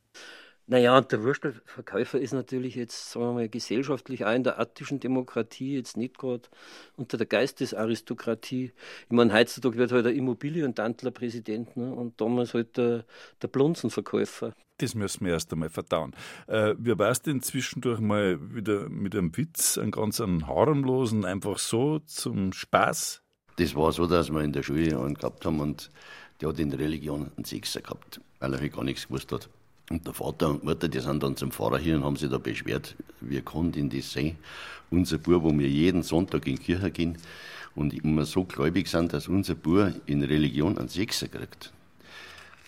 Naja, 0.68 0.98
und 0.98 1.12
der 1.12 1.22
Würstelverkäufer 1.22 2.18
ist 2.18 2.32
natürlich 2.32 2.74
jetzt, 2.74 3.12
sagen 3.12 3.26
wir 3.26 3.32
mal, 3.34 3.48
gesellschaftlich 3.48 4.24
auch 4.24 4.34
in 4.34 4.42
der 4.42 4.58
attischen 4.58 4.98
Demokratie 4.98 5.76
jetzt 5.76 5.96
nicht 5.96 6.18
gerade 6.18 6.42
unter 6.96 7.16
der 7.16 7.26
Geistesaristokratie. 7.26 8.72
Ich 9.04 9.12
meine, 9.12 9.32
heutzutage 9.32 9.76
wird 9.76 9.92
halt 9.92 10.06
der 10.06 10.14
Immobilientantler 10.14 11.12
Präsident 11.12 11.76
ne? 11.76 11.94
und 11.94 12.20
damals 12.20 12.52
halt 12.52 12.76
der, 12.76 13.04
der 13.42 13.46
Blunzenverkäufer. 13.48 14.54
Das 14.78 14.96
müssen 14.96 15.24
wir 15.24 15.34
erst 15.34 15.52
einmal 15.52 15.70
verdauen. 15.70 16.14
Äh, 16.48 16.74
wie 16.78 16.98
war 16.98 17.10
es 17.10 17.22
denn 17.22 17.42
zwischendurch 17.42 18.00
mal 18.00 18.38
wieder 18.52 18.88
mit 18.88 19.14
einem 19.14 19.36
Witz, 19.36 19.78
einen 19.78 19.92
ganz 19.92 20.20
einen 20.20 20.48
harmlosen, 20.48 21.24
einfach 21.24 21.58
so 21.58 22.00
zum 22.00 22.52
Spaß? 22.52 23.22
Das 23.58 23.76
war 23.76 23.92
so, 23.92 24.08
dass 24.08 24.30
wir 24.30 24.40
in 24.40 24.52
der 24.52 24.64
Schule 24.64 24.98
einen 24.98 25.14
gehabt 25.14 25.46
haben 25.46 25.60
und 25.60 25.92
der 26.40 26.48
hat 26.48 26.58
in 26.58 26.70
der 26.70 26.80
Religion 26.80 27.30
einen 27.36 27.44
Sechser 27.44 27.80
gehabt, 27.82 28.20
weil 28.40 28.52
er 28.52 28.60
halt 28.60 28.74
gar 28.74 28.84
nichts 28.84 29.06
gewusst 29.06 29.30
hat. 29.30 29.48
Und 29.88 30.04
der 30.06 30.14
Vater 30.14 30.48
und 30.48 30.64
Mutter, 30.64 30.88
die 30.88 30.98
sind 30.98 31.22
dann 31.22 31.36
zum 31.36 31.52
Pfarrer 31.52 31.78
hier 31.78 31.96
und 31.96 32.04
haben 32.04 32.16
sich 32.16 32.28
da 32.28 32.38
beschwert, 32.38 32.96
wir 33.20 33.42
konnten 33.42 33.88
das 33.88 34.12
sehen. 34.12 34.36
Unser 34.90 35.18
Bub, 35.18 35.44
wo 35.44 35.56
wir 35.56 35.68
jeden 35.68 36.02
Sonntag 36.02 36.46
in 36.46 36.56
die 36.56 36.62
Kirche 36.62 36.90
gehen 36.90 37.18
und 37.76 37.94
immer 37.94 38.24
so 38.24 38.44
gläubig 38.44 38.88
sind, 38.88 39.12
dass 39.12 39.28
unser 39.28 39.54
Bub 39.54 39.92
in 40.06 40.24
Religion 40.24 40.76
einen 40.76 40.88
Sechser 40.88 41.28
kriegt. 41.28 41.72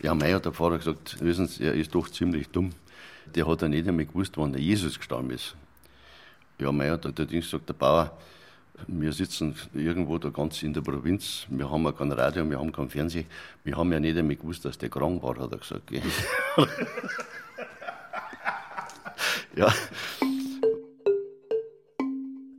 Ja, 0.01 0.15
mei 0.15 0.33
hat 0.33 0.45
der 0.45 0.53
Pfarrer 0.53 0.79
gesagt, 0.79 1.17
wissen 1.21 1.49
Sie, 1.49 1.65
er 1.65 1.75
ist 1.75 1.93
doch 1.93 2.09
ziemlich 2.09 2.49
dumm. 2.49 2.71
Der 3.35 3.49
hat 3.49 3.63
ja 3.63 3.69
nicht 3.69 3.89
einmal 3.89 4.07
gewusst, 4.07 4.37
wann 4.37 4.53
der 4.53 4.63
Jesus 4.63 4.97
gestorben 4.97 5.31
ist. 5.31 5.57
Ja, 6.61 6.71
mei 6.71 6.91
hat 6.91 7.05
der 7.05 7.27
Ding 7.27 7.41
gesagt, 7.41 7.69
der 7.69 7.75
Bauer, 7.75 8.17
wir 8.87 9.13
sitzen 9.13 9.55
irgendwo 9.75 10.19
da 10.19 10.31
ganz 10.31 10.63
in 10.63 10.73
der 10.73 10.81
Provinz. 10.83 11.47
Wir 11.49 11.71
haben 11.71 11.85
ja 11.85 11.93
kein 11.93 12.13
Radio, 12.13 12.49
wir 12.49 12.59
haben 12.59 12.73
kein 12.73 12.89
Fernsehen. 12.89 13.27
Wir 13.65 13.77
haben 13.77 13.93
ja 13.93 14.01
nicht 14.01 14.17
einmal 14.17 14.37
gewusst, 14.37 14.65
dass 14.65 14.79
der 14.79 14.89
krank 14.89 15.23
war, 15.23 15.37
hat 15.39 15.53
er 15.53 15.59
gesagt. 15.59 15.91
ja. 19.57 19.75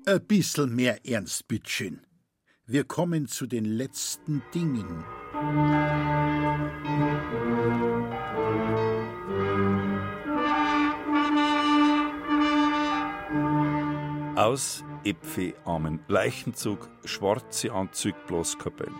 Ein 0.05 0.25
bisschen 0.27 0.75
mehr 0.75 1.05
Ernst, 1.05 1.47
bitteschön. 1.47 2.01
Wir 2.65 2.83
kommen 2.83 3.27
zu 3.27 3.47
den 3.47 3.65
letzten 3.65 4.43
Dingen. 4.53 5.03
Aus 14.35 14.83
Äpfelarmen, 15.03 15.99
Leichenzug, 16.07 16.89
schwarze 17.05 17.71
Anzug, 17.71 18.15
Blaskapellen. 18.27 18.95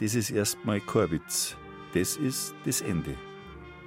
Das 0.00 0.14
ist 0.14 0.30
erstmal 0.30 0.80
kein 0.80 1.10
Witz. 1.10 1.56
Das 1.94 2.16
ist 2.16 2.54
das 2.64 2.80
Ende. 2.80 3.14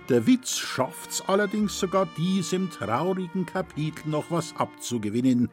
Der 0.08 0.28
Witz 0.28 0.58
schafft's 0.58 1.24
allerdings 1.28 1.80
sogar 1.80 2.08
diesem 2.18 2.70
traurigen 2.70 3.46
Kapitel 3.46 4.08
noch 4.10 4.26
was 4.30 4.56
abzugewinnen. 4.56 5.50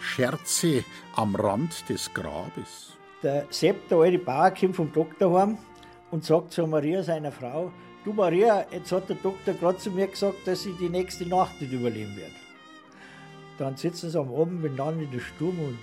Scherze 0.00 0.84
am 1.14 1.36
Rand 1.36 1.88
des 1.88 2.12
Grabes. 2.14 2.96
Der 3.22 3.46
Sepp, 3.50 3.88
der 3.88 3.98
alte 3.98 4.18
Bauer, 4.18 4.50
kommt 4.50 4.76
vom 4.76 4.92
Doktor 4.92 5.38
heim 5.38 5.58
und 6.10 6.24
sagt 6.24 6.52
zu 6.52 6.66
Maria, 6.66 7.02
seiner 7.02 7.30
Frau, 7.30 7.70
du 8.04 8.12
Maria, 8.12 8.66
jetzt 8.72 8.90
hat 8.90 9.08
der 9.08 9.16
Doktor 9.16 9.54
gerade 9.54 9.78
zu 9.78 9.90
mir 9.90 10.08
gesagt, 10.08 10.46
dass 10.46 10.66
ich 10.66 10.76
die 10.78 10.88
nächste 10.88 11.28
Nacht 11.28 11.60
nicht 11.60 11.72
überleben 11.72 12.16
werde. 12.16 12.41
Dann 13.58 13.76
sitzen 13.76 14.10
sie 14.10 14.18
am 14.18 14.34
Abend 14.34 14.62
miteinander 14.62 15.02
in 15.02 15.10
der 15.10 15.20
Stube 15.20 15.60
und 15.60 15.78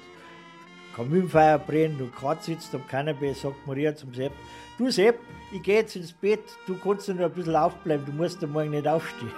Kaminfeuer 0.95 1.59
brennen 1.59 2.01
und 2.01 2.15
Kat 2.15 2.43
sitzt 2.43 2.73
am 2.75 2.85
Kanapee, 2.87 3.33
sagt 3.33 3.65
Maria 3.65 3.95
zum 3.95 4.13
Sepp, 4.13 4.33
du 4.77 4.91
Sepp, 4.91 5.19
ich 5.51 5.61
gehe 5.61 5.75
jetzt 5.75 5.95
ins 5.95 6.11
Bett, 6.11 6.43
du 6.67 6.75
kannst 6.77 7.07
noch 7.07 7.19
ein 7.19 7.31
bisschen 7.31 7.55
aufbleiben, 7.55 8.05
du 8.05 8.11
musst 8.11 8.43
am 8.43 8.51
Morgen 8.51 8.71
nicht 8.71 8.87
aufstehen. 8.87 9.31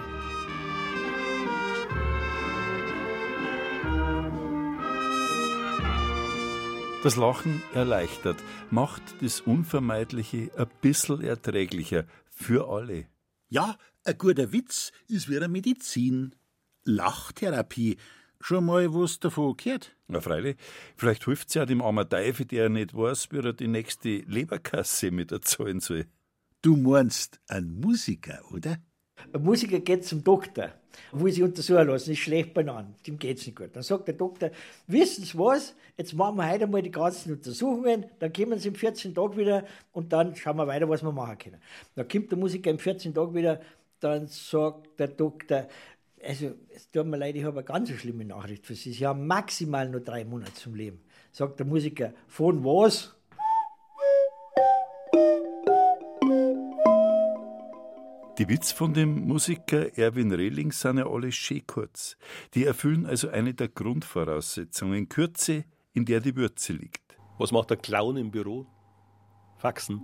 Das 7.04 7.16
Lachen 7.16 7.64
erleichtert, 7.74 8.38
macht 8.70 9.02
das 9.22 9.42
Unvermeidliche 9.42 10.52
ein 10.56 10.68
bisschen 10.82 11.22
erträglicher 11.22 12.06
für 12.30 12.70
alle. 12.70 13.08
Ja, 13.50 13.76
ein 14.04 14.18
guter 14.18 14.52
Witz 14.52 14.92
ist 15.08 15.28
wie 15.28 15.38
eine 15.38 15.48
Medizin. 15.48 16.36
Lachtherapie 16.84 17.98
Schon 18.44 18.66
mal 18.66 18.92
was 18.94 19.20
davon 19.20 19.56
gehört? 19.56 19.96
Na 20.08 20.20
freilich. 20.20 20.58
Vielleicht 20.98 21.26
hilft's 21.26 21.54
ja 21.54 21.66
dem 21.66 21.82
armen 21.82 22.10
Teufel, 22.10 22.46
der 22.46 22.70
nicht 22.70 22.96
weiß, 22.96 23.32
wie 23.32 23.38
er 23.38 23.54
die 23.54 23.68
nächste 23.68 24.10
Leberkasse 24.10 25.12
mit 25.12 25.32
erzahlen 25.32 25.80
soll. 25.80 26.08
Du 26.64 26.76
meinst 26.76 27.40
ein 27.48 27.80
Musiker, 27.80 28.42
oder? 28.52 28.78
Ein 29.32 29.44
Musiker 29.44 29.80
geht 29.80 30.06
zum 30.06 30.24
Doktor, 30.24 30.74
will 31.12 31.32
sich 31.32 31.44
untersuchen 31.44 31.88
lassen, 31.88 32.12
ist 32.12 32.20
schlecht 32.20 32.56
beieinander, 32.56 32.96
dem 33.06 33.20
geht's 33.20 33.46
nicht 33.46 33.58
gut. 33.58 33.70
Dann 33.74 33.84
sagt 33.84 34.08
der 34.08 34.16
Doktor, 34.16 34.50
wissen 34.88 35.24
Sie 35.24 35.38
was, 35.38 35.76
jetzt 35.96 36.14
machen 36.14 36.38
wir 36.38 36.50
heute 36.50 36.66
mal 36.66 36.82
die 36.82 36.90
ganzen 36.90 37.34
Untersuchungen, 37.34 38.06
dann 38.18 38.34
kommen 38.34 38.58
Sie 38.58 38.70
in 38.70 38.76
14 38.76 39.14
Tagen 39.14 39.38
wieder 39.38 39.66
und 39.92 40.12
dann 40.12 40.36
schauen 40.36 40.58
wir 40.58 40.66
weiter, 40.66 40.90
was 40.90 41.04
wir 41.04 41.12
machen 41.12 41.38
können. 41.38 41.62
Dann 41.94 42.08
kommt 42.08 42.32
der 42.32 42.40
Musiker 42.40 42.72
in 42.72 42.80
14 42.80 43.14
Tagen 43.14 43.36
wieder, 43.36 43.62
dann 44.00 44.28
sagt 44.28 45.00
der 45.00 45.10
Doktor, 45.10 45.68
also 46.26 46.56
es 46.74 46.90
tut 46.90 47.06
mir 47.06 47.18
leid, 47.18 47.36
ich 47.36 47.44
habe 47.44 47.60
eine 47.60 47.66
ganz 47.66 47.90
schlimme 47.90 48.26
Nachricht 48.26 48.66
für 48.66 48.76
Sie. 48.76 48.94
Sie 48.94 49.06
haben 49.06 49.28
maximal 49.28 49.90
nur 49.90 50.02
drei 50.02 50.26
Monate 50.26 50.54
zum 50.54 50.76
Leben. 50.76 51.02
Sagt 51.32 51.60
der 51.60 51.66
Musiker, 51.66 52.14
von 52.28 52.64
was? 52.64 53.16
Die 58.38 58.50
Witz 58.50 58.72
von 58.72 58.94
dem 58.94 59.28
Musiker 59.28 59.98
Erwin 59.98 60.32
Rehling 60.32 60.72
sind 60.72 60.98
ja 60.98 61.08
alle 61.08 61.32
schön 61.32 61.66
kurz. 61.68 62.18
Die 62.56 62.66
erfüllen 62.66 63.06
also 63.06 63.30
eine 63.30 63.54
der 63.54 63.68
Grundvoraussetzungen. 63.68 65.10
Kürze, 65.10 65.66
in 65.94 66.06
der 66.06 66.22
die 66.22 66.36
Würze 66.36 66.74
liegt. 66.74 67.18
Was 67.38 67.52
macht 67.52 67.70
der 67.70 67.78
Clown 67.78 68.18
im 68.18 68.32
Büro? 68.32 68.66
Faxen. 69.58 70.02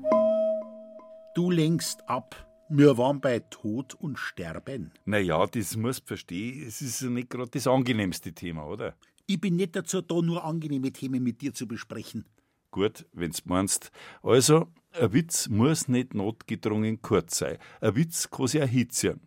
Du 1.34 1.50
lenkst 1.50 2.08
ab. 2.08 2.47
Wir 2.70 2.98
waren 2.98 3.22
bei 3.22 3.40
Tod 3.40 3.94
und 3.94 4.20
Sterben. 4.20 4.92
Naja, 5.06 5.46
das 5.48 5.78
musst 5.78 6.02
du 6.02 6.08
verstehen. 6.08 6.68
Es 6.68 6.82
ist 6.82 7.02
ja 7.02 7.10
nicht 7.10 7.30
gerade 7.30 7.50
das 7.50 7.66
angenehmste 7.66 8.34
Thema, 8.34 8.68
oder? 8.68 8.94
Ich 9.26 9.40
bin 9.40 9.56
nicht 9.56 9.76
dazu 9.78 10.02
da, 10.02 10.22
nur 10.22 10.44
angenehme 10.44 10.92
Themen 10.92 11.24
mit 11.24 11.42
dir 11.42 11.54
zu 11.54 11.66
besprechen. 11.66 12.26
Gut, 12.72 13.06
wenn's 13.14 13.46
meinst. 13.46 13.92
Also, 14.22 14.68
ein 14.92 15.14
Witz 15.14 15.48
muss 15.48 15.88
nicht 15.88 16.14
notgedrungen 16.14 17.02
kurz 17.02 17.38
sein. 17.38 17.58
Ein 17.80 17.96
Witz 17.96 18.30
kann 18.30 18.48
sich 18.48 18.60
erhitzen. 18.60 19.22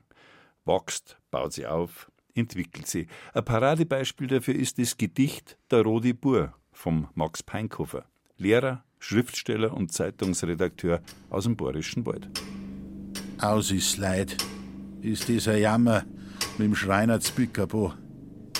Wächst, 0.67 1.17
baut 1.31 1.55
sie 1.55 1.67
auf, 1.67 2.13
entwickelt 2.35 2.89
sie. 2.89 3.07
Ein 3.33 3.47
Paradebeispiel 3.47 4.27
dafür 4.27 4.55
ist 4.55 4.79
das 4.79 4.99
Gedicht 4.99 5.57
Der 5.71 5.83
Rodi 5.83 6.13
Bur 6.13 6.53
vom 6.73 7.09
Max 7.15 7.43
Peinkofer. 7.43 8.05
Lehrer, 8.37 8.85
Schriftsteller 8.99 9.73
und 9.73 9.93
Zeitungsredakteur 9.93 11.01
aus 11.31 11.45
dem 11.45 11.57
Bayerischen 11.57 12.05
Wald. 12.05 12.29
Aus 13.43 13.71
ist 13.71 13.97
Leid. 13.97 14.37
Ist 15.01 15.29
dieser 15.29 15.57
Jammer 15.57 16.05
mit 16.59 16.67
dem 16.67 16.75
Schreiner 16.75 17.21
Zbückerbo, 17.21 17.95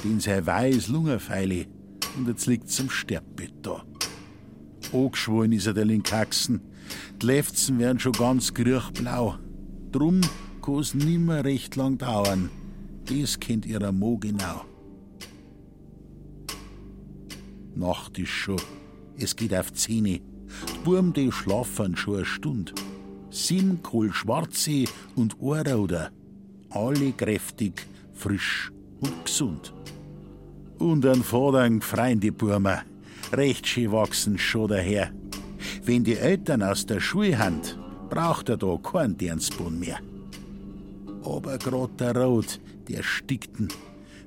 den 0.03 0.21
sei 0.21 0.47
weiß 0.47 0.89
Lungenfeile 0.89 1.67
und 2.17 2.27
jetzt 2.29 2.47
liegt 2.47 2.71
zum 2.71 2.89
Sterbbett 2.89 3.53
da. 3.61 3.85
Angeschwollen 4.95 5.53
ist 5.53 5.67
er 5.67 5.75
der 5.75 5.85
Linkachsen, 5.85 6.63
Die 7.21 7.27
Lefzen 7.27 7.79
werden 7.79 7.99
schon 7.99 8.13
ganz 8.13 8.55
grüchblau. 8.55 9.37
Drum 9.93 10.23
kann's 10.63 10.95
nimmer 10.95 11.45
recht 11.45 11.77
lang 11.77 11.99
dauern. 11.99 12.49
Das 13.05 13.39
kennt 13.39 13.67
ihrer 13.67 13.93
Mo 13.93 14.17
genau. 14.17 14.65
Nacht 17.75 18.19
ist 18.19 18.31
schon. 18.31 18.61
Es 19.19 19.37
geht 19.37 19.55
auf 19.55 19.75
Zähne. 19.75 20.21
Die 20.21 20.85
Burm, 20.85 21.13
die 21.13 21.31
schlafen 21.31 21.97
schon 21.97 22.17
eine 22.17 22.25
Stund. 22.25 22.73
Sieben 23.31 23.81
Kohlschwarze 23.83 24.85
und 25.15 25.41
Ohrrauder. 25.41 26.11
Alle 26.71 27.13
kräftig, 27.13 27.87
frisch 28.13 28.73
und 29.01 29.25
gesund. 29.25 29.73
Und 30.79 31.07
an 31.07 31.23
Vordern 31.23 31.81
freien 31.81 32.19
die 32.19 32.33
Burmer. 32.33 32.83
Recht 33.33 33.69
schön 33.69 33.93
wachsen 33.93 34.37
schon 34.37 34.69
daher. 34.69 35.13
Wenn 35.85 36.03
die 36.03 36.17
Eltern 36.17 36.63
aus 36.63 36.85
der 36.87 36.99
Schule 36.99 37.39
hand, 37.39 37.79
braucht 38.09 38.49
er 38.49 38.57
da 38.57 38.77
keinen 38.83 39.17
Dernsbund 39.17 39.79
mehr. 39.79 40.01
Aber 41.23 41.57
grad 41.59 42.01
der 42.01 42.17
Rot, 42.17 42.61
der 42.89 43.05
stickten. 43.05 43.69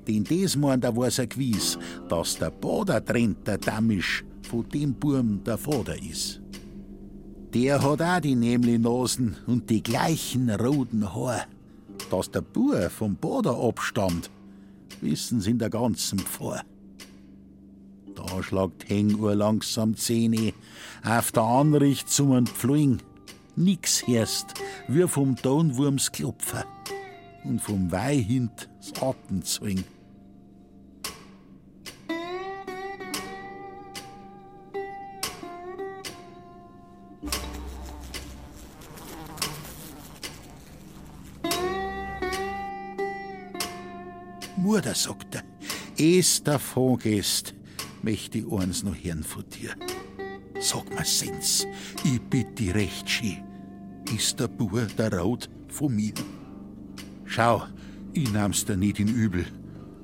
Denn 0.08 0.24
des 0.24 0.56
meint, 0.56 0.84
da 0.84 0.96
war's 0.96 1.18
er 1.18 1.26
gewiss, 1.26 1.78
dass 2.08 2.38
der 2.38 2.50
Bader 2.50 3.04
trennt 3.04 3.46
der 3.46 3.58
Dammisch 3.58 4.24
von 4.48 4.66
dem 4.68 4.94
Burm 4.94 5.42
der 5.44 5.58
Vater 5.58 5.96
is. 6.02 6.40
Der 7.54 7.80
hat 7.80 8.02
auch 8.02 8.20
die 8.20 8.34
nämli 8.34 8.78
Nasen 8.80 9.36
und 9.46 9.70
die 9.70 9.80
gleichen 9.80 10.50
roten 10.50 11.14
Haar. 11.14 11.46
Dass 12.10 12.28
der 12.28 12.40
Bur 12.40 12.90
vom 12.90 13.14
Bader 13.14 13.56
abstammt, 13.56 14.28
wissen 15.00 15.40
sie 15.40 15.52
in 15.52 15.58
der 15.60 15.70
ganzen 15.70 16.18
Pfarr. 16.18 16.64
Da 18.16 18.42
schlagt 18.42 18.88
Hengur 18.88 19.36
langsam 19.36 19.96
Zähne, 19.96 20.52
auf 21.04 21.30
der 21.30 21.44
Anricht 21.44 22.10
zum 22.10 22.32
Entfliegen. 22.32 23.00
Nix 23.54 24.04
hörst, 24.04 24.54
wie 24.88 25.06
vom 25.06 25.36
Tonwurms 25.36 26.10
Klopfer 26.10 26.64
und 27.44 27.60
vom 27.60 27.92
Weihhint 27.92 28.68
das 28.80 29.00
Atemzwing. 29.00 29.84
Mutter, 44.74 44.94
sagt 44.96 45.36
er, 45.36 45.44
es 45.96 46.42
davon 46.42 46.98
gehst, 46.98 47.54
möchte 48.02 48.38
ich 48.38 48.52
eins 48.52 48.82
noch 48.82 48.96
hören 48.96 49.22
von 49.22 49.44
dir. 49.48 49.70
Sag 50.58 50.90
mir, 50.90 51.04
Sens, 51.04 51.64
ich 52.02 52.20
bitt 52.20 52.58
dich 52.58 52.74
recht 52.74 53.08
schön, 53.08 53.44
ist 54.12 54.40
der 54.40 54.48
Bur 54.48 54.82
der 54.98 55.12
Raut 55.12 55.48
von 55.68 55.94
mir? 55.94 56.14
Schau, 57.24 57.62
ich 58.14 58.32
nahm's 58.32 58.64
dir 58.64 58.76
nicht 58.76 58.98
in 58.98 59.06
Übel 59.06 59.46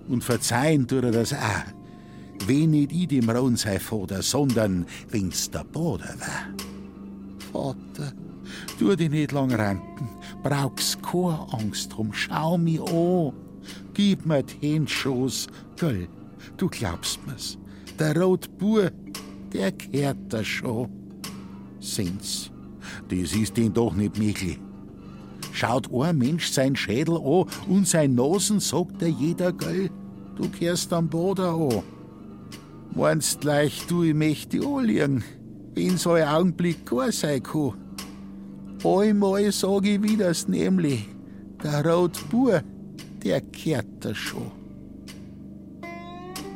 und 0.06 0.22
verzeihen 0.22 0.86
tut 0.86 1.02
er 1.02 1.10
das 1.10 1.32
auch. 1.32 2.46
Wenn 2.46 2.70
nicht 2.70 2.92
ich 2.92 3.08
dem 3.08 3.28
Raun 3.28 3.56
sei 3.56 3.80
Vater, 3.80 4.22
sondern 4.22 4.86
wenn's 5.08 5.50
der 5.50 5.64
Bader 5.64 6.14
war. 6.20 7.74
Vater, 7.74 8.12
tu 8.78 8.94
dich 8.94 9.10
nicht 9.10 9.32
lang 9.32 9.52
ranken, 9.52 10.08
brauchst 10.44 11.02
keine 11.02 11.52
Angst 11.54 11.92
drum, 11.92 12.12
schau 12.12 12.56
mich 12.56 12.80
an. 12.80 13.32
Gib 13.94 14.26
mir 14.26 14.42
den 14.42 14.86
Schoß, 14.86 15.48
gell, 15.78 16.08
du 16.56 16.68
glaubst 16.68 17.20
mir's. 17.26 17.58
Der 17.98 18.20
Rotbur, 18.20 18.90
der 19.52 19.72
kehrt 19.72 20.18
da 20.28 20.42
schon. 20.42 20.88
Sind's, 21.80 22.50
das 23.08 23.34
ist 23.34 23.56
denn 23.56 23.72
doch 23.72 23.94
nicht 23.94 24.18
möglich. 24.18 24.58
Schaut 25.52 25.92
ein 25.92 26.18
Mensch 26.18 26.50
sein 26.50 26.76
Schädel 26.76 27.16
an 27.16 27.46
und 27.68 27.86
sein 27.86 28.14
Nasen 28.14 28.60
sagt 28.60 29.02
er 29.02 29.08
jeder, 29.08 29.52
gell, 29.52 29.90
du 30.36 30.48
kehrst 30.48 30.92
am 30.92 31.08
Boden 31.08 31.44
an. 31.44 31.82
Meinst 32.94 33.40
gleich, 33.40 33.86
du, 33.86 34.02
ich 34.02 34.14
möchte 34.14 34.64
anliegen, 34.64 35.22
wenn 35.74 35.96
so 35.96 36.12
ein 36.12 36.26
Augenblick 36.26 36.86
gar 36.86 37.12
sein 37.12 37.42
kann. 37.42 37.74
Einmal 38.84 39.52
sag 39.52 39.86
ich 39.86 40.02
wieder's 40.02 40.48
nämlich, 40.48 41.06
der 41.62 41.84
Rotbur, 41.84 42.62
der 43.24 43.40
kehrt 43.40 43.86
da 44.00 44.14
schon. 44.14 44.50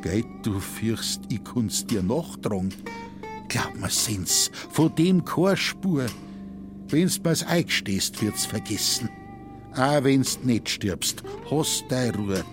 Geit, 0.03 0.27
du 0.43 0.61
fürchst, 0.61 1.23
ich 1.31 1.43
kann's 1.45 1.87
dir 1.87 2.03
nachtragen. 2.03 2.75
Glaub 3.49 3.75
mir, 3.79 3.89
Sins, 3.89 4.51
von 4.71 4.95
dem 4.95 5.25
keine 5.25 5.57
Spur. 5.57 6.07
Wenn's 6.89 7.23
mir's 7.23 7.43
eingestehst, 7.43 8.21
wird's 8.21 8.47
vergessen. 8.47 9.09
Auch 9.75 10.05
wenn's 10.05 10.41
nicht 10.43 10.69
stirbst, 10.69 11.23
hast 11.51 11.85
deine 11.89 12.17
Ruhe. 12.17 12.45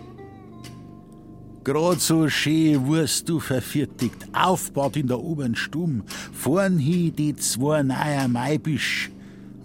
Grad 1.64 2.02
so 2.02 2.28
schön 2.28 2.88
wurst 2.88 3.30
du 3.30 3.40
verfertigt, 3.40 4.28
aufbaut 4.34 4.96
in 4.96 5.08
der 5.08 5.20
oberen 5.20 5.56
Stumm, 5.56 6.04
vorn 6.34 6.80
hin 6.80 7.16
die 7.16 7.36
zwei 7.36 7.84
neuer 7.84 8.28
Maibisch 8.28 9.12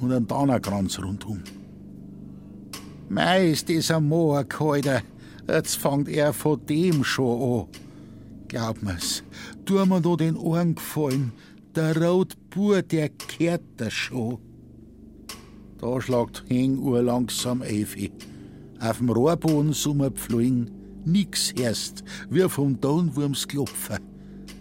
und 0.01 0.13
ein 0.13 0.27
Donnerkranz 0.27 0.99
rundum. 0.99 1.43
Mei, 3.09 3.51
ist 3.51 3.69
das 3.71 3.93
ein 3.93 4.09
Moorkalter, 4.09 5.01
jetzt 5.47 5.77
fangt 5.77 6.09
er 6.09 6.33
von 6.33 6.65
dem 6.67 7.05
schon 7.05 7.61
an. 7.61 7.67
Glaub 8.49 8.83
mir's, 8.83 9.23
tu 9.65 9.75
mir 9.87 10.01
da 10.01 10.17
den 10.17 10.37
Ohren 10.37 10.75
gefallen, 10.75 11.31
der 11.77 11.97
Rotbur, 11.97 12.83
der 12.83 13.11
kehrt 13.11 13.63
da 13.77 13.91
schon. 13.91 14.39
Da 15.79 16.01
schlagt 16.01 16.45
Henguhr 16.49 17.03
langsam 17.03 17.63
auf. 17.63 17.95
Auf'm 18.81 19.13
Rohrboden 19.13 19.73
summer 19.73 20.11
pflügen, 20.11 20.71
nix 21.05 21.53
erst, 21.53 22.03
wie 22.29 22.49
vom 22.49 22.81
Donwurms 22.81 23.47
Klopfer 23.47 23.99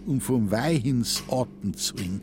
und 0.06 0.22
vom 0.22 0.50
Weihins 0.52 1.22
Atemzwing. 1.28 2.20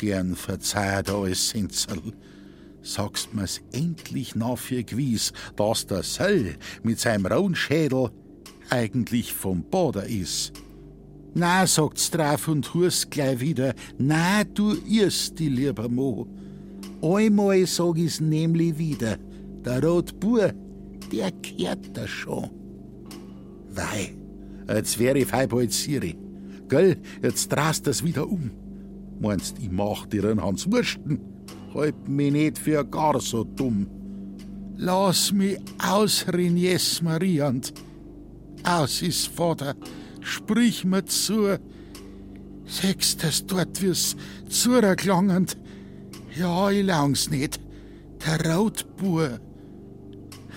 Gern 0.00 0.34
verzeiht 0.34 1.10
alles 1.10 1.50
Sinzerl. 1.50 2.14
Sagst 2.80 3.34
mir's 3.34 3.60
endlich 3.70 4.34
nach 4.34 4.56
für 4.56 4.82
gewiss, 4.82 5.34
dass 5.56 5.86
der 5.86 6.02
Söll 6.02 6.56
mit 6.82 6.98
seinem 6.98 7.26
rauen 7.26 7.54
Schädel 7.54 8.08
eigentlich 8.70 9.34
vom 9.34 9.62
Bader 9.62 10.06
is. 10.06 10.52
Na, 11.34 11.66
sagt's 11.66 12.10
drauf 12.10 12.48
und 12.48 12.72
hust 12.72 13.10
gleich 13.10 13.40
wieder, 13.40 13.74
na, 13.98 14.42
du 14.42 14.74
irrst 14.88 15.38
die 15.38 15.50
lieber 15.50 15.90
Mo. 15.90 16.26
Einmal 17.02 17.66
sag 17.66 17.98
ich's 17.98 18.20
nämlich 18.20 18.78
wieder, 18.78 19.18
der 19.66 19.84
Rotbur, 19.84 20.54
der 21.12 21.30
kehrt 21.42 21.94
da 21.94 22.08
schon. 22.08 22.48
Wei, 23.68 24.14
jetzt 24.66 24.98
wär 24.98 25.14
ich 25.16 25.26
fein 25.26 25.50
bald 25.50 25.74
Siri. 25.74 26.16
Gell, 26.70 26.96
jetzt 27.22 27.48
drast 27.48 27.86
das 27.86 28.02
wieder 28.02 28.26
um. 28.26 28.50
Meinst, 29.20 29.58
ich 29.58 29.70
mach 29.70 30.06
dir 30.06 30.24
einen 30.24 30.42
Hans 30.42 30.70
Wursten? 30.70 31.20
Halt 31.74 32.08
mich 32.08 32.32
nicht 32.32 32.58
für 32.58 32.84
gar 32.84 33.20
so 33.20 33.44
dumm. 33.44 33.86
Lass 34.76 35.30
mich 35.30 35.58
ausreden, 35.78 36.56
Jes 36.56 37.02
Mariant. 37.02 37.74
Aus 38.64 39.02
ist 39.02 39.28
Vater, 39.28 39.74
sprich 40.20 40.84
mir 40.84 41.04
zu. 41.04 41.58
Sechst 42.64 43.22
es 43.24 43.44
dort 43.44 43.82
wir's 43.82 44.16
zuerklangend. 44.48 45.58
Ja, 46.34 46.70
ich 46.70 46.84
lang's 46.84 47.30
nicht. 47.30 47.60
Der 48.24 48.52
Rautbur. 48.52 49.38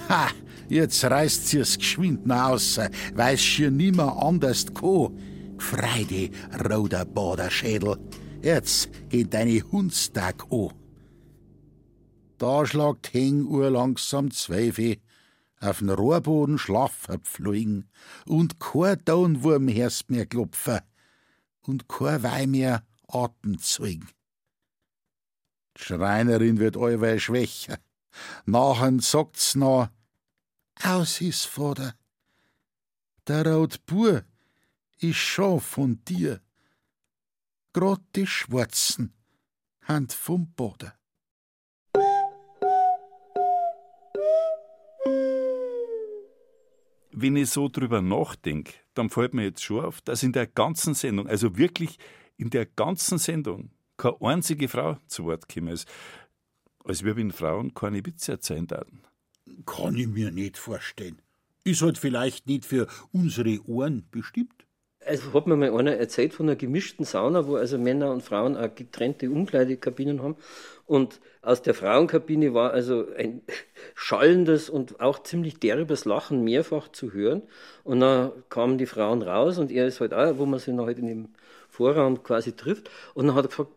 Ha, 0.09 0.27
jetzt 0.69 1.03
reißt 1.03 1.47
sie's 1.47 1.77
geschwind 1.77 2.25
nach 2.25 2.51
außen, 2.51 2.89
weil's 3.15 3.41
hier 3.41 3.71
nimmer 3.71 4.21
anders 4.21 4.73
ko. 4.73 5.13
Frei 5.57 6.05
die, 6.09 6.31
roter 6.69 7.05
Baderschädel. 7.05 7.97
Jetzt 8.43 8.89
geht 9.07 9.33
deine 9.33 9.61
Hundstag 9.71 10.51
an. 10.51 10.73
Da 12.37 12.65
schlagt 12.65 13.13
Henguhr 13.13 13.69
langsam 13.69 14.31
Zweifel, 14.31 14.97
auf'n 15.61 15.89
Rohrboden 15.89 16.57
schlaffer 16.57 17.19
pflügen 17.19 17.89
und 18.25 18.59
kein 18.59 18.99
Downwurm 19.05 19.69
hörst 19.69 20.09
mehr 20.09 20.25
klopfen 20.25 20.81
und 21.61 21.87
kein 21.87 22.21
Weih 22.21 22.45
mehr 22.45 22.85
Atemzeugen. 23.07 24.09
Die 25.77 25.83
Schreinerin 25.83 26.59
wird 26.59 26.75
allweil 26.75 27.21
schwächer. 27.21 27.77
Nachher 28.45 28.91
sagt's 28.99 29.55
noch, 29.55 29.87
aus 30.83 31.21
is 31.21 31.45
Vater. 31.45 31.95
Der 33.25 33.47
Rotbur 33.47 34.25
ist 34.99 35.15
schon 35.15 35.61
von 35.61 36.03
dir. 36.03 36.41
Grad 37.75 38.01
die 38.15 38.27
Schwarzen, 38.27 39.15
Hand 39.81 40.13
vom 40.13 40.53
Boden. 40.53 40.91
Wenn 47.09 47.35
ich 47.35 47.49
so 47.49 47.69
drüber 47.69 48.03
nachdenk, 48.03 48.75
dann 48.93 49.09
fällt 49.09 49.33
mir 49.33 49.45
jetzt 49.45 49.63
schon 49.63 49.85
auf, 49.85 50.01
dass 50.01 50.21
in 50.21 50.33
der 50.33 50.45
ganzen 50.45 50.93
Sendung, 50.93 51.27
also 51.27 51.57
wirklich 51.57 51.97
in 52.37 52.51
der 52.51 52.67
ganzen 52.67 53.17
Sendung, 53.17 53.71
keine 53.97 54.21
einzige 54.21 54.69
Frau 54.69 54.99
zu 55.07 55.23
Wort 55.23 55.49
gekommen 55.49 55.73
ist. 55.73 55.87
Als 56.85 57.03
wir 57.03 57.15
wenn 57.15 57.31
Frauen 57.31 57.73
keine 57.73 58.05
Witze 58.05 58.33
erzählen 58.33 58.69
würden. 58.69 59.01
Kann 59.65 59.95
ich 59.95 60.07
mir 60.07 60.29
nicht 60.29 60.59
vorstellen. 60.59 61.23
Ist 61.63 61.81
halt 61.81 61.97
vielleicht 61.97 62.45
nicht 62.45 62.65
für 62.65 62.87
unsere 63.11 63.67
Ohren 63.67 64.05
bestimmt. 64.11 64.62
Also 65.05 65.33
hat 65.33 65.47
mir 65.47 65.55
mal 65.55 65.77
einer 65.77 65.97
erzählt 65.97 66.33
von 66.33 66.47
einer 66.47 66.55
gemischten 66.55 67.05
Sauna, 67.05 67.47
wo 67.47 67.55
also 67.55 67.77
Männer 67.77 68.11
und 68.11 68.21
Frauen 68.21 68.55
auch 68.55 68.73
getrennte 68.73 69.29
Umkleidekabinen 69.29 70.21
haben. 70.21 70.35
Und 70.85 71.19
aus 71.41 71.61
der 71.61 71.73
Frauenkabine 71.73 72.53
war 72.53 72.71
also 72.71 73.07
ein 73.17 73.41
schallendes 73.95 74.69
und 74.69 74.99
auch 74.99 75.23
ziemlich 75.23 75.59
derbes 75.59 76.05
Lachen 76.05 76.43
mehrfach 76.43 76.89
zu 76.89 77.13
hören. 77.13 77.41
Und 77.83 77.99
dann 77.99 78.31
kamen 78.49 78.77
die 78.77 78.85
Frauen 78.85 79.21
raus 79.21 79.57
und 79.57 79.71
er 79.71 79.87
ist 79.87 79.99
halt 79.99 80.13
auch, 80.13 80.37
wo 80.37 80.45
man 80.45 80.59
sich 80.59 80.73
noch 80.73 80.85
halt 80.85 80.99
in 80.99 81.07
dem 81.07 81.29
Vorraum 81.69 82.23
quasi 82.23 82.55
trifft. 82.55 82.89
Und 83.13 83.27
dann 83.27 83.35
hat 83.35 83.45
er 83.45 83.49
gefragt, 83.49 83.71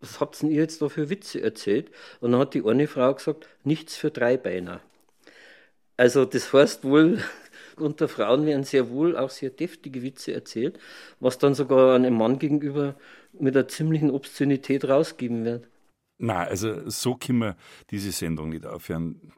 was 0.00 0.20
habt 0.20 0.42
ihr 0.42 0.50
jetzt 0.50 0.82
da 0.82 0.88
für 0.88 1.10
Witze 1.10 1.40
erzählt? 1.42 1.90
Und 2.20 2.32
dann 2.32 2.40
hat 2.40 2.54
die 2.54 2.64
eine 2.64 2.86
Frau 2.86 3.14
gesagt, 3.14 3.48
nichts 3.64 3.96
für 3.96 4.10
Dreibeiner. 4.10 4.80
Also 5.96 6.24
das 6.26 6.52
heißt 6.52 6.84
wohl, 6.84 7.22
unter 7.76 8.08
Frauen 8.08 8.46
werden 8.46 8.64
sehr 8.64 8.90
wohl 8.90 9.16
auch 9.16 9.30
sehr 9.30 9.50
deftige 9.50 10.02
Witze 10.02 10.32
erzählt, 10.32 10.78
was 11.20 11.38
dann 11.38 11.54
sogar 11.54 11.94
einem 11.94 12.14
Mann 12.14 12.38
gegenüber 12.38 12.94
mit 13.38 13.56
einer 13.56 13.68
ziemlichen 13.68 14.10
Obszönität 14.10 14.88
rausgeben 14.88 15.44
wird. 15.44 15.68
Na, 16.18 16.44
also 16.44 16.88
so 16.88 17.14
können 17.14 17.40
wir 17.40 17.56
diese 17.90 18.10
Sendung 18.12 18.50
nicht 18.50 18.64
aufhören. 18.64 19.32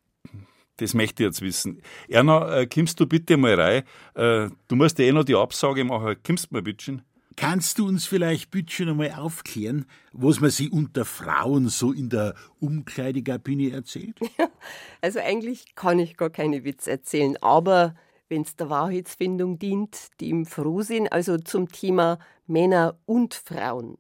Das 0.77 0.95
möchte 0.95 1.25
ich 1.25 1.29
jetzt 1.29 1.41
wissen. 1.41 1.83
Erna, 2.09 2.61
äh, 2.61 2.67
kommst 2.67 3.01
du 3.01 3.07
bitte 3.07 3.37
mal 3.37 3.61
rein? 3.61 3.83
Äh, 4.15 4.49
du 4.69 4.77
musst 4.77 4.99
ja 5.01 5.07
eh 5.07 5.13
noch 5.13 5.25
die 5.25 5.35
Absage 5.35 5.83
machen. 5.83 6.17
Kommst 6.25 6.47
du 6.47 6.55
mal 6.55 6.63
bitte? 6.63 7.03
Kannst 7.35 7.79
du 7.79 7.87
uns 7.87 8.07
vielleicht 8.07 8.51
bitte 8.51 8.85
einmal 8.85 9.13
aufklären, 9.13 9.87
was 10.13 10.41
man 10.41 10.51
sich 10.51 10.73
unter 10.73 11.05
Frauen 11.05 11.69
so 11.69 11.93
in 11.93 12.09
der 12.11 12.35
Umkleidekabine 12.61 13.71
erzählt? 13.71 14.19
also 15.01 15.21
eigentlich 15.21 15.75
kann 15.77 16.01
ich 16.01 16.17
gar 16.17 16.31
keine 16.31 16.65
Witze 16.65 16.91
erzählen, 16.91 17.37
aber 17.41 17.95
wenn 18.29 18.43
es 18.43 18.57
der 18.57 18.71
Wahrheitsfindung 18.71 19.59
dient, 19.59 20.09
die 20.21 20.31
im 20.31 20.47
Frohsinn, 20.47 21.09
also 21.09 21.39
zum 21.39 21.69
Thema 21.69 22.19
Männer 22.47 22.99
und 23.07 23.35
Frauen. 23.35 23.99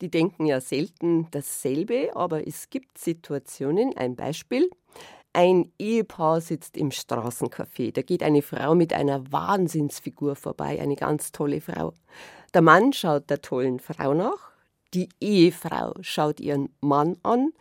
Die 0.00 0.10
denken 0.10 0.44
ja 0.44 0.60
selten 0.60 1.28
dasselbe, 1.30 2.10
aber 2.14 2.46
es 2.46 2.68
gibt 2.68 2.98
Situationen, 2.98 3.96
ein 3.96 4.14
Beispiel. 4.14 4.68
Ein 5.32 5.72
Ehepaar 5.78 6.40
sitzt 6.40 6.76
im 6.76 6.90
Straßencafé. 6.90 7.92
Da 7.92 8.02
geht 8.02 8.22
eine 8.22 8.42
Frau 8.42 8.74
mit 8.74 8.92
einer 8.92 9.30
Wahnsinnsfigur 9.32 10.36
vorbei, 10.36 10.80
eine 10.80 10.96
ganz 10.96 11.32
tolle 11.32 11.60
Frau. 11.60 11.94
Der 12.54 12.62
Mann 12.62 12.92
schaut 12.92 13.28
der 13.30 13.42
tollen 13.42 13.80
Frau 13.80 14.14
nach, 14.14 14.52
die 14.94 15.08
Ehefrau 15.20 15.94
schaut 16.00 16.40
ihren 16.40 16.70
Mann 16.80 17.18
an 17.22 17.52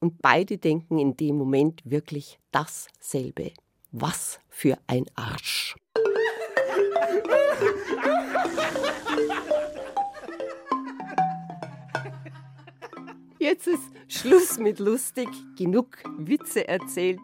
und 0.00 0.20
beide 0.22 0.58
denken 0.58 0.98
in 0.98 1.16
dem 1.16 1.36
Moment 1.36 1.82
wirklich 1.84 2.40
dasselbe. 2.50 3.52
Was 3.92 4.38
für 4.48 4.78
ein 4.86 5.06
Arsch. 5.16 5.74
Jetzt 13.40 13.66
ist 13.66 13.82
Schluss 14.06 14.58
mit 14.58 14.78
lustig, 14.78 15.28
genug 15.56 15.96
Witze 16.18 16.68
erzählt. 16.68 17.18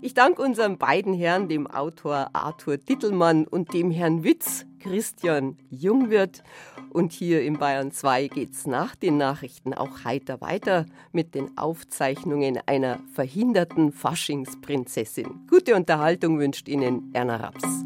Ich 0.00 0.14
danke 0.14 0.40
unseren 0.40 0.78
beiden 0.78 1.12
Herren, 1.12 1.48
dem 1.48 1.66
Autor 1.66 2.30
Arthur 2.32 2.78
Dittelmann 2.78 3.46
und 3.46 3.74
dem 3.74 3.90
Herrn 3.90 4.24
Witz, 4.24 4.64
Christian 4.78 5.58
Jungwirth. 5.68 6.42
Und 6.96 7.12
hier 7.12 7.42
in 7.42 7.58
Bayern 7.58 7.92
2 7.92 8.28
geht's 8.28 8.66
nach 8.66 8.96
den 8.96 9.18
Nachrichten 9.18 9.74
auch 9.74 10.04
heiter 10.04 10.40
weiter 10.40 10.86
mit 11.12 11.34
den 11.34 11.58
Aufzeichnungen 11.58 12.58
einer 12.64 13.00
verhinderten 13.12 13.92
Faschingsprinzessin. 13.92 15.46
Gute 15.50 15.74
Unterhaltung 15.76 16.38
wünscht 16.38 16.68
Ihnen 16.68 17.10
Erna 17.12 17.36
Raps. 17.36 17.84